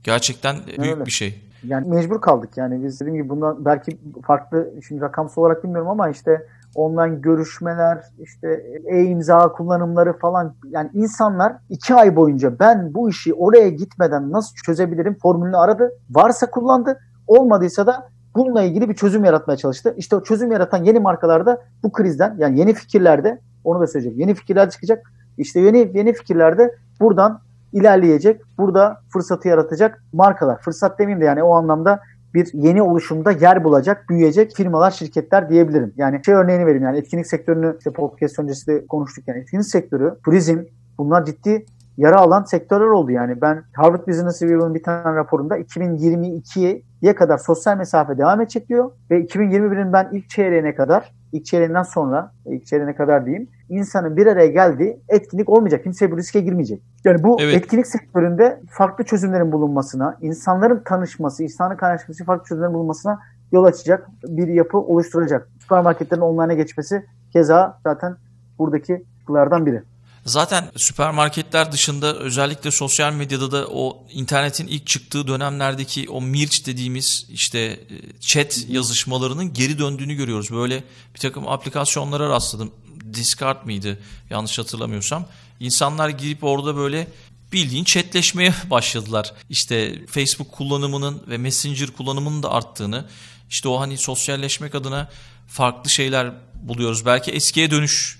Gerçekten 0.04 0.66
büyük 0.66 0.96
evet. 0.96 1.06
bir 1.06 1.12
şey. 1.12 1.40
Yani 1.68 1.88
mecbur 1.88 2.20
kaldık 2.20 2.56
yani 2.56 2.84
biz 2.84 3.00
dediğim 3.00 3.16
gibi 3.16 3.28
bundan 3.28 3.64
belki 3.64 3.98
farklı 4.22 4.70
şimdi 4.86 5.00
rakamsal 5.00 5.42
olarak 5.42 5.64
bilmiyorum 5.64 5.90
ama 5.90 6.08
işte 6.08 6.46
online 6.74 7.14
görüşmeler 7.14 8.04
işte 8.18 8.64
e-imza 8.86 9.52
kullanımları 9.52 10.18
falan 10.18 10.54
yani 10.70 10.90
insanlar 10.94 11.56
iki 11.70 11.94
ay 11.94 12.16
boyunca 12.16 12.58
ben 12.58 12.94
bu 12.94 13.10
işi 13.10 13.34
oraya 13.34 13.68
gitmeden 13.68 14.32
nasıl 14.32 14.54
çözebilirim 14.54 15.14
formülünü 15.22 15.56
aradı. 15.56 15.92
Varsa 16.10 16.50
kullandı 16.50 16.98
olmadıysa 17.26 17.86
da 17.86 18.08
bununla 18.34 18.62
ilgili 18.62 18.88
bir 18.88 18.94
çözüm 18.94 19.24
yaratmaya 19.24 19.56
çalıştı. 19.56 19.94
İşte 19.96 20.16
o 20.16 20.22
çözüm 20.22 20.52
yaratan 20.52 20.84
yeni 20.84 20.98
markalarda 21.00 21.62
bu 21.82 21.92
krizden 21.92 22.34
yani 22.38 22.58
yeni 22.58 22.74
fikirlerde 22.74 23.40
onu 23.64 23.80
da 23.80 23.86
söyleyecek. 23.86 24.18
Yeni 24.18 24.34
fikirler 24.34 24.70
çıkacak. 24.70 25.12
İşte 25.38 25.60
yeni 25.60 25.90
yeni 25.94 26.12
fikirlerde 26.12 26.74
buradan 27.00 27.40
ilerleyecek. 27.74 28.40
Burada 28.58 29.00
fırsatı 29.12 29.48
yaratacak 29.48 30.04
markalar. 30.12 30.60
Fırsat 30.60 30.98
demeyeyim 30.98 31.20
de 31.20 31.24
yani 31.24 31.42
o 31.42 31.54
anlamda 31.54 32.00
bir 32.34 32.50
yeni 32.52 32.82
oluşumda 32.82 33.30
yer 33.30 33.64
bulacak, 33.64 34.04
büyüyecek 34.08 34.56
firmalar, 34.56 34.90
şirketler 34.90 35.48
diyebilirim. 35.48 35.92
Yani 35.96 36.20
şey 36.24 36.34
örneğini 36.34 36.66
vereyim 36.66 36.84
yani 36.84 36.98
etkinlik 36.98 37.26
sektörünü 37.26 37.76
işte 37.78 37.90
podcast 37.90 38.38
öncesi 38.38 38.66
de 38.66 38.86
konuştuk 38.86 39.28
yani 39.28 39.40
etkinlik 39.40 39.66
sektörü, 39.66 40.14
turizm 40.24 40.58
bunlar 40.98 41.24
ciddi 41.24 41.64
yara 41.96 42.16
alan 42.16 42.44
sektörler 42.44 42.86
oldu 42.86 43.10
yani. 43.10 43.40
Ben 43.40 43.62
Harvard 43.72 44.08
Business 44.08 44.42
Review'un 44.42 44.74
bir 44.74 44.82
tane 44.82 45.16
raporunda 45.16 45.58
2022'ye 45.58 47.14
kadar 47.14 47.38
sosyal 47.38 47.76
mesafe 47.76 48.18
devam 48.18 48.40
edecek 48.40 48.68
diyor 48.68 48.90
ve 49.10 49.20
2021'in 49.20 49.92
ben 49.92 50.08
ilk 50.12 50.30
çeyreğine 50.30 50.74
kadar 50.74 51.12
ilk 51.32 51.46
çeyreğinden 51.46 51.82
sonra, 51.82 52.32
ilk 52.46 52.66
çeyreğine 52.66 52.94
kadar 52.94 53.26
diyeyim, 53.26 53.48
insanın 53.68 54.16
bir 54.16 54.26
araya 54.26 54.46
geldiği 54.46 55.00
etkinlik 55.08 55.48
olmayacak. 55.48 55.82
Kimse 55.82 56.10
bu 56.10 56.16
riske 56.16 56.40
girmeyecek. 56.40 56.82
Yani 57.04 57.22
bu 57.22 57.36
evet. 57.40 57.54
etkinlik 57.54 57.86
sektöründe 57.86 58.60
farklı 58.70 59.04
çözümlerin 59.04 59.52
bulunmasına, 59.52 60.18
insanların 60.20 60.82
tanışması, 60.84 61.42
insanın 61.42 61.76
kaynaşması 61.76 62.24
farklı 62.24 62.48
çözümlerin 62.48 62.74
bulunmasına 62.74 63.20
yol 63.52 63.64
açacak 63.64 64.08
bir 64.24 64.48
yapı 64.48 64.78
oluşturacak. 64.78 65.48
Süpermarketlerin 65.60 66.20
online'a 66.20 66.54
geçmesi 66.54 67.06
keza 67.32 67.78
zaten 67.84 68.16
buradaki 68.58 69.04
kılardan 69.26 69.66
biri. 69.66 69.82
Zaten 70.24 70.70
süpermarketler 70.76 71.72
dışında 71.72 72.14
özellikle 72.14 72.70
sosyal 72.70 73.12
medyada 73.12 73.52
da 73.52 73.66
o 73.68 74.06
internetin 74.12 74.66
ilk 74.66 74.86
çıktığı 74.86 75.26
dönemlerdeki 75.26 76.10
o 76.10 76.20
Mirç 76.20 76.66
dediğimiz 76.66 77.26
işte 77.30 77.58
e, 77.58 77.78
chat 78.20 78.64
yazışmalarının 78.68 79.52
geri 79.52 79.78
döndüğünü 79.78 80.14
görüyoruz. 80.14 80.50
Böyle 80.50 80.84
bir 81.14 81.20
takım 81.20 81.48
aplikasyonlara 81.48 82.28
rastladım. 82.28 82.70
Discord 83.14 83.64
mıydı 83.64 83.98
yanlış 84.30 84.58
hatırlamıyorsam. 84.58 85.26
İnsanlar 85.60 86.08
girip 86.08 86.44
orada 86.44 86.76
böyle 86.76 87.08
bildiğin 87.52 87.84
chatleşmeye 87.84 88.54
başladılar. 88.70 89.32
İşte 89.50 90.06
Facebook 90.06 90.52
kullanımının 90.52 91.22
ve 91.28 91.38
Messenger 91.38 91.90
kullanımının 91.90 92.42
da 92.42 92.50
arttığını, 92.50 93.04
işte 93.50 93.68
o 93.68 93.80
hani 93.80 93.98
sosyalleşmek 93.98 94.74
adına 94.74 95.10
farklı 95.48 95.90
şeyler 95.90 96.32
buluyoruz. 96.54 97.06
Belki 97.06 97.30
eskiye 97.30 97.70
dönüş 97.70 98.18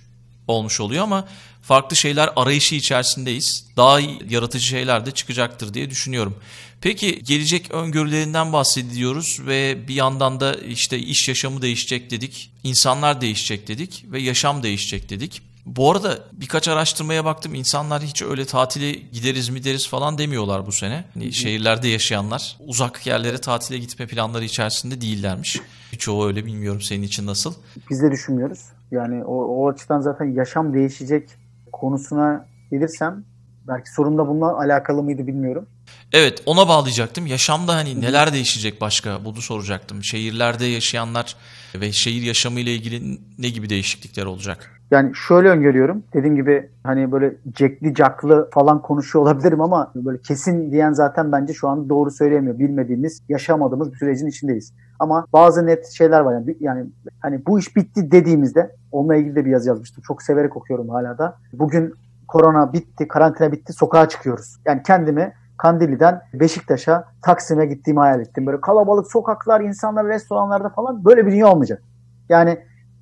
olmuş 0.48 0.80
oluyor 0.80 1.02
ama 1.02 1.28
farklı 1.64 1.96
şeyler 1.96 2.30
arayışı 2.36 2.74
içerisindeyiz. 2.74 3.66
Daha 3.76 4.00
yaratıcı 4.28 4.66
şeyler 4.66 5.06
de 5.06 5.10
çıkacaktır 5.10 5.74
diye 5.74 5.90
düşünüyorum. 5.90 6.36
Peki 6.80 7.22
gelecek 7.22 7.70
öngörülerinden 7.70 8.52
bahsediyoruz 8.52 9.40
ve 9.46 9.88
bir 9.88 9.94
yandan 9.94 10.40
da 10.40 10.54
işte 10.54 10.98
iş 10.98 11.28
yaşamı 11.28 11.62
değişecek 11.62 12.10
dedik, 12.10 12.52
insanlar 12.62 13.20
değişecek 13.20 13.68
dedik 13.68 14.04
ve 14.12 14.20
yaşam 14.20 14.62
değişecek 14.62 15.10
dedik. 15.10 15.42
Bu 15.66 15.90
arada 15.90 16.18
birkaç 16.32 16.68
araştırmaya 16.68 17.24
baktım. 17.24 17.54
İnsanlar 17.54 18.02
hiç 18.02 18.22
öyle 18.22 18.44
tatile 18.44 18.92
gideriz 18.92 19.48
mi 19.48 19.64
deriz 19.64 19.88
falan 19.88 20.18
demiyorlar 20.18 20.66
bu 20.66 20.72
sene. 20.72 21.04
Hani 21.14 21.32
şehirlerde 21.32 21.88
yaşayanlar 21.88 22.56
uzak 22.66 23.06
yerlere 23.06 23.38
tatile 23.38 23.78
gitme 23.78 24.06
planları 24.06 24.44
içerisinde 24.44 25.00
değillermiş. 25.00 25.60
Çoğu 25.98 26.26
öyle 26.26 26.46
bilmiyorum 26.46 26.80
senin 26.80 27.02
için 27.02 27.26
nasıl? 27.26 27.54
Biz 27.90 28.02
de 28.02 28.10
düşünmüyoruz. 28.10 28.60
Yani 28.90 29.24
o, 29.24 29.44
o 29.44 29.68
açıdan 29.68 30.00
zaten 30.00 30.24
yaşam 30.24 30.74
değişecek 30.74 31.43
konusuna 31.80 32.48
gelirsem 32.70 33.24
belki 33.68 33.90
sorun 33.90 34.18
da 34.18 34.28
bununla 34.28 34.58
alakalı 34.58 35.02
mıydı 35.02 35.26
bilmiyorum. 35.26 35.66
Evet 36.12 36.42
ona 36.46 36.68
bağlayacaktım. 36.68 37.26
Yaşamda 37.26 37.74
hani 37.74 38.00
neler 38.00 38.32
değişecek 38.32 38.80
başka 38.80 39.24
bunu 39.24 39.42
soracaktım. 39.42 40.04
Şehirlerde 40.04 40.66
yaşayanlar 40.66 41.36
ve 41.74 41.92
şehir 41.92 42.22
yaşamı 42.22 42.60
ile 42.60 42.74
ilgili 42.74 43.20
ne 43.38 43.48
gibi 43.48 43.70
değişiklikler 43.70 44.24
olacak? 44.24 44.80
Yani 44.94 45.14
şöyle 45.14 45.48
öngörüyorum. 45.48 46.02
Dediğim 46.14 46.36
gibi 46.36 46.70
hani 46.84 47.12
böyle 47.12 47.34
cekli 47.52 47.94
caklı 47.94 48.48
falan 48.52 48.82
konuşuyor 48.82 49.22
olabilirim 49.22 49.60
ama 49.60 49.92
böyle 49.94 50.18
kesin 50.18 50.72
diyen 50.72 50.92
zaten 50.92 51.32
bence 51.32 51.52
şu 51.52 51.68
an 51.68 51.88
doğru 51.88 52.10
söyleyemiyor. 52.10 52.58
Bilmediğimiz, 52.58 53.22
yaşamadığımız 53.28 53.92
bir 53.92 53.96
sürecin 53.96 54.26
içindeyiz. 54.26 54.72
Ama 54.98 55.26
bazı 55.32 55.66
net 55.66 55.86
şeyler 55.86 56.20
var. 56.20 56.32
Yani, 56.32 56.56
yani 56.60 56.86
hani 57.20 57.46
bu 57.46 57.58
iş 57.58 57.76
bitti 57.76 58.10
dediğimizde 58.10 58.76
onunla 58.92 59.16
ilgili 59.16 59.36
de 59.36 59.44
bir 59.44 59.50
yazı 59.50 59.68
yazmıştım. 59.68 60.02
Çok 60.06 60.22
severek 60.22 60.56
okuyorum 60.56 60.88
hala 60.88 61.18
da. 61.18 61.36
Bugün 61.52 61.94
korona 62.28 62.72
bitti, 62.72 63.08
karantina 63.08 63.52
bitti, 63.52 63.72
sokağa 63.72 64.08
çıkıyoruz. 64.08 64.56
Yani 64.66 64.82
kendimi 64.82 65.32
Kandili'den 65.58 66.20
Beşiktaş'a, 66.34 67.04
Taksim'e 67.22 67.66
gittiğimi 67.66 68.00
hayal 68.00 68.20
ettim. 68.20 68.46
Böyle 68.46 68.60
kalabalık 68.60 69.12
sokaklar, 69.12 69.60
insanlar 69.60 70.06
restoranlarda 70.06 70.68
falan 70.68 71.04
böyle 71.04 71.26
bir 71.26 71.32
dünya 71.32 71.48
olmayacak. 71.48 71.82
Yani 72.28 72.58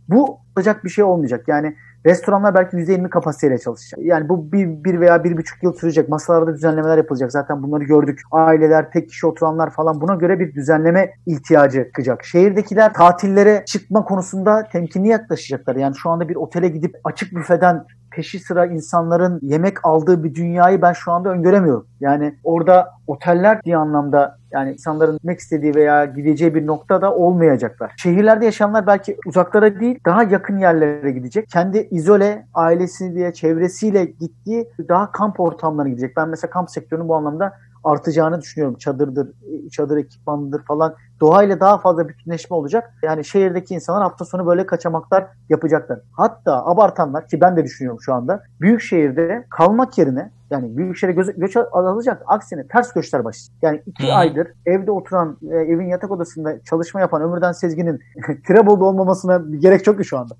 bu 0.08 0.38
olacak 0.56 0.84
bir 0.84 0.90
şey 0.90 1.04
olmayacak. 1.04 1.48
Yani 1.48 1.76
restoranlar 2.06 2.54
belki 2.54 2.76
%20 2.76 3.08
kapasiteyle 3.08 3.58
çalışacak. 3.58 4.00
Yani 4.02 4.28
bu 4.28 4.52
bir, 4.52 4.84
bir 4.84 5.00
veya 5.00 5.24
bir 5.24 5.36
buçuk 5.36 5.62
yıl 5.62 5.72
sürecek. 5.72 6.08
Masalarda 6.08 6.54
düzenlemeler 6.54 6.96
yapılacak. 6.96 7.32
Zaten 7.32 7.62
bunları 7.62 7.84
gördük. 7.84 8.20
Aileler, 8.30 8.90
tek 8.90 9.08
kişi 9.08 9.26
oturanlar 9.26 9.70
falan 9.70 10.00
buna 10.00 10.14
göre 10.14 10.40
bir 10.40 10.54
düzenleme 10.54 11.14
ihtiyacı 11.26 11.84
çıkacak. 11.84 12.24
Şehirdekiler 12.24 12.94
tatillere 12.94 13.64
çıkma 13.66 14.04
konusunda 14.04 14.68
temkinli 14.72 15.08
yaklaşacaklar. 15.08 15.76
Yani 15.76 15.96
şu 15.96 16.10
anda 16.10 16.28
bir 16.28 16.36
otele 16.36 16.68
gidip 16.68 16.96
açık 17.04 17.32
büfeden 17.36 17.84
peşi 18.14 18.38
sıra 18.38 18.66
insanların 18.66 19.38
yemek 19.42 19.84
aldığı 19.84 20.24
bir 20.24 20.34
dünyayı 20.34 20.82
ben 20.82 20.92
şu 20.92 21.12
anda 21.12 21.28
öngöremiyorum. 21.28 21.86
Yani 22.00 22.34
orada 22.44 22.90
oteller 23.06 23.62
diye 23.62 23.76
anlamda 23.76 24.38
yani 24.50 24.72
insanların 24.72 25.16
gitmek 25.16 25.38
istediği 25.38 25.74
veya 25.74 26.04
gideceği 26.04 26.54
bir 26.54 26.66
noktada 26.66 27.14
olmayacaklar. 27.14 27.92
Şehirlerde 27.96 28.44
yaşayanlar 28.44 28.86
belki 28.86 29.16
uzaklara 29.26 29.80
değil 29.80 29.98
daha 30.06 30.22
yakın 30.22 30.58
yerlere 30.58 31.10
gidecek. 31.10 31.48
Kendi 31.48 31.88
izole 31.90 32.46
ailesiyle, 32.54 33.32
çevresiyle 33.32 34.04
gittiği 34.04 34.68
daha 34.88 35.12
kamp 35.12 35.40
ortamlarına 35.40 35.90
gidecek. 35.90 36.16
Ben 36.16 36.28
mesela 36.28 36.50
kamp 36.50 36.70
sektörünün 36.70 37.08
bu 37.08 37.14
anlamda 37.14 37.52
artacağını 37.84 38.40
düşünüyorum. 38.40 38.78
Çadırdır, 38.78 39.32
çadır 39.72 39.96
ekipmanıdır 39.96 40.64
falan. 40.64 40.94
Doğayla 41.20 41.60
daha 41.60 41.78
fazla 41.78 42.08
bütünleşme 42.08 42.56
olacak. 42.56 42.94
Yani 43.02 43.24
şehirdeki 43.24 43.74
insanlar 43.74 44.02
hafta 44.02 44.24
sonu 44.24 44.46
böyle 44.46 44.66
kaçamaklar 44.66 45.26
yapacaklar. 45.48 46.00
Hatta 46.12 46.66
abartanlar 46.66 47.28
ki 47.28 47.40
ben 47.40 47.56
de 47.56 47.64
düşünüyorum 47.64 48.00
şu 48.00 48.14
anda. 48.14 48.42
Büyük 48.60 48.80
şehirde 48.80 49.46
kalmak 49.50 49.98
yerine 49.98 50.30
yani 50.50 50.76
büyük 50.76 50.96
şehre 50.96 51.12
göç, 51.12 51.26
göç 51.36 51.56
azalacak. 51.72 52.22
Aksine 52.26 52.66
ters 52.68 52.92
göçler 52.92 53.24
başlayacak. 53.24 53.62
Yani 53.62 53.82
iki 53.86 54.02
hmm. 54.02 54.16
aydır 54.16 54.48
evde 54.66 54.90
oturan, 54.90 55.38
e, 55.50 55.56
evin 55.56 55.86
yatak 55.86 56.10
odasında 56.10 56.62
çalışma 56.62 57.00
yapan 57.00 57.22
Ömürden 57.22 57.52
Sezgin'in 57.52 58.00
Tirebolu'da 58.46 58.84
olmamasına 58.84 59.42
gerek 59.58 59.84
ki 59.84 60.04
şu 60.04 60.18
anda. 60.18 60.34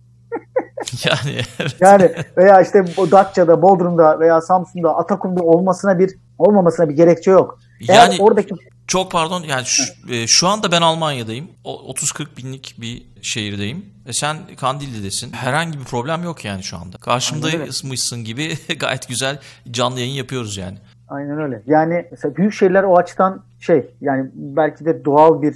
yani 1.04 1.40
evet. 1.60 1.76
Yani 1.80 2.12
veya 2.36 2.60
işte 2.60 2.84
Datça'da, 3.10 3.62
Bodrum'da 3.62 4.20
veya 4.20 4.40
Samsun'da, 4.40 4.96
Atakum'da 4.96 5.42
olmasına 5.42 5.98
bir 5.98 6.10
olmamasına 6.38 6.88
bir 6.88 6.94
gerekçe 6.94 7.30
yok. 7.30 7.58
Eğer 7.88 7.94
yani 7.94 8.16
oradaki 8.22 8.54
çok 8.86 9.12
pardon 9.12 9.42
yani 9.42 9.64
şu, 9.64 9.82
e, 10.12 10.26
şu 10.26 10.48
anda 10.48 10.72
ben 10.72 10.82
Almanya'dayım. 10.82 11.48
30-40 11.64 12.26
binlik 12.36 12.76
bir 12.80 13.06
şehirdeyim. 13.22 13.86
E 14.06 14.12
sen 14.12 14.36
Kandilli'desin. 14.60 15.32
Herhangi 15.32 15.78
bir 15.78 15.84
problem 15.84 16.24
yok 16.24 16.44
yani 16.44 16.62
şu 16.62 16.76
anda. 16.76 16.96
Karşımdaymışsın 16.96 18.24
gibi 18.24 18.52
gayet 18.80 19.08
güzel 19.08 19.38
canlı 19.70 20.00
yayın 20.00 20.14
yapıyoruz 20.14 20.56
yani. 20.56 20.78
Aynen 21.08 21.40
öyle. 21.40 21.62
Yani 21.66 22.06
mesela 22.10 22.36
büyük 22.36 22.52
şehirler 22.52 22.82
o 22.82 22.96
açıdan 22.96 23.44
şey 23.60 23.90
yani 24.00 24.30
belki 24.34 24.84
de 24.84 25.04
doğal 25.04 25.42
bir 25.42 25.54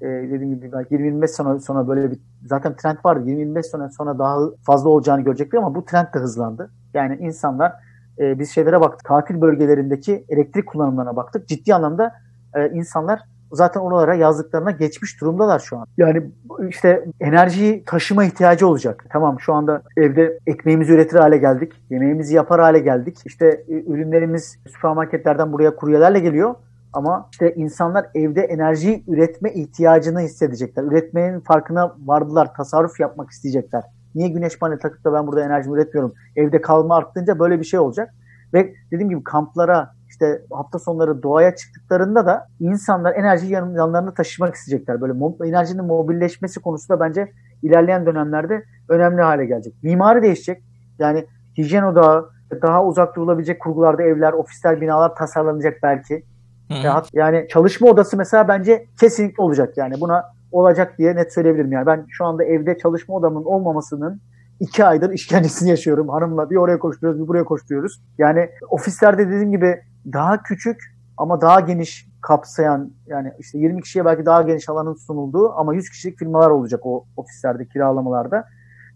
e, 0.00 0.06
dediğim 0.06 0.54
gibi 0.54 0.72
belki 0.72 0.94
20-25 0.94 1.28
sene 1.28 1.60
sonra 1.60 1.88
böyle 1.88 2.10
bir 2.10 2.18
zaten 2.46 2.76
trend 2.76 2.96
vardı. 3.04 3.30
20-25 3.30 3.62
sene 3.62 3.90
sonra 3.90 4.18
daha 4.18 4.38
fazla 4.66 4.88
olacağını 4.88 5.20
görecektik 5.20 5.58
ama 5.58 5.74
bu 5.74 5.84
trend 5.84 6.06
de 6.14 6.18
hızlandı. 6.18 6.70
Yani 6.94 7.16
insanlar 7.20 7.72
e, 8.18 8.38
biz 8.38 8.50
şeylere 8.50 8.80
baktık. 8.80 9.04
Tatil 9.04 9.40
bölgelerindeki 9.40 10.24
elektrik 10.28 10.66
kullanımlarına 10.66 11.16
baktık. 11.16 11.48
Ciddi 11.48 11.74
anlamda 11.74 12.14
e, 12.54 12.70
insanlar 12.70 13.20
zaten 13.52 13.80
oralara 13.80 14.14
yazdıklarına 14.14 14.70
geçmiş 14.70 15.20
durumdalar 15.20 15.58
şu 15.58 15.78
an. 15.78 15.86
Yani 15.96 16.30
işte 16.68 17.04
enerjiyi 17.20 17.84
taşıma 17.84 18.24
ihtiyacı 18.24 18.68
olacak. 18.68 19.04
Tamam 19.10 19.40
şu 19.40 19.54
anda 19.54 19.82
evde 19.96 20.38
ekmeğimizi 20.46 20.92
üretir 20.92 21.18
hale 21.18 21.36
geldik. 21.36 21.72
Yemeğimizi 21.90 22.34
yapar 22.34 22.60
hale 22.60 22.78
geldik. 22.78 23.18
İşte 23.24 23.64
e, 23.68 23.72
ürünlerimiz 23.74 24.58
süpermarketlerden 24.66 25.52
buraya 25.52 25.76
kuryelerle 25.76 26.20
geliyor. 26.20 26.54
Ama 26.92 27.28
işte 27.32 27.54
insanlar 27.54 28.06
evde 28.14 28.40
enerji 28.40 29.04
üretme 29.08 29.52
ihtiyacını 29.52 30.20
hissedecekler. 30.20 30.82
Üretmenin 30.82 31.40
farkına 31.40 31.96
vardılar. 32.06 32.54
Tasarruf 32.54 33.00
yapmak 33.00 33.30
isteyecekler. 33.30 33.84
Niye 34.14 34.28
güneş 34.28 34.58
paneli 34.58 34.78
takıp 34.78 35.04
da 35.04 35.12
ben 35.12 35.26
burada 35.26 35.44
enerji 35.44 35.70
üretmiyorum? 35.70 36.14
Evde 36.36 36.60
kalma 36.60 36.96
arttığınca 36.96 37.38
böyle 37.38 37.60
bir 37.60 37.64
şey 37.64 37.80
olacak. 37.80 38.14
Ve 38.54 38.74
dediğim 38.92 39.10
gibi 39.10 39.24
kamplara, 39.24 39.90
işte 40.08 40.42
hafta 40.52 40.78
sonları 40.78 41.22
doğaya 41.22 41.54
çıktıklarında 41.56 42.26
da 42.26 42.46
insanlar 42.60 43.14
enerjiyi 43.14 43.52
yan, 43.52 43.74
yanlarında 43.74 44.14
taşımak 44.14 44.54
isteyecekler. 44.54 45.00
Böyle 45.00 45.12
mo- 45.12 45.48
enerjinin 45.48 45.84
mobilleşmesi 45.84 46.60
konusunda 46.60 47.00
bence 47.00 47.32
ilerleyen 47.62 48.06
dönemlerde 48.06 48.64
önemli 48.88 49.22
hale 49.22 49.46
gelecek. 49.46 49.74
Mimari 49.82 50.22
değişecek. 50.22 50.62
Yani 50.98 51.26
hijyen 51.58 51.82
odağı, 51.82 52.30
daha 52.62 52.84
uzak 52.84 53.16
durulabilecek 53.16 53.60
kurgularda 53.60 54.02
evler, 54.02 54.32
ofisler, 54.32 54.80
binalar 54.80 55.14
tasarlanacak 55.14 55.78
belki. 55.82 56.24
Hı-hı. 56.68 57.02
Yani 57.12 57.46
çalışma 57.48 57.88
odası 57.88 58.16
mesela 58.16 58.48
bence 58.48 58.86
kesinlikle 59.00 59.42
olacak 59.42 59.76
yani. 59.76 59.94
Buna 60.00 60.24
olacak 60.52 60.98
diye 60.98 61.16
net 61.16 61.34
söyleyebilirim 61.34 61.72
yani. 61.72 61.86
Ben 61.86 62.06
şu 62.08 62.24
anda 62.24 62.44
evde 62.44 62.78
çalışma 62.78 63.14
odamın 63.14 63.44
olmamasının 63.44 64.20
iki 64.60 64.84
aydır 64.84 65.10
işkencesini 65.10 65.70
yaşıyorum. 65.70 66.08
Hanımla 66.08 66.50
bir 66.50 66.56
oraya 66.56 66.78
koşturuyoruz 66.78 67.22
bir 67.22 67.28
buraya 67.28 67.44
koşturuyoruz. 67.44 68.02
Yani 68.18 68.50
ofislerde 68.68 69.28
dediğim 69.28 69.52
gibi 69.52 69.82
daha 70.12 70.42
küçük 70.42 70.80
ama 71.16 71.40
daha 71.40 71.60
geniş 71.60 72.08
kapsayan 72.20 72.90
yani 73.06 73.32
işte 73.38 73.58
20 73.58 73.82
kişiye 73.82 74.04
belki 74.04 74.26
daha 74.26 74.42
geniş 74.42 74.68
alanın 74.68 74.94
sunulduğu 74.94 75.52
ama 75.52 75.74
100 75.74 75.90
kişilik 75.90 76.18
firmalar 76.18 76.50
olacak 76.50 76.80
o 76.86 77.04
ofislerde 77.16 77.66
kiralamalarda. 77.66 78.44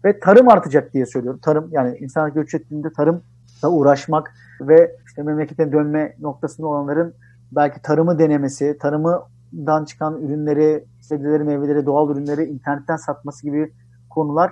Ve 0.05 0.19
tarım 0.19 0.49
artacak 0.49 0.93
diye 0.93 1.05
söylüyorum. 1.05 1.39
Tarım 1.43 1.69
yani 1.71 1.97
insanlar 1.97 2.29
göç 2.29 2.53
ettiğinde 2.53 2.93
tarımla 2.93 3.21
uğraşmak 3.69 4.33
ve 4.61 4.95
işte 5.05 5.23
memlekete 5.23 5.71
dönme 5.71 6.15
noktasında 6.19 6.67
olanların 6.67 7.13
belki 7.55 7.81
tarımı 7.81 8.19
denemesi, 8.19 8.77
tarımdan 8.81 9.85
çıkan 9.85 10.21
ürünleri, 10.21 10.83
sebzeleri, 11.01 11.43
meyveleri, 11.43 11.85
doğal 11.85 12.09
ürünleri 12.09 12.43
internetten 12.43 12.95
satması 12.95 13.45
gibi 13.45 13.73
konular 14.09 14.51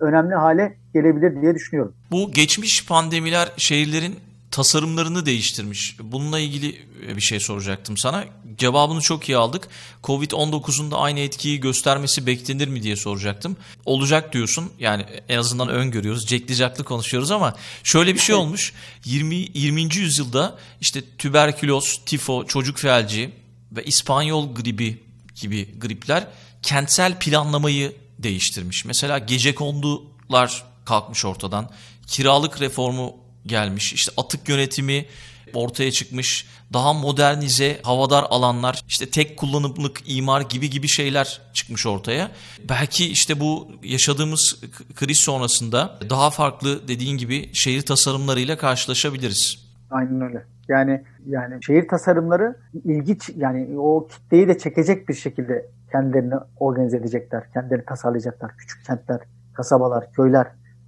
önemli 0.00 0.34
hale 0.34 0.78
gelebilir 0.94 1.42
diye 1.42 1.54
düşünüyorum. 1.54 1.94
Bu 2.10 2.32
geçmiş 2.32 2.86
pandemiler 2.86 3.52
şehirlerin 3.56 4.16
tasarımlarını 4.52 5.26
değiştirmiş. 5.26 5.96
Bununla 6.00 6.38
ilgili 6.38 6.86
bir 7.16 7.20
şey 7.20 7.40
soracaktım 7.40 7.96
sana. 7.96 8.24
Cevabını 8.58 9.00
çok 9.00 9.28
iyi 9.28 9.36
aldık. 9.36 9.68
Covid-19'un 10.02 10.90
da 10.90 10.98
aynı 10.98 11.20
etkiyi 11.20 11.60
göstermesi 11.60 12.26
beklenir 12.26 12.68
mi 12.68 12.82
diye 12.82 12.96
soracaktım. 12.96 13.56
Olacak 13.84 14.32
diyorsun. 14.32 14.72
Yani 14.78 15.06
en 15.28 15.38
azından 15.38 15.68
öngörüyoruz. 15.68 16.26
Cekli 16.26 16.84
konuşuyoruz 16.84 17.30
ama 17.30 17.56
şöyle 17.84 18.14
bir 18.14 18.20
şey 18.20 18.34
olmuş. 18.34 18.72
20 19.04 19.34
20. 19.54 19.80
yüzyılda 19.94 20.58
işte 20.80 21.02
tüberküloz, 21.18 22.00
tifo, 22.06 22.46
çocuk 22.46 22.78
felci 22.78 23.30
ve 23.72 23.84
İspanyol 23.84 24.54
gribi 24.54 25.02
gibi 25.40 25.78
gripler 25.78 26.26
kentsel 26.62 27.18
planlamayı 27.18 27.96
değiştirmiş. 28.18 28.84
Mesela 28.84 29.18
gece 29.18 29.54
kondular 29.54 30.64
kalkmış 30.84 31.24
ortadan. 31.24 31.70
Kiralık 32.06 32.60
reformu 32.60 33.21
gelmiş. 33.46 33.92
İşte 33.92 34.12
atık 34.16 34.48
yönetimi 34.48 35.06
ortaya 35.54 35.90
çıkmış. 35.90 36.46
Daha 36.72 36.92
modernize, 36.92 37.78
havadar 37.82 38.24
alanlar, 38.30 38.84
işte 38.88 39.10
tek 39.10 39.36
kullanımlık 39.36 40.00
imar 40.06 40.40
gibi 40.40 40.70
gibi 40.70 40.88
şeyler 40.88 41.40
çıkmış 41.52 41.86
ortaya. 41.86 42.30
Belki 42.68 43.10
işte 43.10 43.40
bu 43.40 43.68
yaşadığımız 43.82 44.60
kriz 44.94 45.18
sonrasında 45.18 45.98
daha 46.10 46.30
farklı 46.30 46.88
dediğin 46.88 47.18
gibi 47.18 47.54
şehir 47.54 47.82
tasarımlarıyla 47.82 48.58
karşılaşabiliriz. 48.58 49.72
Aynen 49.90 50.20
öyle. 50.20 50.44
Yani 50.68 51.02
yani 51.26 51.64
şehir 51.64 51.88
tasarımları 51.88 52.56
ilgi 52.84 53.16
yani 53.36 53.78
o 53.78 54.08
kitleyi 54.08 54.48
de 54.48 54.58
çekecek 54.58 55.08
bir 55.08 55.14
şekilde 55.14 55.66
kendilerini 55.92 56.34
organize 56.56 56.96
edecekler, 56.96 57.52
kendilerini 57.54 57.84
tasarlayacaklar. 57.84 58.56
Küçük 58.56 58.84
kentler, 58.84 59.20
kasabalar, 59.54 60.12
köyler. 60.12 60.46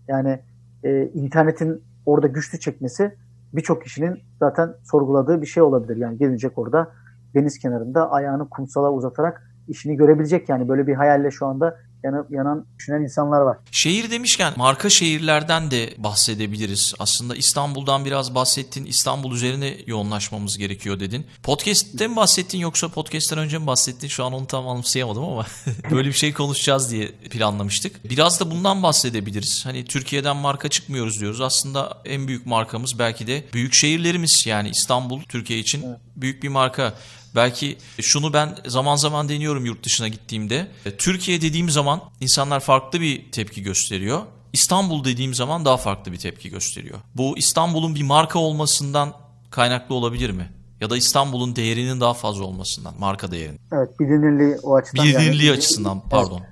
Yani 0.08 0.40
e, 0.84 1.08
internetin 1.14 1.82
orada 2.06 2.26
güçlü 2.26 2.60
çekmesi 2.60 3.14
birçok 3.52 3.82
kişinin 3.82 4.18
zaten 4.40 4.74
sorguladığı 4.82 5.42
bir 5.42 5.46
şey 5.46 5.62
olabilir. 5.62 5.96
Yani 5.96 6.18
gelecek 6.18 6.58
orada 6.58 6.90
deniz 7.34 7.58
kenarında 7.58 8.10
ayağını 8.10 8.48
kumsala 8.48 8.92
uzatarak 8.92 9.50
işini 9.68 9.96
görebilecek 9.96 10.48
yani 10.48 10.68
böyle 10.68 10.86
bir 10.86 10.94
hayalle 10.94 11.30
şu 11.30 11.46
anda 11.46 11.78
yanıp 12.04 12.30
yanan 12.30 12.66
düşünen 12.78 13.02
insanlar 13.02 13.40
var. 13.40 13.56
Şehir 13.70 14.10
demişken 14.10 14.52
marka 14.56 14.90
şehirlerden 14.90 15.70
de 15.70 15.94
bahsedebiliriz. 15.98 16.94
Aslında 16.98 17.36
İstanbul'dan 17.36 18.04
biraz 18.04 18.34
bahsettin. 18.34 18.84
İstanbul 18.84 19.32
üzerine 19.32 19.76
yoğunlaşmamız 19.86 20.58
gerekiyor 20.58 21.00
dedin. 21.00 21.26
Podcast'te 21.42 22.08
mi 22.08 22.16
bahsettin 22.16 22.58
yoksa 22.58 22.88
podcast'ten 22.88 23.38
önce 23.38 23.58
mi 23.58 23.66
bahsettin? 23.66 24.08
Şu 24.08 24.24
an 24.24 24.32
onu 24.32 24.46
tam 24.46 24.68
anımsayamadım 24.68 25.24
ama 25.24 25.46
böyle 25.90 26.08
bir 26.08 26.12
şey 26.14 26.32
konuşacağız 26.32 26.90
diye 26.90 27.08
planlamıştık. 27.30 28.10
Biraz 28.10 28.40
da 28.40 28.50
bundan 28.50 28.82
bahsedebiliriz. 28.82 29.66
Hani 29.66 29.84
Türkiye'den 29.84 30.36
marka 30.36 30.68
çıkmıyoruz 30.68 31.20
diyoruz. 31.20 31.40
Aslında 31.40 31.98
en 32.04 32.28
büyük 32.28 32.46
markamız 32.46 32.98
belki 32.98 33.26
de 33.26 33.44
büyük 33.52 33.74
şehirlerimiz. 33.74 34.46
Yani 34.46 34.68
İstanbul 34.68 35.22
Türkiye 35.22 35.58
için 35.58 35.82
evet. 35.82 35.98
Büyük 36.16 36.42
bir 36.42 36.48
marka. 36.48 36.94
Belki 37.34 37.78
şunu 38.00 38.32
ben 38.32 38.56
zaman 38.66 38.96
zaman 38.96 39.28
deniyorum 39.28 39.64
yurt 39.64 39.84
dışına 39.84 40.08
gittiğimde. 40.08 40.66
Türkiye 40.98 41.40
dediğim 41.42 41.70
zaman 41.70 42.00
insanlar 42.20 42.60
farklı 42.60 43.00
bir 43.00 43.32
tepki 43.32 43.62
gösteriyor. 43.62 44.20
İstanbul 44.52 45.04
dediğim 45.04 45.34
zaman 45.34 45.64
daha 45.64 45.76
farklı 45.76 46.12
bir 46.12 46.18
tepki 46.18 46.50
gösteriyor. 46.50 46.98
Bu 47.14 47.38
İstanbul'un 47.38 47.94
bir 47.94 48.02
marka 48.02 48.38
olmasından 48.38 49.12
kaynaklı 49.50 49.94
olabilir 49.94 50.30
mi? 50.30 50.50
Ya 50.80 50.90
da 50.90 50.96
İstanbul'un 50.96 51.56
değerinin 51.56 52.00
daha 52.00 52.14
fazla 52.14 52.44
olmasından, 52.44 52.94
marka 52.98 53.30
değerinin. 53.30 53.60
Evet, 53.72 54.00
bilinirliği 54.00 54.56
o 54.62 54.76
açıdan. 54.76 55.04
Bilinirliği 55.04 55.46
yani, 55.46 55.56
açısından 55.56 56.00
pardon. 56.10 56.42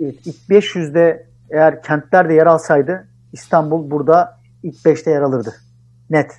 Evet, 0.00 0.26
ilk 0.26 0.36
500'de 0.50 1.26
eğer 1.50 1.82
kentlerde 1.82 2.34
yer 2.34 2.46
alsaydı 2.46 3.08
İstanbul 3.32 3.90
burada 3.90 4.40
ilk 4.62 4.76
5'te 4.76 5.10
yer 5.10 5.20
alırdı. 5.20 5.54
Net. 6.10 6.30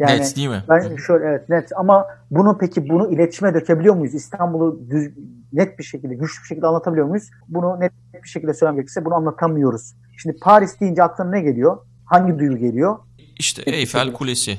Yani 0.00 0.20
net 0.20 0.36
değil 0.36 0.48
mi? 0.48 0.62
Ben 0.68 0.96
şöyle 0.96 1.24
evet 1.24 1.48
net 1.48 1.70
ama 1.76 2.06
bunu 2.30 2.58
peki 2.58 2.88
bunu 2.88 3.12
iletişime 3.12 3.54
dökebiliyor 3.54 3.94
muyuz? 3.94 4.14
İstanbul'u 4.14 4.80
düz, 4.90 5.10
net 5.52 5.78
bir 5.78 5.84
şekilde, 5.84 6.14
güçlü 6.14 6.42
bir 6.42 6.46
şekilde 6.46 6.66
anlatabiliyor 6.66 7.06
muyuz? 7.06 7.30
Bunu 7.48 7.80
net 7.80 7.92
bir 8.22 8.28
şekilde 8.28 8.54
söylemek 8.54 8.76
gerekirse 8.76 9.04
bunu 9.04 9.14
anlatamıyoruz. 9.14 9.94
Şimdi 10.22 10.36
Paris 10.42 10.80
deyince 10.80 11.02
aklına 11.02 11.30
ne 11.30 11.40
geliyor? 11.40 11.78
Hangi 12.04 12.38
duygu 12.38 12.56
geliyor? 12.56 12.98
İşte 13.38 13.62
Eyfel 13.66 14.12
Kulesi. 14.12 14.58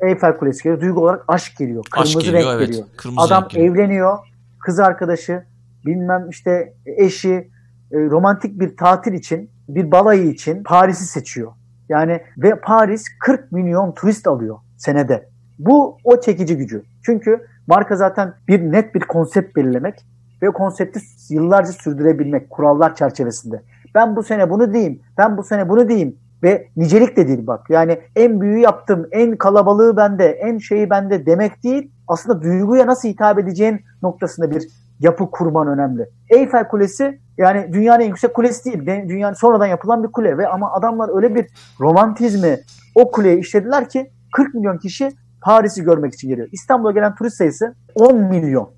Eyfel 0.00 0.36
Kulesi 0.36 0.62
geliyor. 0.62 0.80
Duygu 0.80 1.00
olarak 1.00 1.24
aşk 1.28 1.56
geliyor. 1.56 1.84
Kırmızı 1.90 2.18
aşk 2.18 2.26
geliyor, 2.26 2.44
renk 2.44 2.56
evet. 2.56 2.68
geliyor. 2.68 2.86
Kırmızı 2.96 3.20
Adam 3.20 3.42
renk 3.42 3.50
geliyor. 3.50 3.76
evleniyor. 3.76 4.18
Kız 4.60 4.78
arkadaşı, 4.78 5.44
bilmem 5.86 6.28
işte 6.30 6.74
eşi, 6.86 7.50
e, 7.92 7.96
romantik 7.96 8.60
bir 8.60 8.76
tatil 8.76 9.12
için, 9.12 9.50
bir 9.68 9.90
balayı 9.90 10.30
için 10.30 10.62
Paris'i 10.62 11.04
seçiyor. 11.04 11.52
Yani 11.88 12.22
ve 12.38 12.60
Paris 12.60 13.04
40 13.20 13.52
milyon 13.52 13.94
turist 13.94 14.26
alıyor 14.26 14.58
senede. 14.82 15.28
Bu 15.58 15.98
o 16.04 16.20
çekici 16.20 16.56
gücü. 16.56 16.82
Çünkü 17.02 17.46
marka 17.66 17.96
zaten 17.96 18.34
bir 18.48 18.72
net 18.72 18.94
bir 18.94 19.00
konsept 19.00 19.56
belirlemek 19.56 20.06
ve 20.42 20.50
konsepti 20.50 21.00
yıllarca 21.30 21.72
sürdürebilmek 21.72 22.50
kurallar 22.50 22.94
çerçevesinde. 22.94 23.62
Ben 23.94 24.16
bu 24.16 24.22
sene 24.22 24.50
bunu 24.50 24.74
diyeyim, 24.74 25.00
ben 25.18 25.36
bu 25.36 25.42
sene 25.42 25.68
bunu 25.68 25.88
diyeyim 25.88 26.16
ve 26.42 26.68
nicelik 26.76 27.16
de 27.16 27.28
değil 27.28 27.46
bak. 27.46 27.70
Yani 27.70 28.00
en 28.16 28.40
büyüğü 28.40 28.58
yaptım, 28.58 29.08
en 29.12 29.36
kalabalığı 29.36 29.96
bende, 29.96 30.26
en 30.26 30.58
şeyi 30.58 30.90
bende 30.90 31.26
demek 31.26 31.64
değil. 31.64 31.90
Aslında 32.08 32.42
duyguya 32.42 32.86
nasıl 32.86 33.08
hitap 33.08 33.38
edeceğin 33.38 33.80
noktasında 34.02 34.50
bir 34.50 34.68
yapı 35.00 35.30
kurman 35.30 35.68
önemli. 35.68 36.08
Eyfel 36.30 36.68
Kulesi 36.68 37.18
yani 37.38 37.72
dünyanın 37.72 38.00
en 38.00 38.08
yüksek 38.08 38.34
kulesi 38.34 38.64
değil. 38.64 39.08
Dünyanın 39.08 39.34
sonradan 39.34 39.66
yapılan 39.66 40.04
bir 40.04 40.08
kule 40.08 40.38
ve 40.38 40.48
ama 40.48 40.72
adamlar 40.72 41.16
öyle 41.16 41.34
bir 41.34 41.46
romantizmi 41.80 42.58
o 42.94 43.10
kuleye 43.10 43.38
işlediler 43.38 43.88
ki 43.88 44.10
40 44.32 44.54
milyon 44.54 44.78
kişi 44.78 45.12
Paris'i 45.42 45.82
görmek 45.82 46.14
için 46.14 46.28
geliyor. 46.28 46.48
İstanbul'a 46.52 46.92
gelen 46.92 47.14
turist 47.14 47.36
sayısı 47.36 47.74
10 47.94 48.16
milyon. 48.16 48.70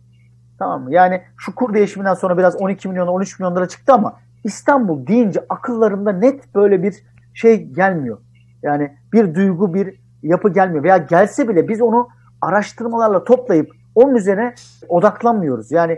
Tamam 0.59 0.83
mı? 0.83 0.95
Yani 0.95 1.23
şu 1.37 1.55
kur 1.55 1.75
değişiminden 1.75 2.15
sonra 2.15 2.39
biraz 2.39 2.57
12 2.57 2.89
milyon 2.89 3.07
13 3.07 3.39
milyonlara 3.39 3.69
çıktı 3.69 3.93
ama 3.93 4.17
İstanbul 4.45 5.07
deyince 5.07 5.41
akıllarında 5.49 6.13
net 6.13 6.55
böyle 6.55 6.83
bir 6.83 6.95
şey 7.35 7.65
gelmiyor. 7.65 8.19
Yani 8.63 8.93
bir 9.13 9.35
duygu, 9.35 9.75
bir 9.75 10.01
yapı 10.23 10.53
gelmiyor. 10.53 10.85
Veya 10.85 10.97
gelse 10.97 11.49
bile 11.49 11.69
biz 11.69 11.83
onu 11.83 12.09
araştırmalarla 12.41 13.25
toplayıp 13.25 13.71
onun 13.95 14.15
üzerine 14.15 14.55
odaklanmıyoruz. 14.89 15.73
Yani 15.73 15.93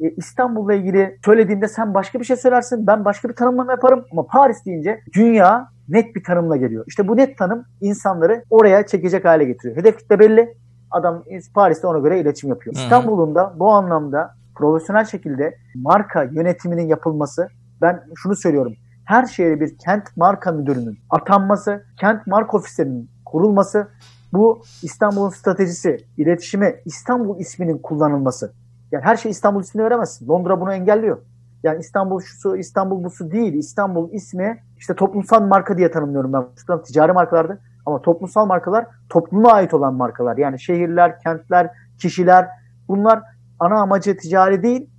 e, 0.00 0.10
İstanbul'la 0.16 0.74
ilgili 0.74 1.18
söylediğimde 1.24 1.68
sen 1.68 1.94
başka 1.94 2.20
bir 2.20 2.24
şey 2.24 2.36
söylersin, 2.36 2.86
ben 2.86 3.04
başka 3.04 3.28
bir 3.28 3.34
tanımlama 3.34 3.72
yaparım. 3.72 4.04
Ama 4.12 4.26
Paris 4.26 4.66
deyince 4.66 5.00
dünya 5.14 5.68
net 5.88 6.16
bir 6.16 6.24
tanımla 6.24 6.56
geliyor. 6.56 6.84
İşte 6.86 7.08
bu 7.08 7.16
net 7.16 7.38
tanım 7.38 7.64
insanları 7.80 8.44
oraya 8.50 8.86
çekecek 8.86 9.24
hale 9.24 9.44
getiriyor. 9.44 9.76
Hedef 9.76 9.98
kitle 9.98 10.18
belli. 10.18 10.54
Adam 10.90 11.24
Paris'te 11.54 11.86
ona 11.86 11.98
göre 11.98 12.20
iletişim 12.20 12.50
yapıyor. 12.50 12.76
İstanbul'un 12.76 13.34
da 13.34 13.54
bu 13.58 13.70
anlamda 13.70 14.34
profesyonel 14.54 15.04
şekilde 15.04 15.54
marka 15.74 16.22
yönetiminin 16.22 16.86
yapılması 16.86 17.48
ben 17.82 18.04
şunu 18.14 18.36
söylüyorum. 18.36 18.74
Her 19.04 19.26
şehre 19.26 19.60
bir 19.60 19.78
kent 19.78 20.16
marka 20.16 20.52
müdürünün 20.52 20.98
atanması, 21.10 21.84
kent 22.00 22.26
marka 22.26 22.56
ofislerinin 22.56 23.10
kurulması, 23.24 23.88
bu 24.32 24.62
İstanbul'un 24.82 25.30
stratejisi, 25.30 25.96
iletişimi, 26.16 26.76
İstanbul 26.84 27.40
isminin 27.40 27.78
kullanılması. 27.78 28.52
Yani 28.92 29.04
her 29.04 29.16
şey 29.16 29.30
İstanbul 29.30 29.60
ismini 29.60 29.84
veremezsin. 29.84 30.28
Londra 30.28 30.60
bunu 30.60 30.72
engelliyor. 30.72 31.18
Yani 31.62 31.80
İstanbul 31.80 32.20
şusu, 32.20 32.56
İstanbul 32.56 33.04
busu 33.04 33.30
değil. 33.30 33.54
İstanbul 33.54 34.12
ismi 34.12 34.62
işte 34.78 34.94
toplumsal 34.94 35.42
marka 35.42 35.78
diye 35.78 35.90
tanımlıyorum 35.90 36.32
ben. 36.32 36.46
Şuradan 36.56 36.82
ticari 36.82 37.12
markalardı. 37.12 37.60
Ama 37.86 38.02
toplumsal 38.02 38.46
markalar 38.46 38.86
topluma 39.08 39.52
ait 39.52 39.74
olan 39.74 39.94
markalar. 39.94 40.36
Yani 40.36 40.60
şehirler, 40.60 41.20
kentler, 41.20 41.70
kişiler 41.98 42.48
bunlar 42.88 43.22
ana 43.58 43.74
amacı 43.74 44.16
ticari 44.16 44.62
değil 44.62 44.90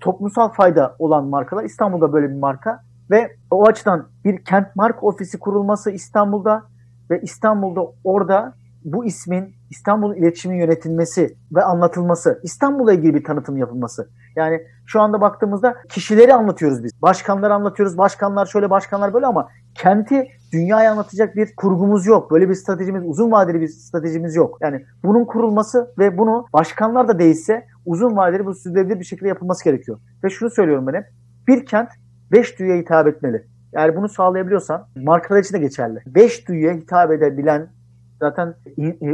toplumsal 0.00 0.48
fayda 0.48 0.96
olan 0.98 1.24
markalar. 1.24 1.64
İstanbul'da 1.64 2.12
böyle 2.12 2.28
bir 2.28 2.38
marka 2.38 2.82
ve 3.10 3.36
o 3.50 3.66
açıdan 3.66 4.08
bir 4.24 4.44
kent 4.44 4.76
marka 4.76 5.06
ofisi 5.06 5.38
kurulması 5.38 5.90
İstanbul'da 5.90 6.62
ve 7.10 7.20
İstanbul'da 7.20 7.80
orada 8.04 8.54
bu 8.86 9.04
ismin 9.04 9.54
İstanbul 9.70 10.16
iletişimin 10.16 10.56
yönetilmesi 10.56 11.36
ve 11.54 11.62
anlatılması, 11.62 12.40
İstanbul'la 12.42 12.92
ilgili 12.92 13.14
bir 13.14 13.24
tanıtım 13.24 13.56
yapılması. 13.56 14.08
Yani 14.36 14.62
şu 14.86 15.00
anda 15.00 15.20
baktığımızda 15.20 15.74
kişileri 15.88 16.34
anlatıyoruz 16.34 16.84
biz. 16.84 17.02
Başkanları 17.02 17.54
anlatıyoruz. 17.54 17.98
Başkanlar 17.98 18.46
şöyle, 18.46 18.70
başkanlar 18.70 19.14
böyle 19.14 19.26
ama 19.26 19.48
kenti 19.74 20.28
dünyaya 20.52 20.92
anlatacak 20.92 21.36
bir 21.36 21.56
kurgumuz 21.56 22.06
yok. 22.06 22.30
Böyle 22.30 22.48
bir 22.48 22.54
stratejimiz, 22.54 23.02
uzun 23.06 23.32
vadeli 23.32 23.60
bir 23.60 23.68
stratejimiz 23.68 24.36
yok. 24.36 24.58
Yani 24.60 24.84
bunun 25.04 25.24
kurulması 25.24 25.94
ve 25.98 26.18
bunu 26.18 26.46
başkanlar 26.52 27.08
da 27.08 27.18
değilse 27.18 27.66
uzun 27.86 28.16
vadeli 28.16 28.46
bu 28.46 28.54
sürdürülebilir 28.54 29.00
bir 29.00 29.04
şekilde 29.04 29.28
yapılması 29.28 29.64
gerekiyor. 29.64 29.98
Ve 30.24 30.30
şunu 30.30 30.50
söylüyorum 30.50 30.86
ben 30.86 30.94
hep. 30.94 31.04
Bir 31.48 31.66
kent 31.66 31.88
beş 32.32 32.58
duyuya 32.58 32.76
hitap 32.76 33.06
etmeli. 33.06 33.46
Eğer 33.74 33.96
bunu 33.96 34.08
sağlayabiliyorsan 34.08 34.88
markalar 34.96 35.40
için 35.40 35.54
de 35.54 35.58
geçerli. 35.58 36.02
Beş 36.06 36.48
duyuya 36.48 36.74
hitap 36.74 37.12
edebilen 37.12 37.68
zaten 38.20 38.54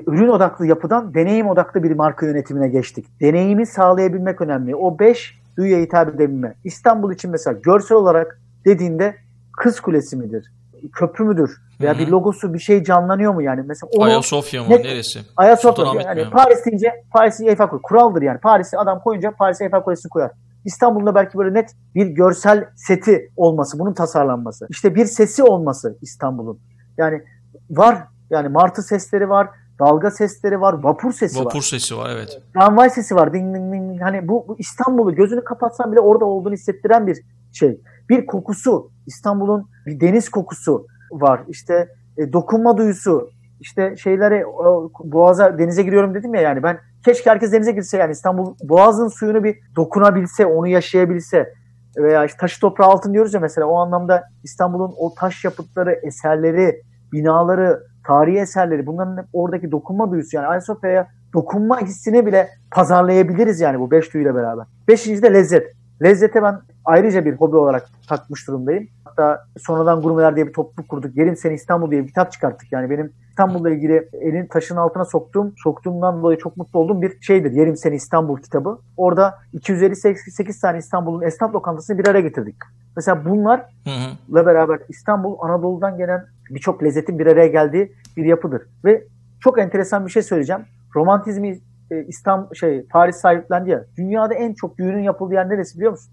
ürün 0.07 0.29
odaklı 0.29 0.67
yapıdan 0.67 1.15
deneyim 1.15 1.49
odaklı 1.49 1.83
bir 1.83 1.91
marka 1.91 2.27
yönetimine 2.27 2.69
geçtik. 2.69 3.07
Deneyimi 3.21 3.67
sağlayabilmek 3.67 4.41
önemli. 4.41 4.77
O 4.77 4.99
beş 4.99 5.39
duyuya 5.57 5.79
hitap 5.79 6.09
edebilme. 6.09 6.55
İstanbul 6.65 7.13
için 7.13 7.31
mesela 7.31 7.59
görsel 7.63 7.99
olarak 7.99 8.41
dediğinde 8.65 9.17
Kız 9.59 9.81
Kulesi 9.81 10.17
midir? 10.17 10.53
Köprü 10.93 11.25
müdür? 11.25 11.63
Veya 11.81 11.95
Hı-hı. 11.95 12.03
bir 12.03 12.09
logosu 12.09 12.55
bir 12.55 12.59
şey 12.59 12.85
canlanıyor 12.85 13.35
mu 13.35 13.43
yani? 13.43 13.63
Mesela 13.67 13.91
onu 13.93 14.05
Ayasofya 14.05 14.63
mı? 14.63 14.69
net- 14.71 14.85
Neresi? 14.85 15.19
Ayasofya 15.37 15.85
Sultanahmet 15.85 16.07
yani? 16.07 16.31
Paris 16.31 16.67
deyince 16.67 17.05
Paris'in 17.11 17.47
Eiffel 17.47 17.69
Kulesi 17.69 17.83
kuraldır 17.83 18.23
yani. 18.23 18.39
Paris'i 18.39 18.79
adam 18.79 19.01
koyunca 19.01 19.31
Paris'e 19.31 19.65
Eiffel 19.65 19.83
Kulesi'ni 19.83 20.11
koyar. 20.11 20.31
İstanbul'da 20.65 21.15
belki 21.15 21.39
böyle 21.39 21.55
net 21.55 21.71
bir 21.95 22.07
görsel 22.07 22.65
seti 22.77 23.31
olması, 23.37 23.79
bunun 23.79 23.95
tasarlanması. 23.95 24.67
İşte 24.71 24.95
bir 24.95 25.05
sesi 25.05 25.43
olması 25.43 25.99
İstanbul'un. 26.03 26.59
Yani 26.99 27.23
var 27.71 27.99
yani 28.33 28.49
martı 28.49 28.83
sesleri 28.83 29.29
var, 29.29 29.49
dalga 29.79 30.11
sesleri 30.11 30.61
var, 30.61 30.75
vapur 30.83 31.13
sesi 31.13 31.39
var. 31.39 31.45
Vapur 31.45 31.63
sesi 31.63 31.97
var 31.97 32.11
evet. 32.11 32.43
Tramvay 32.55 32.91
sesi 32.91 33.17
var. 33.17 33.33
Ding 33.33 33.57
ding 33.57 33.73
ding. 33.73 34.03
Hani 34.03 34.29
bu, 34.29 34.45
bu 34.49 34.57
İstanbul'u 34.59 35.15
gözünü 35.15 35.45
kapatsan 35.45 35.93
bile 35.93 36.01
orada 36.01 36.25
olduğunu 36.25 36.53
hissettiren 36.53 37.07
bir 37.07 37.19
şey. 37.53 37.81
Bir 38.09 38.27
kokusu. 38.27 38.91
İstanbul'un 39.07 39.71
bir 39.87 40.01
deniz 40.01 40.29
kokusu 40.29 40.87
var. 41.13 41.41
İşte 41.49 41.89
e, 42.19 42.33
dokunma 42.33 42.77
duyusu. 42.77 43.31
İşte 43.61 43.97
şeylere 43.97 44.47
o, 44.47 44.91
boğaza 45.05 45.59
denize 45.59 45.83
giriyorum 45.83 46.15
dedim 46.15 46.35
ya 46.35 46.41
yani 46.41 46.63
ben 46.63 46.79
keşke 47.05 47.31
herkes 47.31 47.53
denize 47.53 47.73
girse 47.73 47.99
yani 47.99 48.13
İstanbul 48.13 48.55
boğazın 48.63 49.09
suyunu 49.09 49.45
bir 49.45 49.59
dokunabilse, 49.77 50.47
onu 50.47 50.69
yaşayabilse 50.69 51.53
veya 51.97 52.25
işte 52.25 52.39
taşı 52.39 52.61
toprağı 52.61 52.89
altın 52.89 53.13
diyoruz 53.13 53.35
ya 53.35 53.41
mesela 53.41 53.67
o 53.67 53.77
anlamda 53.77 54.25
İstanbul'un 54.45 54.95
o 54.99 55.15
taş 55.15 55.45
yapıtları, 55.45 56.01
eserleri, 56.03 56.83
binaları, 57.13 57.83
tarihi 58.07 58.39
eserleri 58.39 58.87
bunların 58.87 59.17
hep 59.17 59.27
oradaki 59.33 59.73
dokunma 59.73 60.11
duyusu 60.11 60.37
yani 60.37 60.47
Ayasofya'ya 60.47 61.09
dokunma 61.35 61.81
hissini 61.81 62.27
bile 62.27 62.49
pazarlayabiliriz 62.71 63.61
yani 63.61 63.81
bu 63.81 63.91
beş 63.91 64.15
duyuyla 64.15 64.35
beraber. 64.35 64.67
Beşinci 64.89 65.23
de 65.23 65.33
lezzet. 65.33 65.73
Lezzete 66.03 66.43
ben 66.43 66.61
ayrıca 66.85 67.25
bir 67.25 67.33
hobi 67.33 67.57
olarak 67.57 67.89
takmış 68.09 68.49
durumdayım. 68.49 68.89
Hatta 69.05 69.45
sonradan 69.59 70.03
gurmeler 70.03 70.37
diye 70.37 70.47
bir 70.47 70.53
topluluk 70.53 70.89
kurduk. 70.89 71.17
Yerim 71.17 71.37
Seni 71.37 71.55
İstanbul 71.55 71.91
diye 71.91 72.03
bir 72.03 72.09
kitap 72.09 72.33
çıkarttık. 72.33 72.73
Yani 72.73 72.91
benim 72.91 73.13
İstanbul'la 73.29 73.71
ilgili 73.71 74.09
elin 74.13 74.47
taşın 74.47 74.77
altına 74.77 75.05
soktuğum, 75.05 75.53
soktuğumdan 75.57 76.23
dolayı 76.23 76.39
çok 76.39 76.57
mutlu 76.57 76.79
olduğum 76.79 77.03
bir 77.03 77.21
şeydir. 77.21 77.53
Yerim 77.53 77.77
Seni 77.77 77.95
İstanbul 77.95 78.37
kitabı. 78.37 78.79
Orada 78.97 79.39
258 79.53 80.61
tane 80.61 80.79
İstanbul'un 80.79 81.23
esnaf 81.23 81.55
lokantasını 81.55 81.99
bir 81.99 82.07
araya 82.09 82.21
getirdik. 82.21 82.57
Mesela 82.97 83.25
bunlar 83.25 83.61
Hı 83.61 83.91
hı. 83.91 84.33
ile 84.33 84.47
beraber 84.47 84.79
İstanbul 84.89 85.37
Anadolu'dan 85.41 85.97
gelen 85.97 86.25
birçok 86.55 86.83
lezzetin 86.83 87.19
bir 87.19 87.27
araya 87.27 87.47
geldiği 87.47 87.93
bir 88.17 88.25
yapıdır. 88.25 88.63
Ve 88.85 89.05
çok 89.41 89.59
enteresan 89.59 90.07
bir 90.07 90.11
şey 90.11 90.23
söyleyeceğim. 90.23 90.63
Romantizmi 90.95 91.61
e, 91.91 92.05
İstanbul 92.09 92.55
şey 92.55 92.87
Paris 92.87 93.17
sahiplendi 93.17 93.71
ya. 93.71 93.85
Dünyada 93.97 94.35
en 94.35 94.55
çok 94.55 94.79
düğünün 94.79 95.03
yapıldığı 95.03 95.35
yer 95.35 95.49
neresi 95.49 95.77
biliyor 95.77 95.93
musun? 95.93 96.13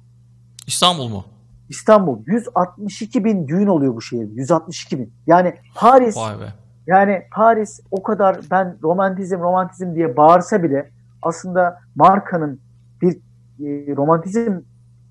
İstanbul 0.68 1.10
mu? 1.10 1.26
İstanbul. 1.70 2.20
162 2.26 3.26
bin 3.26 3.48
düğün 3.48 3.68
oluyor 3.68 3.96
bu 3.96 4.02
şehirde. 4.02 4.34
162 4.34 5.00
bin. 5.00 5.14
Yani 5.28 5.56
Paris 5.76 6.18
Vay 6.18 6.40
be. 6.40 6.54
yani 6.88 7.22
Paris 7.32 7.80
o 7.92 8.04
kadar 8.04 8.40
ben 8.52 8.78
romantizm 8.84 9.40
romantizm 9.40 9.96
diye 9.96 10.18
bağırsa 10.18 10.64
bile 10.64 10.90
aslında 11.22 11.80
markanın 11.96 12.60
bir 13.02 13.16
e, 13.60 13.96
romantizm 13.96 14.60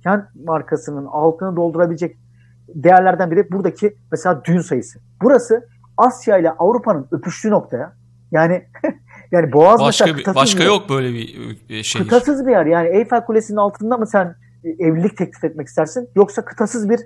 kent 0.03 0.25
markasının 0.45 1.07
altını 1.07 1.57
doldurabilecek 1.57 2.17
değerlerden 2.75 3.31
biri 3.31 3.53
buradaki 3.53 3.97
mesela 4.13 4.45
düğün 4.45 4.61
sayısı. 4.61 4.99
Burası 5.23 5.69
Asya 5.97 6.39
ile 6.39 6.51
Avrupa'nın 6.51 7.09
öpüştüğü 7.11 7.51
noktaya. 7.51 7.93
Yani 8.33 8.65
Yani 9.33 9.53
Boğaz 9.53 9.81
başka 9.81 10.05
mesela 10.05 10.19
bir, 10.19 10.35
başka 10.35 10.65
yok 10.65 10.89
böyle 10.89 11.13
bir 11.13 11.83
şey. 11.83 12.03
Kıtasız 12.03 12.47
bir 12.47 12.51
yer. 12.51 12.67
Yani 12.67 12.89
Eyfel 12.89 13.25
Kulesi'nin 13.25 13.59
altında 13.59 13.97
mı 13.97 14.07
sen 14.07 14.35
e, 14.65 14.69
evlilik 14.69 15.17
teklif 15.17 15.45
etmek 15.45 15.69
istersin? 15.69 16.09
Yoksa 16.15 16.45
kıtasız 16.45 16.91
bir 16.91 17.01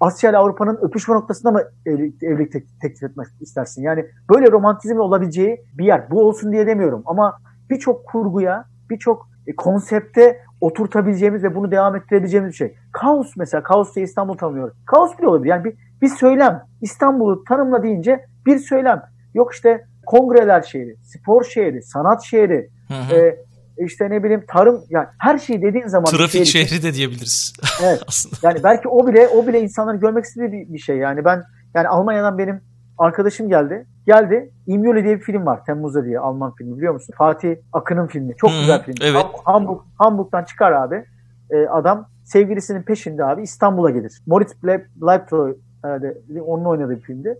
Asya 0.00 0.30
ile 0.30 0.36
Avrupa'nın 0.36 0.78
öpüşme 0.82 1.14
noktasında 1.14 1.50
mı 1.50 1.62
evlilik, 1.86 2.22
evlilik 2.22 2.80
teklif 2.80 3.02
etmek 3.02 3.26
istersin? 3.40 3.82
Yani 3.82 4.06
böyle 4.30 4.50
romantizmin 4.50 4.98
olabileceği 4.98 5.60
bir 5.78 5.84
yer. 5.84 6.10
Bu 6.10 6.28
olsun 6.28 6.52
diye 6.52 6.66
demiyorum 6.66 7.02
ama 7.06 7.38
birçok 7.70 8.06
kurguya, 8.06 8.64
birçok 8.90 9.28
e, 9.46 9.56
konsepte 9.56 10.40
oturtabileceğimiz 10.60 11.42
ve 11.42 11.54
bunu 11.54 11.70
devam 11.70 11.96
ettirebileceğimiz 11.96 12.50
bir 12.50 12.56
şey. 12.56 12.74
Kaos 12.92 13.36
mesela, 13.36 13.62
Kaos 13.62 13.94
diye 13.94 14.04
İstanbul 14.04 14.36
tanımlıyor. 14.36 14.72
Kaos 14.86 15.18
bile 15.18 15.28
olabilir. 15.28 15.50
Yani 15.50 15.64
bir, 15.64 15.74
bir 16.02 16.08
söylem. 16.08 16.62
İstanbul'u 16.80 17.44
tanımla 17.44 17.82
deyince 17.82 18.26
bir 18.46 18.58
söylem. 18.58 19.02
Yok 19.34 19.54
işte 19.54 19.84
kongreler 20.06 20.62
şehri, 20.62 20.96
spor 21.02 21.44
şehri, 21.44 21.82
sanat 21.82 22.22
şehri, 22.22 22.70
hı 22.88 22.94
hı. 22.94 23.14
E, 23.14 23.36
işte 23.78 24.10
ne 24.10 24.24
bileyim 24.24 24.44
tarım 24.48 24.84
yani 24.90 25.06
her 25.18 25.38
şeyi 25.38 25.62
dediğin 25.62 25.86
zaman 25.86 26.04
trafik 26.04 26.46
şehri, 26.46 26.68
şehri 26.68 26.82
de 26.82 26.94
diyebiliriz. 26.94 27.52
Evet. 27.82 28.02
aslında. 28.08 28.36
Yani 28.42 28.62
belki 28.64 28.88
o 28.88 29.06
bile 29.06 29.28
o 29.28 29.46
bile 29.46 29.60
insanların 29.60 30.00
görmek 30.00 30.24
istediği 30.24 30.52
bir, 30.52 30.72
bir 30.72 30.78
şey. 30.78 30.96
Yani 30.96 31.24
ben 31.24 31.42
yani 31.74 31.88
Almanya'dan 31.88 32.38
benim 32.38 32.60
arkadaşım 32.98 33.48
geldi. 33.48 33.86
Geldi. 34.06 34.50
İmyoli 34.66 35.04
diye 35.04 35.16
bir 35.16 35.22
film 35.22 35.46
var. 35.46 35.64
Temmuz'da 35.64 36.04
diye 36.04 36.18
Alman 36.18 36.54
filmi 36.54 36.76
biliyor 36.76 36.94
musun? 36.94 37.14
Fatih 37.18 37.56
Akın'ın 37.72 38.06
filmi. 38.06 38.36
Çok 38.36 38.50
Hı-hı, 38.50 38.60
güzel 38.60 38.82
film. 38.82 38.94
Evet. 39.02 39.26
Hamburg, 39.44 39.78
Hamburg'dan 39.98 40.44
çıkar 40.44 40.72
abi. 40.72 41.04
E, 41.50 41.66
adam 41.66 42.08
sevgilisinin 42.24 42.82
peşinde 42.82 43.24
abi 43.24 43.42
İstanbul'a 43.42 43.90
gelir. 43.90 44.22
Moritz 44.26 44.62
Bleibtreu 44.62 45.58
e, 45.84 46.40
onun 46.40 46.64
oynadığı 46.64 46.96
bir 46.96 47.00
filmdi. 47.00 47.38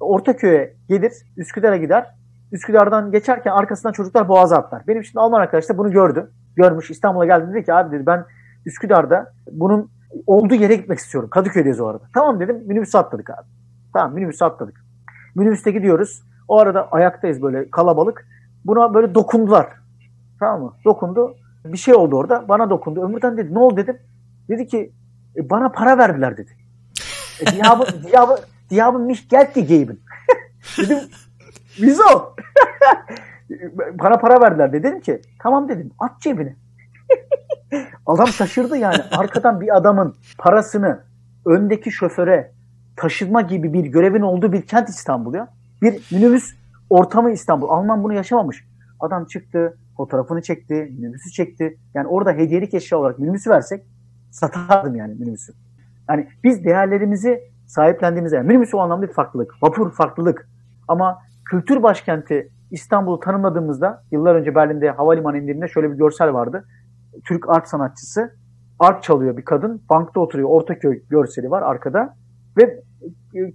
Ortaköy'e 0.00 0.74
gelir. 0.88 1.12
Üsküdar'a 1.36 1.76
gider. 1.76 2.14
Üsküdar'dan 2.52 3.10
geçerken 3.10 3.52
arkasından 3.52 3.92
çocuklar 3.92 4.28
boğaza 4.28 4.56
atlar. 4.56 4.82
Benim 4.88 5.04
şimdi 5.04 5.20
Alman 5.20 5.40
arkadaş 5.40 5.68
da 5.68 5.78
bunu 5.78 5.90
gördü. 5.90 6.30
Görmüş 6.56 6.90
İstanbul'a 6.90 7.26
geldi 7.26 7.52
dedi 7.52 7.64
ki 7.64 7.74
abi 7.74 7.96
dedi 7.96 8.06
ben 8.06 8.24
Üsküdar'da 8.66 9.32
bunun 9.52 9.90
olduğu 10.26 10.54
yere 10.54 10.74
gitmek 10.74 10.98
istiyorum. 10.98 11.30
Kadıköy'deyiz 11.30 11.80
o 11.80 11.86
arada. 11.86 12.04
Tamam 12.14 12.40
dedim 12.40 12.62
minibüse 12.66 12.98
atladık 12.98 13.30
abi. 13.30 13.46
Tamam 13.92 14.14
minibüse 14.14 14.44
atladık. 14.44 14.87
Minibüste 15.38 15.70
gidiyoruz. 15.70 16.22
O 16.48 16.58
arada 16.58 16.88
ayaktayız 16.90 17.42
böyle 17.42 17.70
kalabalık. 17.70 18.28
Buna 18.64 18.94
böyle 18.94 19.14
dokundular. 19.14 19.66
Tamam 20.40 20.62
mı? 20.62 20.72
Dokundu. 20.84 21.36
Bir 21.64 21.78
şey 21.78 21.94
oldu 21.94 22.16
orada. 22.16 22.48
Bana 22.48 22.70
dokundu. 22.70 23.04
Ömürden 23.04 23.36
dedi 23.36 23.54
ne 23.54 23.58
oldu 23.58 23.76
dedim. 23.76 23.98
Dedi 24.48 24.66
ki 24.66 24.92
e, 25.36 25.50
bana 25.50 25.68
para 25.68 25.98
verdiler 25.98 26.36
dedi. 26.36 26.50
E, 27.40 27.60
haben, 27.60 27.86
die 28.70 28.82
haben 28.82 29.02
mich 29.02 29.28
Geld 29.28 29.54
gegeben. 29.54 29.98
dedim 30.78 30.98
Wieso? 31.76 32.34
Bana 33.98 34.18
para 34.18 34.40
verdiler 34.40 34.72
de. 34.72 34.82
Dedim 34.82 35.00
ki 35.00 35.22
tamam 35.38 35.68
dedim 35.68 35.90
at 35.98 36.20
cebine. 36.20 36.56
Adam 38.06 38.28
şaşırdı 38.28 38.76
yani. 38.76 39.02
Arkadan 39.10 39.60
bir 39.60 39.76
adamın 39.76 40.14
parasını 40.38 41.00
öndeki 41.44 41.92
şoföre 41.92 42.52
taşıma 42.98 43.40
gibi 43.40 43.72
bir 43.72 43.84
görevin 43.84 44.20
olduğu 44.20 44.52
bir 44.52 44.62
kent 44.62 44.88
İstanbul 44.88 45.34
ya. 45.34 45.48
Bir 45.82 46.08
minibüs 46.12 46.54
ortamı 46.90 47.30
İstanbul. 47.30 47.68
Alman 47.68 48.04
bunu 48.04 48.12
yaşamamış. 48.12 48.64
Adam 49.00 49.26
çıktı, 49.26 49.76
fotoğrafını 49.96 50.42
çekti, 50.42 50.74
minibüsü 50.74 51.30
çekti. 51.30 51.78
Yani 51.94 52.06
orada 52.06 52.32
hediyelik 52.32 52.74
eşya 52.74 52.98
olarak 52.98 53.18
minibüsü 53.18 53.50
versek 53.50 53.86
satardım 54.30 54.94
yani 54.94 55.14
minibüsü. 55.14 55.52
Yani 56.08 56.28
biz 56.44 56.64
değerlerimizi 56.64 57.40
sahiplendiğimiz 57.66 58.32
yani 58.32 58.46
minibüs 58.46 58.74
o 58.74 58.78
anlamda 58.78 59.08
bir 59.08 59.12
farklılık. 59.12 59.62
Vapur 59.62 59.92
farklılık. 59.92 60.48
Ama 60.88 61.18
kültür 61.50 61.82
başkenti 61.82 62.48
İstanbul'u 62.70 63.20
tanımladığımızda 63.20 64.02
yıllar 64.10 64.34
önce 64.34 64.54
Berlin'de 64.54 64.90
havalimanı 64.90 65.38
indirinde 65.38 65.68
şöyle 65.68 65.90
bir 65.92 65.96
görsel 65.96 66.32
vardı. 66.32 66.64
Türk 67.24 67.48
art 67.48 67.68
sanatçısı 67.68 68.34
art 68.78 69.02
çalıyor 69.02 69.36
bir 69.36 69.44
kadın. 69.44 69.82
Bankta 69.90 70.20
oturuyor. 70.20 70.48
Ortaköy 70.48 71.02
görseli 71.08 71.50
var 71.50 71.62
arkada. 71.62 72.14
Ve 72.56 72.82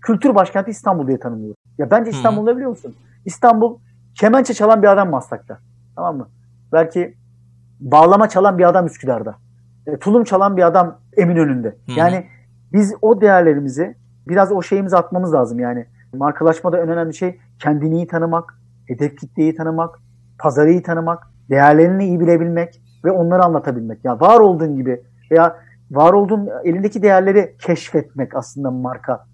kültür 0.02 0.36
başkenti 0.36 0.72
İstanbul 0.72 1.08
diye 1.08 1.20
tanımlıyor. 1.20 1.56
Ya 1.78 1.92
bence 1.92 2.12
İstanbul 2.12 2.44
ne 2.44 2.56
biliyor 2.56 2.70
musun? 2.70 2.96
İstanbul 3.26 3.78
kemençe 4.16 4.54
çalan 4.54 4.82
bir 4.82 4.88
adam 4.88 5.10
Maslak'ta. 5.10 5.60
Tamam 5.96 6.18
mı? 6.18 6.28
Belki 6.72 7.18
bağlama 7.80 8.30
çalan 8.30 8.58
bir 8.58 8.70
adam 8.70 8.86
Üsküdar'da. 8.86 9.36
E, 9.88 9.98
tulum 9.98 10.24
çalan 10.24 10.58
bir 10.58 10.68
adam 10.68 11.00
Eminönü'nde. 11.18 11.76
Yani 11.96 12.26
biz 12.74 12.96
o 13.02 13.22
değerlerimizi 13.22 13.96
biraz 14.28 14.52
o 14.52 14.62
şeyimizi 14.62 14.98
atmamız 14.98 15.34
lazım 15.34 15.60
yani. 15.60 15.86
Markalaşmada 16.14 16.78
en 16.80 16.90
önemli 16.90 17.14
şey 17.14 17.40
kendini 17.60 17.96
iyi 17.96 18.08
tanımak, 18.08 18.60
hedef 18.88 19.18
kitleyi 19.18 19.56
tanımak, 19.56 20.00
pazarı 20.40 20.72
iyi 20.72 20.84
tanımak, 20.84 21.28
değerlerini 21.50 22.06
iyi 22.06 22.20
bilebilmek 22.20 22.82
ve 23.06 23.12
onları 23.12 23.44
anlatabilmek. 23.44 24.06
Ya 24.06 24.20
var 24.20 24.40
olduğun 24.40 24.76
gibi 24.76 25.04
veya 25.32 25.58
var 25.92 26.14
olduğun 26.14 26.50
elindeki 26.64 27.02
değerleri 27.02 27.56
keşfetmek 27.60 28.36
aslında 28.36 28.72
markanın 28.72 29.33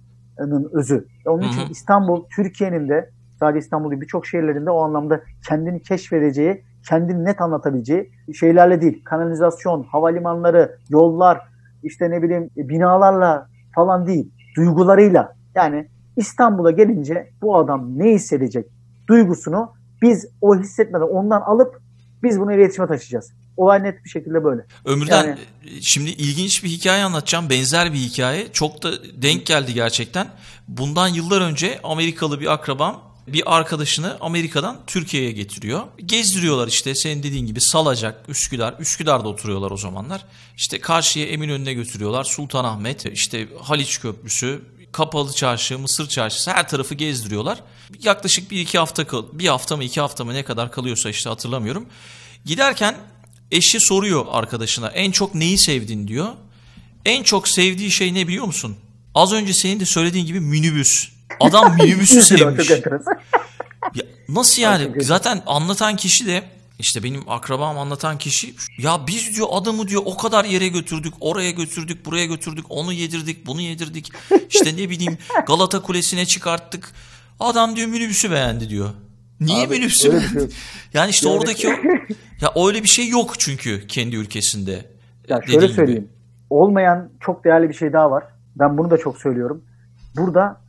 özü. 0.73 1.05
Onun 1.25 1.41
için 1.41 1.61
hı 1.61 1.65
hı. 1.65 1.71
İstanbul, 1.71 2.23
Türkiye'nin 2.35 2.89
de 2.89 3.09
sadece 3.39 3.59
İstanbul'da 3.59 4.01
birçok 4.01 4.25
şehirlerinde 4.25 4.71
o 4.71 4.81
anlamda 4.81 5.21
kendini 5.47 5.81
keşfedeceği, 5.81 6.63
kendini 6.89 7.25
net 7.25 7.41
anlatabileceği 7.41 8.11
şeylerle 8.39 8.81
değil. 8.81 9.03
Kanalizasyon, 9.03 9.83
havalimanları, 9.83 10.77
yollar, 10.89 11.41
işte 11.83 12.11
ne 12.11 12.21
bileyim 12.21 12.49
binalarla 12.55 13.47
falan 13.75 14.07
değil. 14.07 14.31
Duygularıyla. 14.57 15.35
Yani 15.55 15.87
İstanbul'a 16.17 16.71
gelince 16.71 17.29
bu 17.41 17.57
adam 17.57 17.99
ne 17.99 18.11
hissedecek 18.11 18.65
duygusunu 19.07 19.73
biz 20.01 20.27
o 20.41 20.55
hissetmeden 20.55 21.05
ondan 21.05 21.41
alıp 21.41 21.81
biz 22.23 22.39
bunu 22.39 22.53
iletişime 22.53 22.87
taşıyacağız. 22.87 23.33
Olay 23.59 23.83
net 23.83 24.05
bir 24.05 24.09
şekilde 24.09 24.43
böyle. 24.43 24.61
Ömürden 24.85 25.27
yani, 25.27 25.37
şimdi 25.81 26.09
ilginç 26.09 26.63
bir 26.63 26.69
hikaye 26.69 27.03
anlatacağım. 27.03 27.49
Benzer 27.49 27.93
bir 27.93 27.97
hikaye. 27.99 28.47
Çok 28.53 28.83
da 28.83 28.91
denk 29.21 29.45
geldi 29.45 29.73
gerçekten. 29.73 30.27
Bundan 30.67 31.07
yıllar 31.07 31.41
önce 31.41 31.79
Amerikalı 31.83 32.39
bir 32.39 32.53
akrabam 32.53 33.03
bir 33.27 33.55
arkadaşını 33.55 34.17
Amerika'dan 34.21 34.79
Türkiye'ye 34.87 35.31
getiriyor. 35.31 35.83
Gezdiriyorlar 36.05 36.67
işte 36.67 36.95
senin 36.95 37.23
dediğin 37.23 37.45
gibi 37.45 37.61
Salacak, 37.61 38.29
Üsküdar. 38.29 38.75
Üsküdar'da 38.79 39.27
oturuyorlar 39.27 39.71
o 39.71 39.77
zamanlar. 39.77 40.25
İşte 40.57 40.79
karşıya 40.79 41.25
Eminönü'ne 41.25 41.73
götürüyorlar. 41.73 42.23
Sultanahmet, 42.23 43.05
işte 43.05 43.47
Haliç 43.61 43.99
Köprüsü, 43.99 44.61
Kapalı 44.91 45.33
Çarşı, 45.33 45.79
Mısır 45.79 46.07
Çarşısı 46.07 46.51
her 46.51 46.67
tarafı 46.67 46.95
gezdiriyorlar. 46.95 47.63
Yaklaşık 48.03 48.51
bir 48.51 48.59
iki 48.59 48.77
hafta 48.77 49.07
kal 49.07 49.23
bir 49.33 49.47
hafta 49.47 49.77
mı 49.77 49.83
iki 49.83 50.01
hafta 50.01 50.25
mı 50.25 50.33
ne 50.33 50.43
kadar 50.43 50.71
kalıyorsa 50.71 51.09
işte 51.09 51.29
hatırlamıyorum. 51.29 51.85
Giderken 52.45 52.95
eşi 53.51 53.79
soruyor 53.79 54.25
arkadaşına 54.31 54.87
en 54.87 55.11
çok 55.11 55.35
neyi 55.35 55.57
sevdin 55.57 56.07
diyor. 56.07 56.27
En 57.05 57.23
çok 57.23 57.47
sevdiği 57.47 57.91
şey 57.91 58.13
ne 58.13 58.27
biliyor 58.27 58.45
musun? 58.45 58.77
Az 59.15 59.33
önce 59.33 59.53
senin 59.53 59.79
de 59.79 59.85
söylediğin 59.85 60.25
gibi 60.25 60.39
minibüs. 60.39 61.09
Adam 61.39 61.75
minibüsü 61.79 62.21
sevmiş. 62.21 62.69
ya, 62.69 64.05
nasıl 64.29 64.61
yani? 64.61 65.03
Zaten 65.03 65.43
anlatan 65.45 65.95
kişi 65.95 66.27
de 66.27 66.43
işte 66.79 67.03
benim 67.03 67.29
akrabam 67.29 67.77
anlatan 67.77 68.17
kişi 68.17 68.55
ya 68.77 69.07
biz 69.07 69.35
diyor 69.35 69.47
adamı 69.51 69.87
diyor 69.87 70.01
o 70.05 70.17
kadar 70.17 70.45
yere 70.45 70.67
götürdük, 70.67 71.13
oraya 71.19 71.51
götürdük, 71.51 72.05
buraya 72.05 72.25
götürdük, 72.25 72.65
onu 72.69 72.93
yedirdik, 72.93 73.45
bunu 73.45 73.61
yedirdik. 73.61 74.11
İşte 74.49 74.77
ne 74.77 74.89
bileyim 74.89 75.17
Galata 75.47 75.81
Kulesi'ne 75.81 76.25
çıkarttık. 76.25 76.93
Adam 77.39 77.75
diyor 77.75 77.87
minibüsü 77.87 78.31
beğendi 78.31 78.69
diyor. 78.69 78.89
Niye 79.41 79.67
Abi, 79.67 79.73
minibüsü? 79.73 80.21
Şey. 80.21 80.41
Yani 80.93 81.09
işte 81.09 81.29
yani... 81.29 81.39
oradaki 81.39 81.67
o, 81.67 81.71
ya 82.41 82.67
öyle 82.67 82.83
bir 82.83 82.87
şey 82.87 83.09
yok 83.09 83.39
çünkü 83.39 83.87
kendi 83.87 84.15
ülkesinde. 84.15 84.85
Ya 85.27 85.41
şöyle 85.41 85.67
söyleyeyim. 85.67 86.01
Gibi. 86.01 86.11
Olmayan 86.49 87.09
çok 87.19 87.45
değerli 87.45 87.69
bir 87.69 87.73
şey 87.73 87.93
daha 87.93 88.11
var. 88.11 88.23
Ben 88.55 88.77
bunu 88.77 88.91
da 88.91 88.97
çok 88.97 89.17
söylüyorum. 89.17 89.63
Burada 90.17 90.61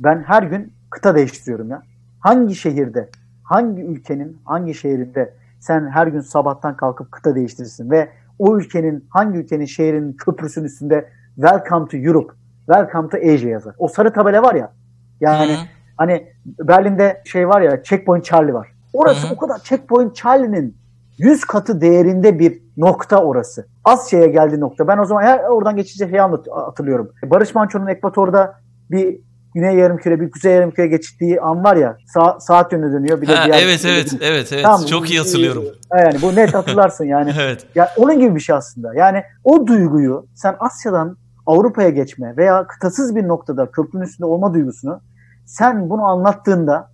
ben 0.00 0.24
her 0.26 0.42
gün 0.42 0.72
kıta 0.90 1.14
değiştiriyorum 1.14 1.70
ya. 1.70 1.82
Hangi 2.20 2.54
şehirde, 2.54 3.10
hangi 3.42 3.82
ülkenin, 3.82 4.38
hangi 4.44 4.74
şehrinde 4.74 5.34
sen 5.60 5.90
her 5.90 6.06
gün 6.06 6.20
sabahtan 6.20 6.76
kalkıp 6.76 7.12
kıta 7.12 7.34
değiştirirsin 7.34 7.90
ve 7.90 8.08
o 8.38 8.58
ülkenin 8.58 9.04
hangi 9.08 9.38
ülkenin 9.38 9.66
şehrinin 9.66 10.12
köprüsünün 10.12 10.66
üstünde 10.66 11.08
Welcome 11.34 11.88
to 11.88 11.96
Europe, 11.96 12.34
Welcome 12.66 13.08
to 13.08 13.16
Asia 13.16 13.48
yazar. 13.48 13.74
O 13.78 13.88
sarı 13.88 14.12
tabela 14.12 14.42
var 14.42 14.54
ya. 14.54 14.72
Yani 15.20 15.52
Hı-hı. 15.52 15.66
Hani 15.96 16.26
Berlin'de 16.46 17.22
şey 17.24 17.48
var 17.48 17.60
ya 17.60 17.82
Checkpoint 17.82 18.24
Charlie 18.24 18.54
var. 18.54 18.68
Orası 18.92 19.26
Hı-hı. 19.26 19.34
o 19.34 19.36
kadar 19.36 19.58
Checkpoint 19.58 20.16
Charlie'nin 20.16 20.76
100 21.18 21.44
katı 21.44 21.80
değerinde 21.80 22.38
bir 22.38 22.62
nokta 22.76 23.22
orası. 23.22 23.66
Asya'ya 23.84 24.26
geldiği 24.26 24.60
nokta. 24.60 24.88
Ben 24.88 24.98
o 24.98 25.04
zaman 25.04 25.22
her 25.22 25.38
oradan 25.38 25.76
geçince 25.76 26.10
şey 26.10 26.20
anlat, 26.20 26.46
hatırlıyorum. 26.50 27.12
Barış 27.24 27.54
Manço'nun 27.54 27.86
Ekvator'da 27.86 28.54
bir 28.90 29.20
güney 29.54 29.76
yarımküre 29.76 30.20
bir 30.20 30.30
kuzey 30.30 30.52
yarımküre 30.52 30.86
geçtiği 30.86 31.40
an 31.40 31.64
var 31.64 31.76
ya 31.76 31.96
sa- 32.16 32.40
saat 32.40 32.72
yönüne 32.72 32.92
dönüyor. 32.92 33.20
Bir 33.20 33.26
de 33.26 33.34
ha, 33.34 33.46
evet 33.48 33.84
evet 33.84 34.14
evet 34.20 34.52
evet 34.52 34.64
tamam, 34.64 34.86
çok 34.86 35.10
iyi 35.10 35.18
hatırlıyorum. 35.18 35.64
Yani 35.98 36.22
bu 36.22 36.36
net 36.36 36.54
hatırlarsın 36.54 37.04
yani. 37.04 37.32
evet. 37.40 37.66
Ya 37.74 37.88
onun 37.96 38.20
gibi 38.20 38.34
bir 38.34 38.40
şey 38.40 38.56
aslında. 38.56 38.94
Yani 38.94 39.22
o 39.44 39.66
duyguyu 39.66 40.26
sen 40.34 40.56
Asya'dan 40.60 41.16
Avrupa'ya 41.46 41.88
geçme 41.88 42.34
veya 42.36 42.66
kıtasız 42.66 43.16
bir 43.16 43.28
noktada 43.28 43.70
köprünün 43.70 44.04
üstünde 44.04 44.26
olma 44.26 44.54
duygusunu 44.54 45.00
sen 45.46 45.90
bunu 45.90 46.02
anlattığında 46.02 46.90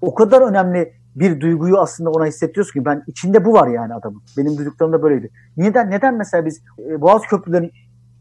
o 0.00 0.14
kadar 0.14 0.40
önemli 0.42 0.92
bir 1.14 1.40
duyguyu 1.40 1.78
aslında 1.78 2.10
ona 2.10 2.26
hissettiriyorsun 2.26 2.80
ki 2.80 2.84
ben 2.84 3.04
içinde 3.06 3.44
bu 3.44 3.52
var 3.52 3.68
yani 3.68 3.94
adamın. 3.94 4.22
Benim 4.36 4.58
duyduklarım 4.58 4.92
da 4.92 5.02
böyleydi. 5.02 5.30
Neden 5.56 5.90
neden 5.90 6.14
mesela 6.14 6.46
biz 6.46 6.62
e, 6.90 7.00
Boğaz 7.00 7.22
Köprülerinin 7.22 7.72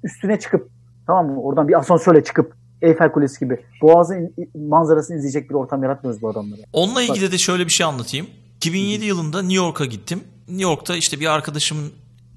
üstüne 0.03 0.39
çıkıp 0.39 0.69
tamam 1.07 1.27
mı 1.27 1.41
oradan 1.41 1.67
bir 1.67 1.79
asansörle 1.79 2.23
çıkıp 2.23 2.53
Eyfel 2.81 3.11
Kulesi 3.11 3.39
gibi 3.39 3.59
Boğaz'ın 3.81 4.35
manzarasını 4.55 5.17
izleyecek 5.17 5.49
bir 5.49 5.55
ortam 5.55 5.83
yaratmıyoruz 5.83 6.21
bu 6.21 6.29
adamlara. 6.29 6.61
Onunla 6.73 7.01
ilgili 7.01 7.31
de 7.31 7.37
şöyle 7.37 7.65
bir 7.65 7.71
şey 7.71 7.85
anlatayım. 7.85 8.27
2007 8.55 9.05
yılında 9.05 9.41
New 9.41 9.55
York'a 9.55 9.85
gittim. 9.85 10.23
New 10.47 10.63
York'ta 10.63 10.95
işte 10.95 11.19
bir 11.19 11.33
arkadaşımın 11.33 11.91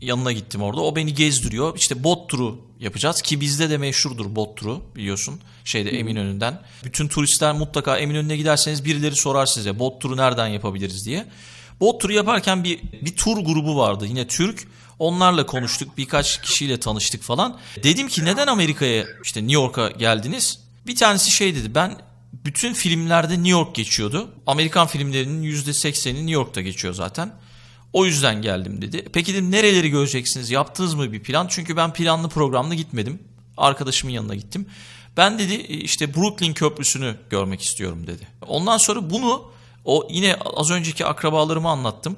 yanına 0.04 0.32
gittim 0.32 0.62
orada. 0.62 0.80
O 0.80 0.96
beni 0.96 1.14
gezdiriyor. 1.14 1.76
İşte 1.76 2.04
bot 2.04 2.30
turu 2.30 2.60
yapacağız 2.80 3.22
ki 3.22 3.40
bizde 3.40 3.70
de 3.70 3.78
meşhurdur 3.78 4.36
bot 4.36 4.56
turu 4.56 4.82
biliyorsun. 4.96 5.40
Şeyde 5.64 5.90
Eminönü'nden. 5.90 6.60
Bütün 6.84 7.08
turistler 7.08 7.52
mutlaka 7.52 7.98
Eminönü'ne 7.98 8.36
giderseniz 8.36 8.84
birileri 8.84 9.16
sorar 9.16 9.46
size 9.46 9.78
bot 9.78 10.00
turu 10.00 10.16
nereden 10.16 10.46
yapabiliriz 10.46 11.06
diye. 11.06 11.26
Bot 11.80 12.00
turu 12.00 12.12
yaparken 12.12 12.64
bir 12.64 12.82
bir 12.82 13.16
tur 13.16 13.38
grubu 13.38 13.76
vardı. 13.76 14.06
Yine 14.06 14.26
Türk. 14.26 14.66
Onlarla 14.98 15.46
konuştuk. 15.46 15.98
Birkaç 15.98 16.42
kişiyle 16.42 16.80
tanıştık 16.80 17.22
falan. 17.22 17.58
Dedim 17.82 18.08
ki 18.08 18.24
neden 18.24 18.46
Amerika'ya 18.46 19.04
işte 19.24 19.40
New 19.40 19.54
York'a 19.54 19.90
geldiniz? 19.90 20.58
Bir 20.86 20.96
tanesi 20.96 21.30
şey 21.30 21.54
dedi. 21.54 21.74
Ben 21.74 21.96
bütün 22.44 22.74
filmlerde 22.74 23.34
New 23.34 23.50
York 23.50 23.74
geçiyordu. 23.74 24.30
Amerikan 24.46 24.86
filmlerinin 24.86 25.42
%80'i 25.42 26.14
New 26.14 26.30
York'ta 26.30 26.60
geçiyor 26.60 26.94
zaten. 26.94 27.32
O 27.94 28.04
yüzden 28.06 28.42
geldim 28.42 28.82
dedi. 28.82 29.04
Peki 29.12 29.34
dedim 29.34 29.50
nereleri 29.50 29.90
göreceksiniz? 29.90 30.50
Yaptınız 30.50 30.94
mı 30.94 31.12
bir 31.12 31.22
plan? 31.22 31.46
Çünkü 31.50 31.76
ben 31.76 31.92
planlı 31.92 32.28
programlı 32.28 32.74
gitmedim. 32.74 33.18
Arkadaşımın 33.56 34.12
yanına 34.12 34.34
gittim. 34.34 34.66
Ben 35.16 35.38
dedi 35.38 35.54
işte 35.54 36.14
Brooklyn 36.14 36.52
Köprüsü'nü 36.52 37.16
görmek 37.30 37.62
istiyorum 37.62 38.06
dedi. 38.06 38.28
Ondan 38.46 38.78
sonra 38.78 39.10
bunu 39.10 39.50
o 39.84 40.08
yine 40.10 40.36
az 40.56 40.70
önceki 40.70 41.06
akrabalarıma 41.06 41.70
anlattım. 41.70 42.16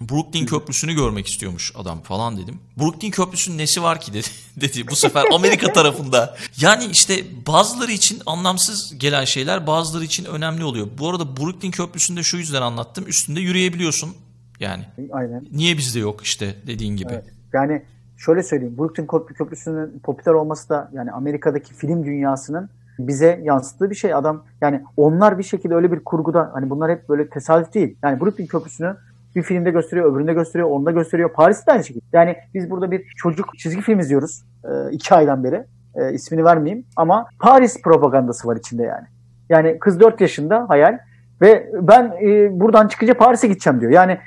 Brooklyn 0.00 0.46
Köprüsü'nü 0.46 0.92
görmek 0.92 1.26
istiyormuş 1.26 1.72
adam 1.76 2.02
falan 2.02 2.36
dedim. 2.36 2.60
Brooklyn 2.78 3.10
Köprüsü'nün 3.10 3.58
nesi 3.58 3.82
var 3.82 4.00
ki 4.00 4.12
dedi. 4.12 4.28
dedi 4.56 4.88
bu 4.88 4.96
sefer 4.96 5.24
Amerika 5.32 5.72
tarafında. 5.72 6.36
Yani 6.60 6.86
işte 6.92 7.24
bazıları 7.46 7.92
için 7.92 8.22
anlamsız 8.26 8.98
gelen 8.98 9.24
şeyler 9.24 9.66
bazıları 9.66 10.04
için 10.04 10.24
önemli 10.24 10.64
oluyor. 10.64 10.88
Bu 10.98 11.10
arada 11.10 11.36
Brooklyn 11.36 11.70
Köprüsü'nde 11.70 12.22
şu 12.22 12.36
yüzden 12.36 12.62
anlattım. 12.62 13.04
Üstünde 13.06 13.40
yürüyebiliyorsun 13.40 14.16
yani. 14.60 14.82
Aynen. 15.12 15.46
Niye 15.52 15.76
bizde 15.76 15.98
yok 15.98 16.22
işte 16.22 16.54
dediğin 16.66 16.96
gibi. 16.96 17.12
Evet. 17.12 17.24
Yani 17.52 17.82
şöyle 18.16 18.42
söyleyeyim. 18.42 18.78
Brooklyn 18.78 19.06
Köprüsü'nün 19.34 19.98
popüler 20.02 20.34
olması 20.34 20.68
da 20.68 20.90
yani 20.92 21.12
Amerika'daki 21.12 21.74
film 21.74 22.04
dünyasının 22.04 22.70
bize 22.98 23.40
yansıttığı 23.42 23.90
bir 23.90 23.94
şey. 23.94 24.14
Adam 24.14 24.44
yani 24.60 24.82
onlar 24.96 25.38
bir 25.38 25.42
şekilde 25.42 25.74
öyle 25.74 25.92
bir 25.92 26.04
kurguda 26.04 26.50
hani 26.54 26.70
bunlar 26.70 26.90
hep 26.90 27.08
böyle 27.08 27.28
tesadüf 27.28 27.74
değil. 27.74 27.96
Yani 28.02 28.20
Brooklyn 28.20 28.46
Köprüsü'nü 28.46 28.96
bir 29.36 29.42
filmde 29.42 29.70
gösteriyor, 29.70 30.12
öbüründe 30.12 30.32
gösteriyor, 30.32 30.70
onda 30.70 30.90
gösteriyor. 30.90 31.32
Paris'te 31.32 31.72
aynı 31.72 31.84
şekilde. 31.84 32.04
Yani 32.12 32.36
biz 32.54 32.70
burada 32.70 32.90
bir 32.90 33.04
çocuk 33.16 33.58
çizgi 33.58 33.80
film 33.80 34.00
izliyoruz 34.00 34.44
e, 34.64 34.90
iki 34.92 35.14
aydan 35.14 35.44
beri. 35.44 35.64
E, 35.94 36.12
ismini 36.12 36.44
vermeyeyim 36.44 36.86
ama 36.96 37.26
Paris 37.40 37.82
propagandası 37.82 38.48
var 38.48 38.56
içinde 38.56 38.82
yani. 38.82 39.06
Yani 39.48 39.78
kız 39.78 40.00
4 40.00 40.20
yaşında 40.20 40.68
hayal 40.68 40.98
ve 41.40 41.70
ben 41.82 42.14
e, 42.22 42.60
buradan 42.60 42.88
çıkınca 42.88 43.14
Paris'e 43.14 43.48
gideceğim 43.48 43.80
diyor. 43.80 43.92
Yani 43.92 44.18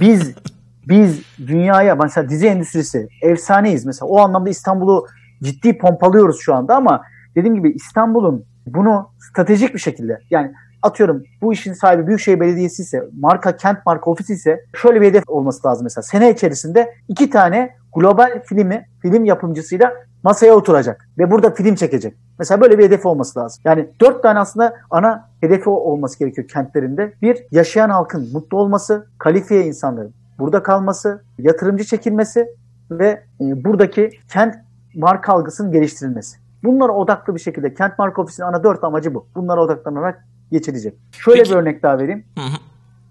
biz 0.00 0.34
biz 0.88 1.22
dünyaya 1.46 1.94
mesela 1.94 2.28
dizi 2.28 2.46
endüstrisi 2.46 3.08
efsaneyiz. 3.22 3.86
Mesela 3.86 4.08
o 4.08 4.18
anlamda 4.18 4.50
İstanbul'u 4.50 5.06
ciddi 5.42 5.78
pompalıyoruz 5.78 6.40
şu 6.40 6.54
anda 6.54 6.76
ama 6.76 7.02
dediğim 7.36 7.54
gibi 7.54 7.70
İstanbul'un 7.70 8.44
bunu 8.66 9.10
stratejik 9.18 9.74
bir 9.74 9.78
şekilde 9.78 10.18
yani 10.30 10.52
atıyorum 10.82 11.22
bu 11.42 11.52
işin 11.52 11.72
sahibi 11.72 12.06
Büyükşehir 12.06 12.40
Belediyesi 12.40 12.82
ise 12.82 13.02
marka 13.20 13.56
kent 13.56 13.86
marka 13.86 14.10
ofisi 14.10 14.32
ise 14.32 14.60
şöyle 14.82 15.00
bir 15.00 15.06
hedef 15.06 15.24
olması 15.26 15.68
lazım 15.68 15.84
mesela. 15.84 16.02
Sene 16.02 16.30
içerisinde 16.30 16.94
iki 17.08 17.30
tane 17.30 17.76
global 17.96 18.42
filmi 18.44 18.86
film 19.02 19.24
yapımcısıyla 19.24 19.92
masaya 20.26 20.54
oturacak 20.54 21.08
ve 21.18 21.30
burada 21.30 21.50
film 21.50 21.74
çekecek. 21.74 22.14
Mesela 22.38 22.60
böyle 22.60 22.78
bir 22.78 22.84
hedef 22.84 23.06
olması 23.06 23.38
lazım. 23.38 23.62
Yani 23.64 23.88
dört 24.00 24.22
tane 24.22 24.38
aslında 24.38 24.74
ana 24.90 25.28
hedefi 25.40 25.68
olması 25.68 26.18
gerekiyor 26.18 26.48
kentlerinde. 26.48 27.12
Bir, 27.22 27.46
yaşayan 27.50 27.90
halkın 27.90 28.32
mutlu 28.32 28.58
olması, 28.58 29.06
kalifiye 29.18 29.64
insanların 29.64 30.14
burada 30.38 30.62
kalması, 30.62 31.22
yatırımcı 31.38 31.84
çekilmesi 31.84 32.48
ve 32.90 33.22
e, 33.40 33.64
buradaki 33.64 34.10
kent 34.32 34.54
marka 34.94 35.32
algısının 35.32 35.72
geliştirilmesi. 35.72 36.36
Bunlara 36.64 36.92
odaklı 36.92 37.34
bir 37.34 37.40
şekilde 37.40 37.74
kent 37.74 37.98
marka 37.98 38.22
ofisinin 38.22 38.46
ana 38.46 38.64
dört 38.64 38.84
amacı 38.84 39.14
bu. 39.14 39.26
Bunlara 39.34 39.60
odaklanarak 39.62 40.24
geçilecek. 40.52 40.94
Şöyle 41.12 41.38
Peki. 41.38 41.50
bir 41.50 41.56
örnek 41.56 41.82
daha 41.82 41.98
vereyim. 41.98 42.24
Hı 42.38 42.40
hı. 42.44 42.56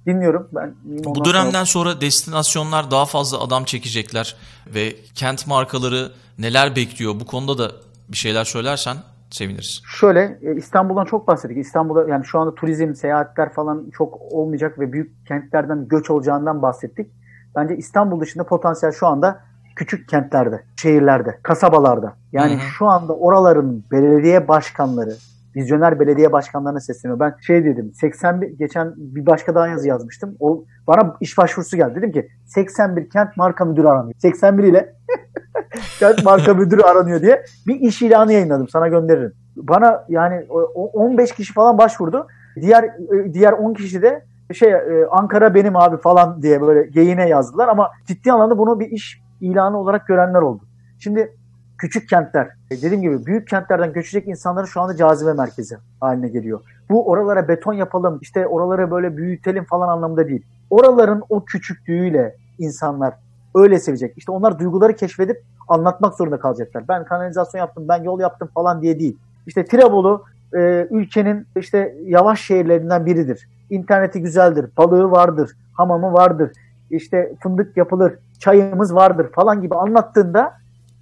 Dinliyorum. 0.05 0.47
Ben 0.51 0.75
Bu 0.85 1.25
dönemden 1.25 1.63
sonra... 1.63 1.89
sonra 1.89 2.01
destinasyonlar 2.01 2.91
daha 2.91 3.05
fazla 3.05 3.39
adam 3.39 3.63
çekecekler 3.63 4.35
ve 4.67 4.95
kent 5.15 5.47
markaları 5.47 6.11
neler 6.39 6.75
bekliyor? 6.75 7.19
Bu 7.19 7.25
konuda 7.25 7.57
da 7.57 7.71
bir 8.09 8.17
şeyler 8.17 8.43
söylersen 8.43 8.97
seviniriz. 9.29 9.81
Şöyle 9.85 10.39
e, 10.41 10.55
İstanbul'dan 10.55 11.05
çok 11.05 11.27
bahsettik. 11.27 11.57
İstanbul'da 11.57 12.07
yani 12.09 12.25
şu 12.25 12.39
anda 12.39 12.55
turizm, 12.55 12.95
seyahatler 12.95 13.53
falan 13.53 13.89
çok 13.97 14.21
olmayacak 14.21 14.79
ve 14.79 14.93
büyük 14.93 15.27
kentlerden 15.27 15.87
göç 15.87 16.09
olacağından 16.09 16.61
bahsettik. 16.61 17.11
Bence 17.55 17.77
İstanbul 17.77 18.21
dışında 18.21 18.43
potansiyel 18.43 18.93
şu 18.93 19.07
anda 19.07 19.39
küçük 19.75 20.09
kentlerde, 20.09 20.63
şehirlerde, 20.81 21.39
kasabalarda. 21.43 22.13
Yani 22.31 22.53
hı 22.53 22.57
hı. 22.57 22.61
şu 22.77 22.85
anda 22.87 23.15
oraların 23.15 23.83
belediye 23.91 24.47
başkanları, 24.47 25.15
vizyoner 25.55 25.99
belediye 25.99 26.31
başkanlarına 26.31 26.79
sesleniyor. 26.79 27.19
Ben 27.19 27.35
şey 27.41 27.65
dedim 27.65 27.91
81 27.93 28.47
geçen 28.47 28.93
bir 28.97 29.25
başka 29.25 29.55
daha 29.55 29.67
yazı 29.67 29.87
yazmıştım. 29.87 30.35
O 30.39 30.65
bana 30.87 31.17
iş 31.21 31.37
başvurusu 31.37 31.77
geldi. 31.77 31.95
Dedim 31.95 32.11
ki 32.11 32.27
81 32.45 33.09
kent 33.09 33.37
marka 33.37 33.65
müdürü 33.65 33.87
aranıyor. 33.87 34.13
81 34.17 34.63
ile 34.63 34.95
kent 35.99 36.25
marka 36.25 36.53
müdürü 36.53 36.81
aranıyor 36.81 37.21
diye 37.21 37.43
bir 37.67 37.79
iş 37.79 38.01
ilanı 38.01 38.33
yayınladım. 38.33 38.67
Sana 38.67 38.87
gönderirim. 38.87 39.33
Bana 39.55 40.05
yani 40.09 40.45
15 40.73 41.31
kişi 41.31 41.53
falan 41.53 41.77
başvurdu. 41.77 42.27
Diğer 42.61 42.83
e, 42.83 43.33
diğer 43.33 43.53
10 43.53 43.73
kişi 43.73 44.01
de 44.01 44.25
şey 44.53 44.73
e, 44.73 45.05
Ankara 45.11 45.55
benim 45.55 45.75
abi 45.75 45.97
falan 45.97 46.41
diye 46.41 46.61
böyle 46.61 46.89
geyine 46.89 47.29
yazdılar 47.29 47.67
ama 47.67 47.91
ciddi 48.05 48.31
anlamda 48.31 48.57
bunu 48.57 48.79
bir 48.79 48.91
iş 48.91 49.21
ilanı 49.41 49.79
olarak 49.79 50.07
görenler 50.07 50.41
oldu. 50.41 50.63
Şimdi 50.99 51.35
küçük 51.77 52.09
kentler, 52.09 52.45
e, 52.71 52.81
dediğim 52.81 53.01
gibi 53.01 53.25
büyük 53.25 53.47
kentlerden 53.47 53.93
göçecek 53.93 54.27
insanların 54.27 54.65
şu 54.65 54.81
anda 54.81 54.95
cazibe 54.95 55.33
merkezi 55.33 55.77
haline 55.99 56.27
geliyor. 56.27 56.61
Bu 56.89 57.09
oralara 57.09 57.47
beton 57.47 57.73
yapalım, 57.73 58.19
işte 58.21 58.47
oraları 58.47 58.91
böyle 58.91 59.17
büyütelim 59.17 59.63
falan 59.63 59.87
anlamında 59.87 60.27
değil. 60.27 60.45
Oraların 60.69 61.23
o 61.29 61.45
küçüklüğüyle 61.45 62.35
insanlar 62.59 63.13
öyle 63.55 63.79
sevecek. 63.79 64.17
İşte 64.17 64.31
onlar 64.31 64.59
duyguları 64.59 64.95
keşfedip 64.95 65.43
anlatmak 65.67 66.15
zorunda 66.15 66.39
kalacaklar. 66.39 66.87
Ben 66.87 67.05
kanalizasyon 67.05 67.59
yaptım, 67.59 67.85
ben 67.87 68.03
yol 68.03 68.19
yaptım 68.19 68.49
falan 68.53 68.81
diye 68.81 68.99
değil. 68.99 69.17
İşte 69.47 69.65
Tirebolu 69.65 70.23
e, 70.53 70.87
ülkenin 70.91 71.47
işte 71.55 71.95
yavaş 72.05 72.41
şehirlerinden 72.41 73.05
biridir. 73.05 73.47
İnterneti 73.69 74.21
güzeldir, 74.21 74.69
balığı 74.77 75.11
vardır, 75.11 75.51
hamamı 75.73 76.13
vardır, 76.13 76.51
işte 76.89 77.33
fındık 77.43 77.77
yapılır, 77.77 78.13
çayımız 78.39 78.95
vardır 78.95 79.31
falan 79.31 79.61
gibi 79.61 79.75
anlattığında 79.75 80.53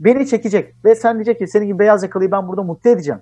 beni 0.06 0.28
çekecek 0.28 0.76
ve 0.86 0.96
sen 0.96 1.16
diyecek 1.16 1.40
ki 1.40 1.48
senin 1.48 1.66
gibi 1.66 1.80
beyaz 1.80 2.04
yakalıyı 2.04 2.32
ben 2.32 2.48
burada 2.48 2.64
mutlu 2.64 2.90
edeceğim. 2.90 3.22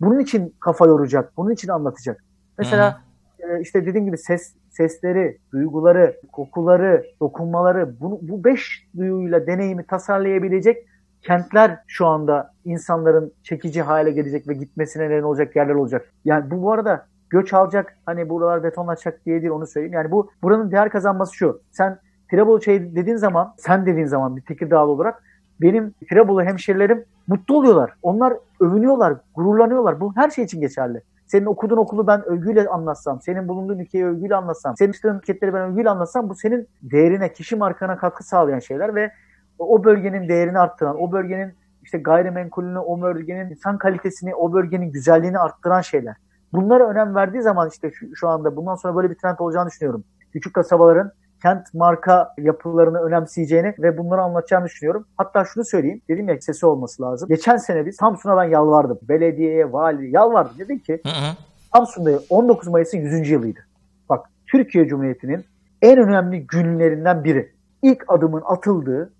Bunun 0.00 0.18
için 0.18 0.54
kafa 0.60 0.86
yoracak, 0.86 1.36
bunun 1.36 1.50
için 1.50 1.68
anlatacak. 1.68 2.24
Mesela 2.58 3.00
e, 3.38 3.60
işte 3.60 3.86
dediğim 3.86 4.06
gibi 4.06 4.18
ses 4.18 4.54
sesleri, 4.70 5.38
duyguları, 5.52 6.16
kokuları, 6.32 7.04
dokunmaları 7.20 8.00
bu, 8.00 8.18
bu 8.22 8.44
beş 8.44 8.88
duyuyla 8.96 9.46
deneyimi 9.46 9.86
tasarlayabilecek 9.86 10.86
kentler 11.22 11.78
şu 11.86 12.06
anda 12.06 12.54
insanların 12.64 13.32
çekici 13.42 13.82
hale 13.82 14.10
gelecek 14.10 14.48
ve 14.48 14.54
gitmesine 14.54 15.10
neden 15.10 15.22
olacak 15.22 15.56
yerler 15.56 15.74
olacak. 15.74 16.12
Yani 16.24 16.50
bu 16.50 16.62
bu 16.62 16.72
arada 16.72 17.06
göç 17.30 17.52
alacak 17.52 17.96
hani 18.06 18.28
buralar 18.28 18.62
betonlaşacak 18.62 19.26
diye 19.26 19.40
değil 19.42 19.52
onu 19.52 19.66
söyleyeyim. 19.66 19.94
Yani 19.94 20.10
bu 20.10 20.30
buranın 20.42 20.70
değer 20.70 20.90
kazanması 20.90 21.34
şu. 21.34 21.62
Sen 21.70 21.98
Tirebolu 22.30 22.62
şey 22.62 22.96
dediğin 22.96 23.16
zaman, 23.16 23.54
sen 23.58 23.86
dediğin 23.86 24.06
zaman 24.06 24.36
bir 24.36 24.42
Tekirdağlı 24.42 24.90
olarak 24.90 25.22
benim 25.62 25.94
Tirebolu 26.08 26.42
hemşerilerim 26.42 27.04
mutlu 27.26 27.56
oluyorlar. 27.56 27.92
Onlar 28.02 28.34
övünüyorlar, 28.60 29.14
gururlanıyorlar. 29.34 30.00
Bu 30.00 30.12
her 30.16 30.30
şey 30.30 30.44
için 30.44 30.60
geçerli. 30.60 31.02
Senin 31.26 31.46
okuduğun 31.46 31.76
okulu 31.76 32.06
ben 32.06 32.24
övgüyle 32.24 32.68
anlatsam, 32.68 33.20
senin 33.20 33.48
bulunduğun 33.48 33.78
ülkeyi 33.78 34.06
övgüyle 34.06 34.36
anlatsam, 34.36 34.76
senin 34.76 34.92
çalıştığın 34.92 35.18
ülkeleri 35.18 35.54
ben 35.54 35.70
övgüyle 35.70 35.90
anlatsam 35.90 36.28
bu 36.28 36.34
senin 36.34 36.68
değerine, 36.82 37.32
kişi 37.32 37.56
markana 37.56 37.96
katkı 37.96 38.24
sağlayan 38.24 38.58
şeyler 38.58 38.94
ve 38.94 39.12
o 39.58 39.84
bölgenin 39.84 40.28
değerini 40.28 40.58
arttıran, 40.58 41.02
o 41.02 41.12
bölgenin 41.12 41.52
işte 41.82 41.98
gayrimenkulünü, 41.98 42.78
o 42.78 43.02
bölgenin 43.02 43.50
insan 43.50 43.78
kalitesini, 43.78 44.34
o 44.34 44.52
bölgenin 44.52 44.92
güzelliğini 44.92 45.38
arttıran 45.38 45.80
şeyler. 45.80 46.16
Bunlara 46.52 46.88
önem 46.88 47.14
verdiği 47.14 47.42
zaman 47.42 47.68
işte 47.68 47.90
şu, 47.90 48.16
şu 48.16 48.28
anda 48.28 48.56
bundan 48.56 48.74
sonra 48.74 48.96
böyle 48.96 49.10
bir 49.10 49.14
trend 49.14 49.38
olacağını 49.38 49.68
düşünüyorum. 49.68 50.04
Küçük 50.32 50.54
kasabaların 50.54 51.12
kent 51.42 51.74
marka 51.74 52.34
yapılarını 52.38 52.98
önemseyeceğini 52.98 53.74
ve 53.78 53.98
bunları 53.98 54.22
anlatacağını 54.22 54.64
düşünüyorum. 54.64 55.06
Hatta 55.16 55.44
şunu 55.44 55.64
söyleyeyim. 55.64 56.02
Dedim 56.08 56.28
ya 56.28 56.40
sesi 56.40 56.66
olması 56.66 57.02
lazım. 57.02 57.28
Geçen 57.28 57.56
sene 57.56 57.86
biz 57.86 57.96
Samsun'a 57.96 58.36
ben 58.36 58.44
yalvardım. 58.44 58.98
Belediyeye, 59.02 59.72
vali 59.72 60.10
yalvardım. 60.10 60.58
Dedim 60.58 60.78
ki 60.78 61.00
hı 61.06 61.08
hı. 61.08 61.36
Samsun'da 61.74 62.20
19 62.30 62.68
Mayıs'ın 62.68 62.98
100. 62.98 63.30
yılıydı. 63.30 63.60
Bak 64.08 64.26
Türkiye 64.46 64.88
Cumhuriyeti'nin 64.88 65.44
en 65.82 65.98
önemli 65.98 66.46
günlerinden 66.46 67.24
biri. 67.24 67.52
İlk 67.82 68.04
adımın 68.08 68.42
atıldığı 68.44 69.12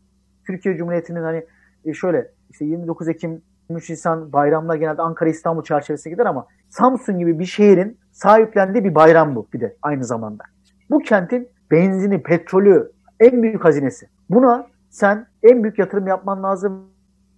Türkiye 0.46 0.76
Cumhuriyeti'nin 0.76 1.22
hani 1.22 1.46
e, 1.84 1.94
şöyle 1.94 2.30
işte 2.50 2.64
29 2.64 3.08
Ekim 3.08 3.42
23 3.70 3.90
Nisan 3.90 4.32
bayramlar 4.32 4.76
genelde 4.76 5.02
Ankara 5.02 5.30
İstanbul 5.30 5.62
çerçevesine 5.62 6.12
gider 6.12 6.26
ama 6.26 6.46
Samsun 6.68 7.18
gibi 7.18 7.38
bir 7.38 7.44
şehrin 7.44 7.98
sahiplendiği 8.12 8.84
bir 8.84 8.94
bayram 8.94 9.34
bu 9.36 9.48
bir 9.52 9.60
de 9.60 9.76
aynı 9.82 10.04
zamanda. 10.04 10.44
Bu 10.90 10.98
kentin 10.98 11.48
benzini, 11.70 12.22
petrolü 12.22 12.92
en 13.20 13.42
büyük 13.42 13.64
hazinesi. 13.64 14.08
Buna 14.30 14.66
sen 14.90 15.26
en 15.42 15.62
büyük 15.62 15.78
yatırım 15.78 16.06
yapman 16.06 16.42
lazım, 16.42 16.84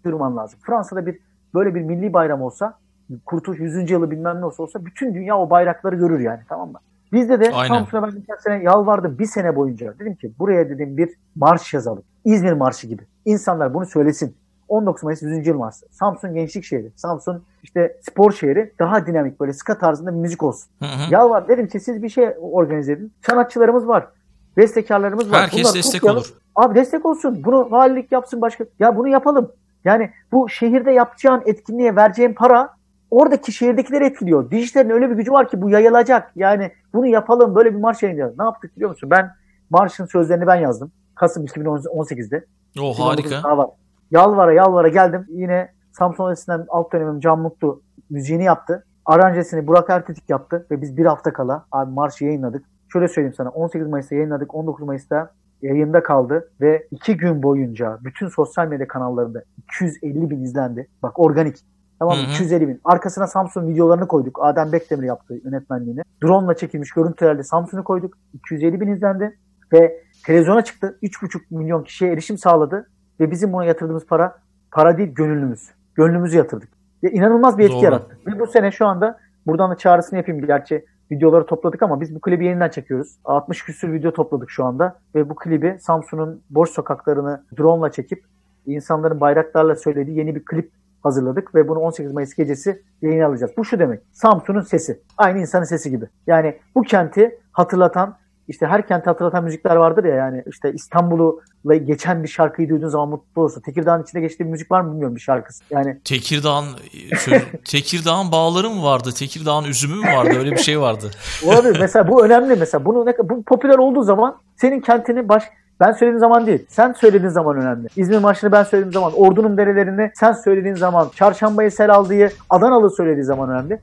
durman 0.05 0.37
lazım. 0.37 0.59
Fransa'da 0.63 1.07
bir 1.07 1.19
böyle 1.55 1.75
bir 1.75 1.83
milli 1.83 2.13
bayram 2.13 2.43
olsa, 2.43 2.79
Kurtuluş 3.27 3.61
100. 3.61 3.91
yılı 3.91 4.11
bilmem 4.11 4.41
ne 4.41 4.45
olsa 4.45 4.63
olsa 4.63 4.85
bütün 4.85 5.15
dünya 5.15 5.39
o 5.39 5.51
bayrakları 5.51 5.97
görür 5.97 6.21
yani 6.21 6.41
tamam 6.49 6.73
mı? 6.73 6.79
Bizde 7.13 7.41
de 7.41 7.53
Aynen. 7.53 7.75
Samsun'a 7.75 8.03
ben 8.03 8.11
geçen 8.11 8.37
sene 8.37 8.63
yalvardım 8.63 9.19
bir 9.19 9.27
sene 9.27 9.57
boyunca. 9.57 9.95
Dedim 9.99 10.15
ki 10.15 10.33
buraya 10.39 10.69
dedim 10.69 10.97
bir 10.97 11.11
marş 11.35 11.75
yazalım. 11.75 12.03
İzmir 12.25 12.53
Marşı 12.53 12.87
gibi. 12.87 13.03
İnsanlar 13.25 13.75
bunu 13.75 13.87
söylesin. 13.87 14.37
19 14.69 15.03
Mayıs 15.03 15.23
100. 15.23 15.47
yıl 15.47 15.57
marşı. 15.57 15.87
Samsun 15.91 16.35
gençlik 16.35 16.65
şehri. 16.65 16.93
Samsun 16.97 17.43
işte 17.63 17.97
spor 18.01 18.33
şehri. 18.33 18.73
Daha 18.79 19.07
dinamik 19.07 19.41
böyle 19.41 19.53
ska 19.53 19.79
tarzında 19.79 20.11
bir 20.15 20.19
müzik 20.19 20.43
olsun. 20.43 20.71
Hı 20.79 20.85
hı. 20.85 21.11
Yalvar 21.11 21.49
dedim 21.49 21.69
ki 21.69 21.81
siz 21.81 22.03
bir 22.03 22.09
şey 22.09 22.29
organize 22.41 22.93
edin. 22.93 23.13
Sanatçılarımız 23.27 23.89
var. 23.89 24.09
Bestekarlarımız 24.57 25.31
var. 25.31 25.41
Herkes 25.41 25.65
Bunları 25.65 25.75
destek 25.75 26.05
olur. 26.05 26.35
Abi 26.55 26.75
destek 26.75 27.07
olsun. 27.07 27.43
Bunu 27.45 27.71
valilik 27.71 28.13
yapsın 28.13 28.41
başka. 28.41 28.65
Ya 28.79 28.97
bunu 28.97 29.09
yapalım. 29.09 29.53
Yani 29.85 30.11
bu 30.33 30.49
şehirde 30.49 30.91
yapacağın 30.91 31.43
etkinliğe 31.47 31.97
vereceğin 31.97 32.35
para 32.35 32.71
oradaki 33.11 33.53
şehirdekileri 33.53 34.05
etkiliyor. 34.05 34.51
Dijitalin 34.51 34.91
öyle 34.91 35.11
bir 35.11 35.15
gücü 35.15 35.33
var 35.33 35.49
ki 35.49 35.63
bu 35.63 35.71
yayılacak. 35.71 36.33
Yani 36.37 36.73
bunu 36.95 37.07
yapalım. 37.07 37.55
Böyle 37.55 37.75
bir 37.75 37.81
marş 37.81 38.03
yayınlayalım. 38.03 38.35
Ne 38.39 38.45
yaptık 38.45 38.77
biliyor 38.77 38.91
musun? 38.91 39.11
Ben 39.11 39.31
marşın 39.71 40.07
sözlerini 40.07 40.47
ben 40.47 40.57
yazdım. 40.57 40.93
Kasım 41.15 41.45
2018'de. 41.45 42.45
O 42.81 42.93
2019 42.93 43.33
harika. 43.33 43.57
var. 43.59 43.67
Yalvara 44.11 44.53
yalvara 44.53 44.89
geldim. 44.89 45.27
Yine 45.29 45.73
Samsun 45.93 46.25
Odası'ndan 46.25 46.67
alt 46.69 46.93
dönemim 46.93 47.21
Can 47.21 47.39
Mutlu 47.39 47.83
müziğini 48.11 48.45
yaptı. 48.45 48.87
Aranjesini 49.07 49.67
Burak 49.67 49.91
Ertetik 49.91 50.31
yaptı 50.31 50.67
ve 50.71 50.83
biz 50.83 50.97
bir 50.97 51.07
hafta 51.07 51.33
kala 51.33 51.67
abi 51.73 51.91
marşı 51.91 52.25
yayınladık. 52.25 52.65
Şöyle 52.93 53.09
söyleyeyim 53.09 53.35
sana 53.35 53.49
18 53.49 53.89
Mayıs'ta 53.89 54.15
yayınladık 54.15 54.55
19 54.55 54.87
Mayıs'ta 54.87 55.31
yayında 55.63 56.03
kaldı 56.03 56.51
ve 56.61 56.87
iki 56.91 57.17
gün 57.17 57.43
boyunca 57.43 57.99
bütün 58.05 58.29
sosyal 58.29 58.69
medya 58.69 58.89
kanallarında 58.89 59.43
250 59.59 60.31
bin 60.31 60.43
izlendi. 60.45 60.89
Bak 61.03 61.19
organik. 61.19 61.57
Tamam 61.99 62.17
mı? 62.17 62.23
Hı 62.23 62.27
hı. 62.27 62.31
250 62.31 62.69
bin. 62.69 62.81
Arkasına 62.85 63.27
Samsun 63.27 63.69
videolarını 63.69 64.09
koyduk. 64.09 64.39
Adem 64.43 64.73
Bekdemir 64.73 65.07
yaptı 65.07 65.41
yönetmenliğini. 65.45 66.01
Drone 66.23 66.47
ile 66.47 66.57
çekilmiş 66.57 66.91
görüntülerle 66.91 67.43
Samsun'u 67.43 67.85
koyduk. 67.85 68.15
250 68.35 68.81
bin 68.81 68.89
izlendi. 68.89 69.39
Ve 69.73 70.03
televizyona 70.27 70.65
çıktı. 70.65 70.99
3,5 71.03 71.41
milyon 71.51 71.85
kişiye 71.85 72.13
erişim 72.13 72.39
sağladı. 72.39 72.89
Ve 73.21 73.31
bizim 73.31 73.53
buna 73.53 73.65
yatırdığımız 73.65 74.07
para 74.07 74.39
para 74.73 74.99
değil 74.99 75.15
gönlümüz. 75.15 75.71
Gönlümüzü 75.95 76.37
yatırdık. 76.37 76.69
Ve 77.05 77.11
inanılmaz 77.11 77.59
bir 77.59 77.65
etki 77.65 77.77
Doğru. 77.77 77.85
yarattı. 77.85 78.19
Ve 78.27 78.41
bu 78.41 78.47
sene 78.47 78.71
şu 78.71 78.87
anda 78.87 79.19
buradan 79.47 79.71
da 79.71 79.77
çağrısını 79.77 80.19
yapayım. 80.19 80.47
Gerçi 80.47 80.85
videoları 81.13 81.47
topladık 81.47 81.83
ama 81.83 82.01
biz 82.01 82.15
bu 82.15 82.21
klibi 82.21 82.45
yeniden 82.45 82.69
çekiyoruz. 82.69 83.19
60 83.25 83.65
küsür 83.65 83.93
video 83.93 84.13
topladık 84.13 84.51
şu 84.51 84.65
anda. 84.65 84.99
Ve 85.15 85.29
bu 85.29 85.35
klibi 85.35 85.77
Samsun'un 85.81 86.43
boş 86.51 86.71
sokaklarını 86.71 87.45
drone 87.59 87.87
ile 87.87 87.93
çekip 87.93 88.25
insanların 88.67 89.21
bayraklarla 89.21 89.77
söylediği 89.77 90.19
yeni 90.19 90.35
bir 90.35 90.45
klip 90.45 90.73
hazırladık 91.03 91.55
ve 91.55 91.69
bunu 91.69 91.79
18 91.79 92.13
Mayıs 92.13 92.35
gecesi 92.35 92.83
yayına 93.03 93.27
alacağız. 93.27 93.53
Bu 93.57 93.65
şu 93.65 93.79
demek. 93.79 94.01
Samsun'un 94.13 94.61
sesi. 94.61 95.03
Aynı 95.19 95.39
insanın 95.39 95.65
sesi 95.65 95.91
gibi. 95.91 96.05
Yani 96.27 96.59
bu 96.75 96.83
kenti 96.83 97.39
hatırlatan 97.53 98.17
işte 98.49 98.67
her 98.67 98.89
kenti 98.89 99.05
hatırlatan 99.05 99.45
müzikler 99.45 99.77
vardır 99.77 100.05
ya 100.05 100.15
yani 100.15 100.45
işte 100.47 100.73
İstanbul'u 100.73 101.41
geçen 101.85 102.23
bir 102.23 102.29
şarkıyı 102.29 102.69
duyduğun 102.69 102.89
zaman 102.89 103.09
mutlu 103.09 103.43
olursun. 103.43 103.61
Tekirdağ'ın 103.61 104.03
içinde 104.03 104.21
geçtiği 104.21 104.45
bir 104.45 104.51
müzik 104.51 104.71
var 104.71 104.81
mı 104.81 104.93
bilmiyorum 104.93 105.17
bir 105.17 105.21
şarkısı. 105.21 105.65
Yani 105.71 105.99
Tekirdağ'ın 106.05 106.65
Tekirdağ'ın 107.65 108.33
bağları 108.33 108.71
mı 108.71 108.83
vardı? 108.83 109.11
Tekirdağ'ın 109.17 109.65
üzümü 109.65 109.97
mü 109.97 110.07
vardı? 110.17 110.39
Öyle 110.39 110.53
bir 110.53 110.57
şey 110.57 110.81
vardı. 110.81 111.11
olabilir. 111.47 111.81
mesela 111.81 112.09
bu 112.09 112.25
önemli 112.25 112.57
mesela. 112.57 112.85
Bunu 112.85 113.07
ne, 113.07 113.15
bu 113.23 113.43
popüler 113.43 113.79
olduğu 113.79 114.03
zaman 114.03 114.37
senin 114.57 114.81
kentini 114.81 115.29
baş 115.29 115.45
ben 115.81 115.93
söylediğim 115.93 116.21
zaman 116.21 116.47
değil. 116.47 116.67
Sen 116.69 116.93
söylediğin 116.93 117.31
zaman 117.31 117.57
önemli. 117.57 117.89
İzmir 117.97 118.19
Marşı'nı 118.19 118.53
ben 118.53 118.63
söylediğim 118.63 118.93
zaman, 118.93 119.13
Ordu'nun 119.13 119.57
derelerini 119.57 120.11
sen 120.15 120.33
söylediğin 120.33 120.75
zaman, 120.75 121.09
Çarşambayı 121.15 121.71
sel 121.71 121.95
aldığı 121.95 122.29
Adanalı 122.51 122.91
söylediği 122.91 123.25
zaman 123.25 123.51
önemli. 123.51 123.75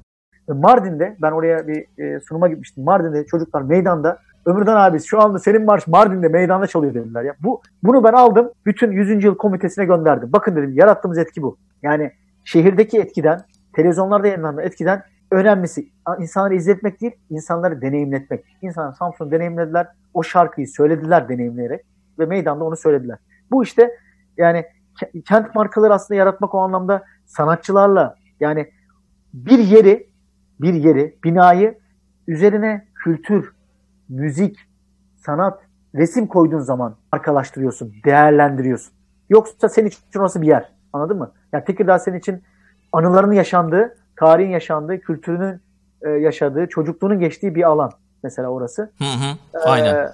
E, 0.49 0.53
Mardin'de 0.53 1.17
ben 1.21 1.31
oraya 1.31 1.67
bir 1.67 2.03
e, 2.03 2.19
sunuma 2.19 2.47
gitmiştim. 2.47 2.83
Mardin'de 2.83 3.25
çocuklar 3.25 3.61
meydanda 3.61 4.17
Ömürden 4.49 4.75
abi 4.75 4.99
şu 4.99 5.21
anda 5.21 5.39
senin 5.39 5.65
marş 5.65 5.87
Mardin'de 5.87 6.27
meydanda 6.27 6.67
çalıyor 6.67 6.93
dediler 6.93 7.23
ya. 7.23 7.35
Bu 7.39 7.61
bunu 7.83 8.03
ben 8.03 8.13
aldım. 8.13 8.51
Bütün 8.65 8.91
100. 8.91 9.23
yıl 9.23 9.35
komitesine 9.35 9.85
gönderdim. 9.85 10.33
Bakın 10.33 10.55
dedim 10.55 10.73
yarattığımız 10.73 11.17
etki 11.17 11.41
bu. 11.41 11.57
Yani 11.83 12.11
şehirdeki 12.45 12.99
etkiden, 12.99 13.41
televizyonlarda 13.73 14.27
yayınlanan 14.27 14.63
etkiden 14.63 15.03
önemlisi 15.31 15.89
insanları 16.19 16.55
izletmek 16.55 17.01
değil, 17.01 17.11
insanları 17.29 17.81
deneyimletmek. 17.81 18.45
İnsanlar 18.61 18.93
Samsun'u 18.93 19.31
deneyimlediler. 19.31 19.87
O 20.13 20.23
şarkıyı 20.23 20.67
söylediler 20.67 21.29
deneyimleyerek 21.29 21.85
ve 22.19 22.25
meydanda 22.25 22.63
onu 22.63 22.77
söylediler. 22.77 23.17
Bu 23.51 23.63
işte 23.63 23.91
yani 24.37 24.65
ke- 25.01 25.21
kent 25.21 25.55
markaları 25.55 25.93
aslında 25.93 26.17
yaratmak 26.17 26.55
o 26.55 26.59
anlamda 26.59 27.03
sanatçılarla 27.25 28.15
yani 28.39 28.71
bir 29.33 29.59
yeri 29.59 30.09
bir 30.61 30.73
yeri, 30.73 31.15
binayı 31.23 31.77
üzerine 32.27 32.85
kültür, 33.03 33.51
müzik, 34.09 34.57
sanat, 35.25 35.59
resim 35.95 36.27
koyduğun 36.27 36.59
zaman 36.59 36.95
markalaştırıyorsun, 37.13 37.93
değerlendiriyorsun. 38.05 38.93
Yoksa 39.29 39.69
senin 39.69 39.87
için 39.87 40.19
orası 40.19 40.41
bir 40.41 40.47
yer. 40.47 40.71
Anladın 40.93 41.17
mı? 41.17 41.31
Yani 41.53 41.65
Tekirdağ 41.65 41.99
senin 41.99 42.19
için 42.19 42.43
anılarının 42.91 43.33
yaşandığı, 43.33 43.95
tarihin 44.15 44.49
yaşandığı, 44.51 44.99
kültürünün 44.99 45.61
e, 46.01 46.09
yaşadığı, 46.09 46.67
çocukluğunun 46.67 47.19
geçtiği 47.19 47.55
bir 47.55 47.63
alan. 47.63 47.91
Mesela 48.23 48.47
orası. 48.47 48.81
Hı 48.81 49.05
hı. 49.05 49.59
Aynen. 49.65 49.95
Ee, 49.95 50.09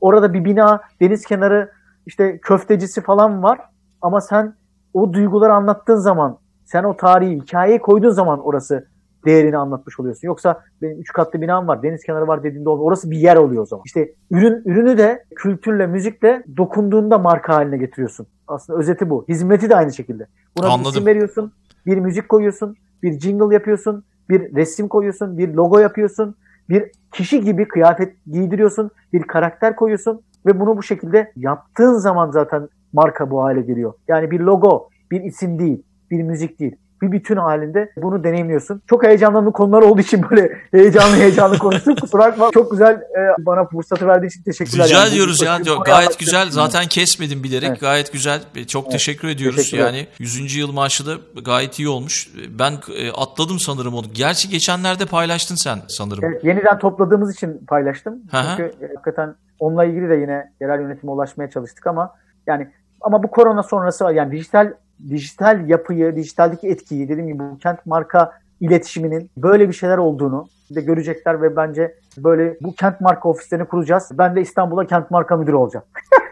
orada 0.00 0.34
bir 0.34 0.44
bina, 0.44 0.80
deniz 1.00 1.26
kenarı, 1.26 1.72
işte 2.06 2.38
köftecisi 2.38 3.00
falan 3.00 3.42
var. 3.42 3.60
Ama 4.02 4.20
sen 4.20 4.54
o 4.94 5.12
duyguları 5.12 5.54
anlattığın 5.54 5.96
zaman, 5.96 6.38
sen 6.64 6.84
o 6.84 6.96
tarihi, 6.96 7.40
hikayeyi 7.40 7.78
koyduğun 7.78 8.10
zaman 8.10 8.46
orası 8.46 8.88
değerini 9.26 9.56
anlatmış 9.56 10.00
oluyorsun. 10.00 10.28
Yoksa 10.28 10.62
benim 10.82 11.00
üç 11.00 11.12
katlı 11.12 11.40
binam 11.40 11.68
var, 11.68 11.82
deniz 11.82 12.02
kenarı 12.02 12.26
var 12.26 12.42
dediğinde 12.42 12.68
olmuyor. 12.68 12.88
Orası 12.88 13.10
bir 13.10 13.18
yer 13.18 13.36
oluyor 13.36 13.62
o 13.62 13.66
zaman. 13.66 13.82
İşte 13.86 14.12
ürün 14.30 14.62
ürünü 14.64 14.98
de 14.98 15.24
kültürle, 15.36 15.86
müzikle 15.86 16.42
dokunduğunda 16.56 17.18
marka 17.18 17.54
haline 17.54 17.76
getiriyorsun. 17.76 18.26
Aslında 18.48 18.78
özeti 18.78 19.10
bu. 19.10 19.24
Hizmeti 19.28 19.70
de 19.70 19.76
aynı 19.76 19.92
şekilde. 19.92 20.26
Buna 20.56 20.66
bir 20.66 20.72
Anladım. 20.72 20.90
isim 20.90 21.06
veriyorsun, 21.06 21.52
bir 21.86 21.98
müzik 21.98 22.28
koyuyorsun, 22.28 22.76
bir 23.02 23.20
jingle 23.20 23.54
yapıyorsun, 23.54 24.04
bir 24.28 24.56
resim 24.56 24.88
koyuyorsun, 24.88 25.38
bir 25.38 25.54
logo 25.54 25.78
yapıyorsun, 25.78 26.34
bir 26.68 26.90
kişi 27.12 27.40
gibi 27.44 27.68
kıyafet 27.68 28.24
giydiriyorsun, 28.26 28.90
bir 29.12 29.22
karakter 29.22 29.76
koyuyorsun 29.76 30.20
ve 30.46 30.60
bunu 30.60 30.76
bu 30.76 30.82
şekilde 30.82 31.32
yaptığın 31.36 31.94
zaman 31.94 32.30
zaten 32.30 32.68
marka 32.92 33.30
bu 33.30 33.42
hale 33.42 33.60
geliyor. 33.60 33.92
Yani 34.08 34.30
bir 34.30 34.40
logo, 34.40 34.88
bir 35.10 35.20
isim 35.20 35.58
değil, 35.58 35.82
bir 36.10 36.22
müzik 36.22 36.60
değil. 36.60 36.76
Bir 37.02 37.12
bütün 37.12 37.36
halinde 37.36 37.92
bunu 37.96 38.24
deneyimliyorsun. 38.24 38.82
Çok 38.86 39.06
heyecanlı 39.06 39.52
konular 39.52 39.82
olduğu 39.82 40.00
için 40.00 40.24
böyle 40.30 40.52
heyecanlı 40.70 41.16
heyecanlı 41.16 41.58
konuştum. 41.58 41.94
Kusura 41.94 42.22
bakma. 42.22 42.50
Çok 42.54 42.70
güzel 42.70 42.94
e, 42.94 43.20
bana 43.38 43.64
fırsatı 43.64 44.06
verdiği 44.06 44.26
için 44.26 44.42
teşekkürler. 44.42 44.84
Rica 44.86 44.98
Yani 44.98 45.08
ediyoruz 45.08 45.42
ya. 45.42 45.60
Yok, 45.66 45.86
Gayet 45.86 46.18
güzel. 46.18 46.50
Zaten 46.50 46.86
kesmedim 46.86 47.42
bilerek. 47.42 47.68
Evet. 47.68 47.80
Gayet 47.80 48.12
güzel. 48.12 48.40
Çok 48.68 48.90
teşekkür 48.90 49.28
ediyoruz. 49.28 49.72
Yani 49.72 50.06
100. 50.18 50.56
yıl 50.56 50.72
marşı 50.72 51.06
da 51.06 51.40
gayet 51.44 51.78
iyi 51.78 51.88
olmuş. 51.88 52.28
Ben 52.58 52.72
e, 52.96 53.10
atladım 53.10 53.58
sanırım 53.58 53.94
onu. 53.94 54.06
Gerçi 54.14 54.48
geçenlerde 54.48 55.06
paylaştın 55.06 55.54
sen 55.54 55.78
sanırım. 55.88 56.24
Evet, 56.24 56.44
yeniden 56.44 56.78
topladığımız 56.78 57.34
için 57.34 57.66
paylaştım. 57.66 58.22
Hı 58.30 58.36
hı. 58.36 58.44
Çünkü 58.56 58.84
e, 58.84 58.88
hakikaten 58.94 59.34
onunla 59.58 59.84
ilgili 59.84 60.08
de 60.08 60.14
yine 60.14 60.52
yerel 60.60 60.80
yönetime 60.80 61.12
ulaşmaya 61.12 61.50
çalıştık 61.50 61.86
ama 61.86 62.14
yani 62.46 62.68
ama 63.00 63.22
bu 63.22 63.30
korona 63.30 63.62
sonrası 63.62 64.04
var. 64.04 64.10
Yani 64.10 64.32
dijital 64.32 64.72
dijital 65.10 65.68
yapıyı, 65.68 66.16
dijitaldeki 66.16 66.68
etkiyi 66.68 67.08
dediğim 67.08 67.28
gibi 67.28 67.38
bu 67.38 67.58
kent 67.58 67.86
marka 67.86 68.32
iletişiminin 68.60 69.30
böyle 69.36 69.68
bir 69.68 69.74
şeyler 69.74 69.98
olduğunu 69.98 70.48
de 70.74 70.80
görecekler 70.80 71.42
ve 71.42 71.56
bence 71.56 71.94
böyle 72.18 72.56
bu 72.60 72.74
kent 72.74 73.00
marka 73.00 73.28
ofislerini 73.28 73.66
kuracağız. 73.66 74.10
Ben 74.12 74.36
de 74.36 74.40
İstanbul'a 74.40 74.86
kent 74.86 75.10
marka 75.10 75.36
müdürü 75.36 75.56
olacağım. 75.56 75.84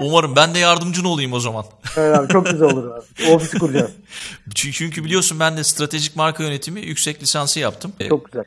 Umarım 0.00 0.36
ben 0.36 0.54
de 0.54 0.58
yardımcın 0.58 1.04
olayım 1.04 1.32
o 1.32 1.40
zaman. 1.40 1.64
Evet 1.96 2.18
abi, 2.18 2.32
çok 2.32 2.46
güzel 2.46 2.68
olur 2.72 2.90
abi. 2.90 3.30
Ofisi 3.30 3.58
kuracağız. 3.58 3.90
Çünkü 4.54 5.04
biliyorsun 5.04 5.40
ben 5.40 5.56
de 5.56 5.64
stratejik 5.64 6.16
marka 6.16 6.42
yönetimi 6.42 6.80
yüksek 6.80 7.22
lisansı 7.22 7.60
yaptım. 7.60 7.92
E, 8.00 8.08
Çok 8.08 8.32
güzel. 8.32 8.44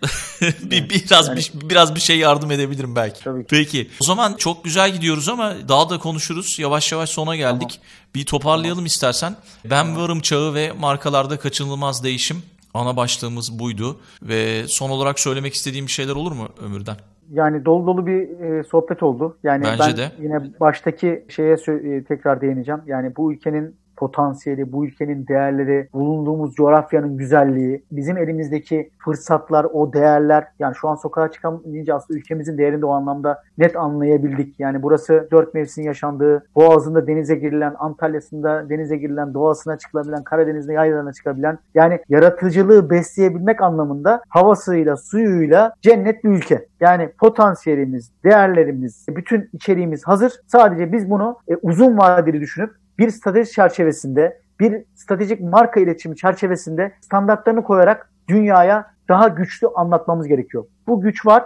bir, 0.71 0.89
biraz 0.89 1.35
bir, 1.35 1.51
biraz 1.53 1.95
bir 1.95 1.99
şey 1.99 2.17
yardım 2.17 2.51
edebilirim 2.51 2.95
belki. 2.95 3.23
Tabii 3.23 3.41
ki. 3.41 3.47
Peki. 3.49 3.89
O 4.01 4.03
zaman 4.03 4.33
çok 4.33 4.63
güzel 4.63 4.93
gidiyoruz 4.93 5.29
ama 5.29 5.53
daha 5.67 5.89
da 5.89 5.99
konuşuruz. 5.99 6.59
Yavaş 6.59 6.91
yavaş 6.91 7.09
sona 7.09 7.35
geldik. 7.35 7.79
Bir 8.15 8.25
toparlayalım 8.25 8.85
istersen. 8.85 9.35
Ben 9.65 9.97
varım 9.97 10.21
çağı 10.21 10.53
ve 10.53 10.71
markalarda 10.71 11.39
kaçınılmaz 11.39 12.03
değişim. 12.03 12.43
Ana 12.73 12.97
başlığımız 12.97 13.59
buydu. 13.59 13.99
Ve 14.21 14.67
son 14.67 14.89
olarak 14.89 15.19
söylemek 15.19 15.53
istediğim 15.53 15.87
bir 15.87 15.91
şeyler 15.91 16.13
olur 16.15 16.31
mu 16.31 16.49
Ömür'den? 16.61 16.97
Yani 17.31 17.65
dolu 17.65 17.87
dolu 17.87 18.07
bir 18.07 18.39
e, 18.39 18.63
sohbet 18.63 19.03
oldu. 19.03 19.37
Yani 19.43 19.63
Bence 19.63 19.83
ben 19.87 19.97
de. 19.97 20.11
yine 20.19 20.59
baştaki 20.59 21.25
şeye 21.29 21.53
e, 21.53 22.03
tekrar 22.03 22.41
değineceğim. 22.41 22.81
Yani 22.85 23.15
bu 23.15 23.33
ülkenin 23.33 23.75
potansiyeli, 24.03 24.71
bu 24.71 24.85
ülkenin 24.85 25.27
değerleri, 25.27 25.87
bulunduğumuz 25.93 26.55
coğrafyanın 26.55 27.17
güzelliği, 27.17 27.83
bizim 27.91 28.17
elimizdeki 28.17 28.89
fırsatlar, 28.97 29.63
o 29.73 29.93
değerler. 29.93 30.47
Yani 30.59 30.75
şu 30.75 30.89
an 30.89 30.95
sokağa 30.95 31.31
çıkamayınca 31.31 31.95
aslında 31.95 32.19
ülkemizin 32.19 32.57
değerini 32.57 32.81
de 32.81 32.85
o 32.85 32.91
anlamda 32.91 33.41
net 33.57 33.75
anlayabildik. 33.75 34.59
Yani 34.59 34.83
burası 34.83 35.27
dört 35.31 35.53
mevsim 35.53 35.83
yaşandığı, 35.83 36.45
Boğazı'nda 36.55 37.07
denize 37.07 37.35
girilen, 37.35 37.75
Antalya'sında 37.79 38.69
denize 38.69 38.97
girilen, 38.97 39.33
doğasına 39.33 39.77
çıkılabilen, 39.77 40.23
Karadeniz'de 40.23 40.73
yaylalarına 40.73 41.13
çıkabilen 41.13 41.57
yani 41.75 41.99
yaratıcılığı 42.09 42.89
besleyebilmek 42.89 43.61
anlamında 43.61 44.21
havasıyla, 44.29 44.97
suyuyla 44.97 45.73
cennet 45.81 46.23
bir 46.23 46.29
ülke. 46.29 46.65
Yani 46.79 47.09
potansiyelimiz, 47.19 48.11
değerlerimiz, 48.23 49.05
bütün 49.09 49.49
içeriğimiz 49.53 50.03
hazır. 50.03 50.33
Sadece 50.47 50.91
biz 50.91 51.09
bunu 51.09 51.37
e, 51.47 51.55
uzun 51.55 51.97
vadeli 51.97 52.41
düşünüp 52.41 52.82
bir 52.99 53.09
strateji 53.09 53.51
çerçevesinde, 53.51 54.41
bir 54.59 54.83
stratejik 54.95 55.41
marka 55.41 55.79
iletişimi 55.79 56.15
çerçevesinde 56.15 56.93
standartlarını 57.01 57.63
koyarak 57.63 58.11
dünyaya 58.27 58.93
daha 59.09 59.27
güçlü 59.27 59.67
anlatmamız 59.67 60.27
gerekiyor. 60.27 60.65
Bu 60.87 61.01
güç 61.01 61.25
var. 61.25 61.45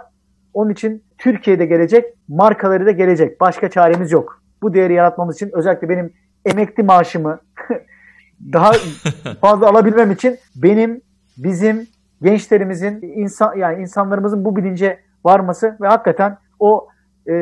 Onun 0.54 0.70
için 0.70 1.04
Türkiye'de 1.18 1.66
gelecek, 1.66 2.04
markaları 2.28 2.86
da 2.86 2.90
gelecek. 2.90 3.40
Başka 3.40 3.70
çaremiz 3.70 4.12
yok. 4.12 4.42
Bu 4.62 4.74
değeri 4.74 4.94
yaratmamız 4.94 5.34
için 5.34 5.50
özellikle 5.52 5.88
benim 5.88 6.12
emekli 6.44 6.82
maaşımı 6.82 7.40
daha 8.52 8.72
fazla 9.40 9.68
alabilmem 9.68 10.10
için 10.10 10.38
benim, 10.56 11.00
bizim, 11.36 11.86
gençlerimizin, 12.22 13.02
insan 13.02 13.56
yani 13.56 13.82
insanlarımızın 13.82 14.44
bu 14.44 14.56
bilince 14.56 15.00
varması 15.24 15.76
ve 15.80 15.88
hakikaten 15.88 16.38
o 16.58 16.88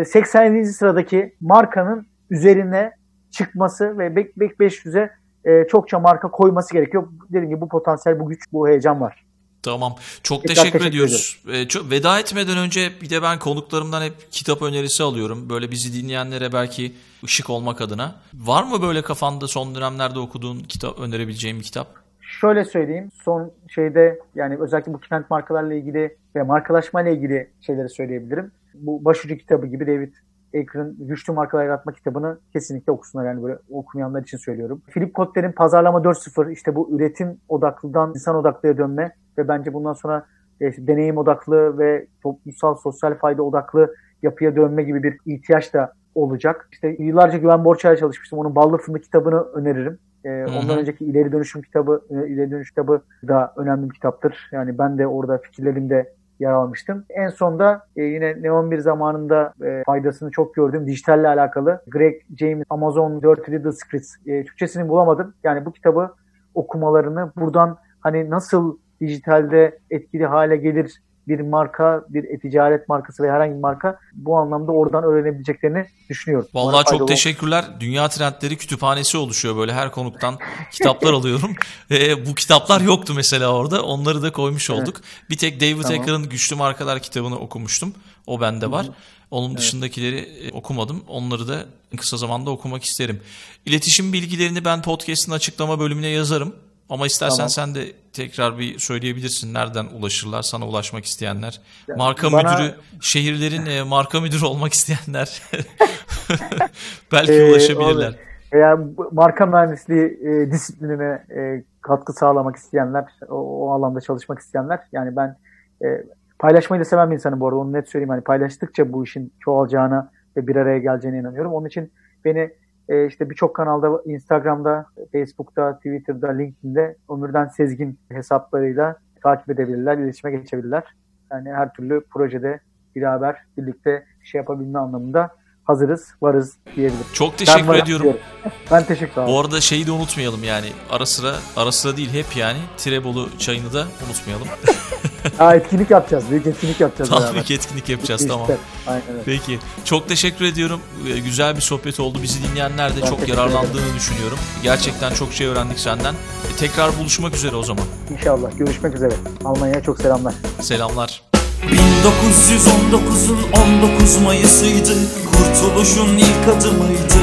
80. 0.04 0.62
sıradaki 0.62 1.34
markanın 1.40 2.06
üzerine 2.30 2.92
çıkması 3.36 3.98
ve 3.98 4.16
Bek, 4.16 4.40
Bek 4.40 4.52
500'e 4.52 5.10
e, 5.44 5.66
çokça 5.68 5.98
marka 5.98 6.30
koyması 6.30 6.72
gerekiyor. 6.72 7.08
Dediğim 7.28 7.48
gibi 7.48 7.60
bu 7.60 7.68
potansiyel, 7.68 8.20
bu 8.20 8.28
güç, 8.28 8.40
bu 8.52 8.68
heyecan 8.68 9.00
var. 9.00 9.26
Tamam. 9.62 9.94
Çok 10.22 10.42
Tekrar 10.42 10.54
teşekkür, 10.54 10.78
teşekkür 10.78 10.90
ediyoruz. 10.90 11.42
Ee, 11.52 11.68
çok, 11.68 11.90
veda 11.90 12.20
etmeden 12.20 12.58
önce 12.58 12.90
bir 13.02 13.10
de 13.10 13.22
ben 13.22 13.38
konuklarımdan 13.38 14.02
hep 14.02 14.12
kitap 14.30 14.62
önerisi 14.62 15.02
alıyorum. 15.02 15.50
Böyle 15.50 15.70
bizi 15.70 16.02
dinleyenlere 16.02 16.52
belki 16.52 16.92
ışık 17.24 17.50
olmak 17.50 17.80
adına. 17.80 18.14
Var 18.34 18.64
mı 18.64 18.82
böyle 18.82 19.02
kafanda 19.02 19.48
son 19.48 19.74
dönemlerde 19.74 20.18
okuduğun 20.18 20.58
kitap 20.58 21.00
önerebileceğim 21.00 21.58
bir 21.58 21.64
kitap? 21.64 21.86
Şöyle 22.20 22.64
söyleyeyim. 22.64 23.10
Son 23.24 23.52
şeyde 23.68 24.18
yani 24.34 24.56
özellikle 24.60 24.92
bu 24.92 25.00
kent 25.00 25.30
markalarla 25.30 25.74
ilgili 25.74 26.16
ve 26.36 26.42
markalaşma 26.42 27.02
ile 27.02 27.12
ilgili 27.12 27.50
şeyleri 27.60 27.88
söyleyebilirim. 27.88 28.50
Bu 28.74 29.04
başucu 29.04 29.36
kitabı 29.36 29.66
gibi 29.66 29.86
David 29.86 30.12
Aker'ın 30.48 30.96
Güçlü 31.00 31.32
Markalar 31.32 31.64
Yaratma 31.64 31.92
kitabını 31.92 32.38
kesinlikle 32.52 32.92
okusunlar 32.92 33.26
yani 33.26 33.42
böyle 33.42 33.58
okumayanlar 33.70 34.22
için 34.22 34.38
söylüyorum. 34.38 34.82
Philip 34.86 35.14
Kotler'in 35.14 35.52
Pazarlama 35.52 35.98
4.0 35.98 36.52
işte 36.52 36.74
bu 36.74 36.96
üretim 36.96 37.38
odaklıdan 37.48 38.10
insan 38.10 38.36
odaklıya 38.36 38.78
dönme 38.78 39.12
ve 39.38 39.48
bence 39.48 39.72
bundan 39.72 39.92
sonra 39.92 40.26
işte 40.60 40.86
deneyim 40.86 41.16
odaklı 41.16 41.78
ve 41.78 42.06
toplumsal 42.22 42.74
sosyal 42.74 43.14
fayda 43.14 43.42
odaklı 43.42 43.94
yapıya 44.22 44.56
dönme 44.56 44.82
gibi 44.82 45.02
bir 45.02 45.18
ihtiyaç 45.26 45.74
da 45.74 45.92
olacak. 46.14 46.68
İşte 46.72 46.96
yıllarca 46.98 47.38
Güven 47.38 47.64
Borçay'la 47.64 47.96
çalışmıştım. 47.96 48.38
Onun 48.38 48.54
Ballı 48.54 48.78
Fındık 48.78 49.04
kitabını 49.04 49.40
öneririm. 49.40 49.98
Ee, 50.24 50.46
ondan 50.46 50.78
önceki 50.78 51.04
ileri 51.04 51.32
dönüşüm 51.32 51.62
kitabı, 51.62 52.02
ileri 52.10 52.50
dönüş 52.50 52.70
kitabı 52.70 53.02
da 53.28 53.52
önemli 53.56 53.88
bir 53.88 53.94
kitaptır. 53.94 54.48
Yani 54.52 54.78
ben 54.78 54.98
de 54.98 55.06
orada 55.06 55.38
fikirlerimde 55.38 56.14
yer 56.40 56.52
almıştım. 56.52 57.04
En 57.08 57.28
sonda 57.28 57.86
e, 57.96 58.02
yine 58.02 58.42
Neon 58.42 58.70
bir 58.70 58.78
zamanında 58.78 59.54
e, 59.64 59.82
faydasını 59.86 60.30
çok 60.30 60.54
gördüm. 60.54 60.86
Dijitalle 60.86 61.28
alakalı. 61.28 61.82
Greg 61.86 62.14
James 62.36 62.64
Amazon 62.70 63.22
Dirty 63.22 63.52
Little 63.52 63.72
Secrets. 63.72 64.14
E, 64.26 64.44
Türkçesini 64.44 64.88
bulamadım. 64.88 65.34
Yani 65.44 65.64
bu 65.64 65.72
kitabı 65.72 66.10
okumalarını 66.54 67.32
buradan 67.36 67.78
hani 68.00 68.30
nasıl 68.30 68.78
dijitalde 69.00 69.78
etkili 69.90 70.26
hale 70.26 70.56
gelir 70.56 71.02
bir 71.28 71.40
marka, 71.40 72.04
bir 72.08 72.24
e-ticaret 72.24 72.88
markası 72.88 73.22
veya 73.22 73.34
herhangi 73.34 73.54
bir 73.54 73.60
marka 73.60 73.98
bu 74.12 74.36
anlamda 74.36 74.72
oradan 74.72 75.04
öğrenebileceklerini 75.04 75.86
düşünüyorum. 76.08 76.48
Vallahi 76.54 76.84
çok 76.84 77.08
teşekkürler. 77.08 77.64
Dünya 77.80 78.08
Trendleri 78.08 78.56
Kütüphanesi 78.56 79.18
oluşuyor 79.18 79.56
böyle 79.56 79.72
her 79.72 79.90
konuktan 79.90 80.38
kitaplar 80.72 81.12
alıyorum. 81.12 81.52
E, 81.90 82.26
bu 82.26 82.34
kitaplar 82.34 82.80
yoktu 82.80 83.12
mesela 83.16 83.54
orada. 83.54 83.82
Onları 83.82 84.22
da 84.22 84.32
koymuş 84.32 84.70
olduk. 84.70 84.94
Evet. 84.96 85.30
Bir 85.30 85.36
tek 85.36 85.60
David 85.60 85.82
tamam. 85.82 86.00
Acker'ın 86.00 86.28
Güçlü 86.28 86.56
Markalar 86.56 87.00
kitabını 87.00 87.38
okumuştum. 87.38 87.94
O 88.26 88.40
bende 88.40 88.70
var. 88.70 88.86
Onun 89.30 89.48
evet. 89.48 89.58
dışındakileri 89.58 90.18
e, 90.18 90.52
okumadım. 90.52 91.04
Onları 91.08 91.48
da 91.48 91.66
kısa 91.96 92.16
zamanda 92.16 92.50
okumak 92.50 92.84
isterim. 92.84 93.20
İletişim 93.66 94.12
bilgilerini 94.12 94.64
ben 94.64 94.82
podcast'ın 94.82 95.32
açıklama 95.32 95.80
bölümüne 95.80 96.08
yazarım. 96.08 96.54
Ama 96.88 97.06
istersen 97.06 97.36
tamam. 97.36 97.48
sen 97.48 97.74
de 97.74 97.92
tekrar 98.12 98.58
bir 98.58 98.78
söyleyebilirsin 98.78 99.54
nereden 99.54 99.86
ulaşırlar 99.86 100.42
sana 100.42 100.68
ulaşmak 100.68 101.04
isteyenler. 101.04 101.60
Marka 101.96 102.32
Bana... 102.32 102.52
müdürü, 102.52 102.74
şehirlerin 103.00 103.66
e, 103.66 103.82
marka 103.82 104.20
müdürü 104.20 104.44
olmak 104.44 104.72
isteyenler 104.72 105.42
belki 107.12 107.32
ee, 107.32 107.50
ulaşabilirler. 107.50 108.14
Veya 108.52 108.78
marka 109.12 109.46
mühendisliği 109.46 110.04
e, 110.04 110.50
disiplinine 110.50 111.24
e, 111.36 111.64
katkı 111.80 112.12
sağlamak 112.12 112.56
isteyenler, 112.56 113.04
o, 113.28 113.34
o 113.34 113.70
alanda 113.70 114.00
çalışmak 114.00 114.38
isteyenler. 114.38 114.80
Yani 114.92 115.16
ben 115.16 115.36
e, 115.84 116.04
paylaşmayı 116.38 116.80
da 116.80 116.84
seven 116.84 117.10
bir 117.10 117.14
insanım 117.14 117.40
bu 117.40 117.48
arada. 117.48 117.58
Onu 117.58 117.72
net 117.72 117.88
söyleyeyim. 117.88 118.10
Hani 118.10 118.20
paylaştıkça 118.20 118.92
bu 118.92 119.04
işin 119.04 119.32
çoğalacağına 119.40 120.10
ve 120.36 120.46
bir 120.46 120.56
araya 120.56 120.78
geleceğine 120.78 121.18
inanıyorum. 121.18 121.52
Onun 121.52 121.66
için 121.66 121.92
beni 122.24 122.50
e, 122.88 123.06
işte 123.06 123.30
birçok 123.30 123.56
kanalda 123.56 124.02
Instagram'da, 124.04 124.86
Facebook'ta, 125.12 125.76
Twitter'da, 125.76 126.28
LinkedIn'de 126.28 126.96
Ömürden 127.10 127.46
Sezgin 127.46 127.98
hesaplarıyla 128.08 128.96
takip 129.22 129.50
edebilirler, 129.50 129.98
iletişime 129.98 130.30
geçebilirler. 130.30 130.84
Yani 131.32 131.52
her 131.52 131.72
türlü 131.72 132.00
projede 132.10 132.60
beraber 132.96 133.36
birlikte 133.56 134.04
şey 134.22 134.38
yapabilme 134.38 134.78
anlamında 134.78 135.30
hazırız, 135.66 136.06
varız 136.22 136.52
diyebilirim. 136.76 137.06
Çok 137.12 137.38
teşekkür 137.38 137.68
ben 137.68 137.78
ediyorum. 137.78 138.04
Diyorum. 138.04 138.20
Ben 138.70 138.84
teşekkür 138.84 139.12
ederim. 139.12 139.28
Bu 139.28 139.40
arada 139.40 139.60
şeyi 139.60 139.86
de 139.86 139.90
unutmayalım 139.90 140.44
yani 140.44 140.66
ara 140.90 141.06
sıra, 141.06 141.34
ara 141.56 141.72
sıra 141.72 141.96
değil 141.96 142.12
hep 142.12 142.36
yani 142.36 142.58
Tirebolu 142.76 143.28
çayını 143.38 143.72
da 143.72 143.86
unutmayalım. 144.06 144.46
ha, 145.38 145.56
etkinlik 145.56 145.90
yapacağız. 145.90 146.24
Büyük 146.30 146.46
etkinlik 146.46 146.80
yapacağız 146.80 147.10
Tam 147.10 147.34
büyük 147.34 147.50
etkinlik 147.50 147.88
yapacağız 147.88 148.20
işte, 148.20 148.32
tamam. 148.32 148.48
Aynen 148.86 149.02
öyle. 149.10 149.22
Peki. 149.24 149.58
Çok 149.84 150.08
teşekkür 150.08 150.44
ediyorum. 150.44 150.80
Ee, 151.08 151.18
güzel 151.18 151.56
bir 151.56 151.60
sohbet 151.60 152.00
oldu. 152.00 152.18
Bizi 152.22 152.50
dinleyenler 152.50 152.96
de 152.96 153.02
ben 153.02 153.06
çok 153.06 153.28
yararlandığını 153.28 153.80
ederim. 153.80 153.96
düşünüyorum. 153.96 154.38
Gerçekten 154.62 155.14
çok 155.14 155.32
şey 155.32 155.46
öğrendik 155.46 155.78
senden. 155.78 156.14
E, 156.14 156.56
tekrar 156.58 156.98
buluşmak 156.98 157.34
üzere 157.34 157.56
o 157.56 157.62
zaman. 157.62 157.84
İnşallah. 158.10 158.58
Görüşmek 158.58 158.94
üzere. 158.94 159.14
Almanya'ya 159.44 159.82
çok 159.82 160.00
selamlar. 160.00 160.34
Selamlar. 160.60 161.22
1919'un 161.64 163.38
19 163.52 164.16
Mayıs'ıydı. 164.16 164.94
Kurtuluşun 165.32 166.18
ilk 166.18 166.48
adımıydı. 166.56 167.20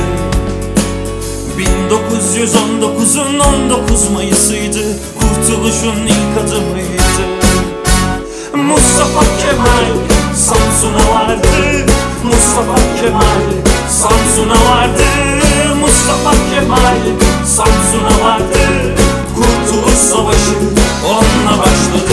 1919'un 1.58 3.40
19 3.40 4.10
Mayıs'ıydı. 4.10 4.80
Kurtuluşun 5.20 6.08
ilk 6.08 6.38
adımıydı. 6.44 7.24
Mustafa 8.56 9.22
Kemal 9.42 9.86
Samsun'a 10.36 11.16
vardı. 11.16 11.48
Mustafa 12.24 12.76
Kemal 13.02 13.44
Samsun'a 13.90 14.72
vardı. 14.72 15.04
Mustafa 15.82 16.32
Kemal 16.32 16.98
Samsun'a 17.46 18.26
vardı. 18.28 18.60
Kurtuluş 19.36 19.94
Savaşı 19.94 20.56
onunla 21.06 21.58
başladı 21.60 22.13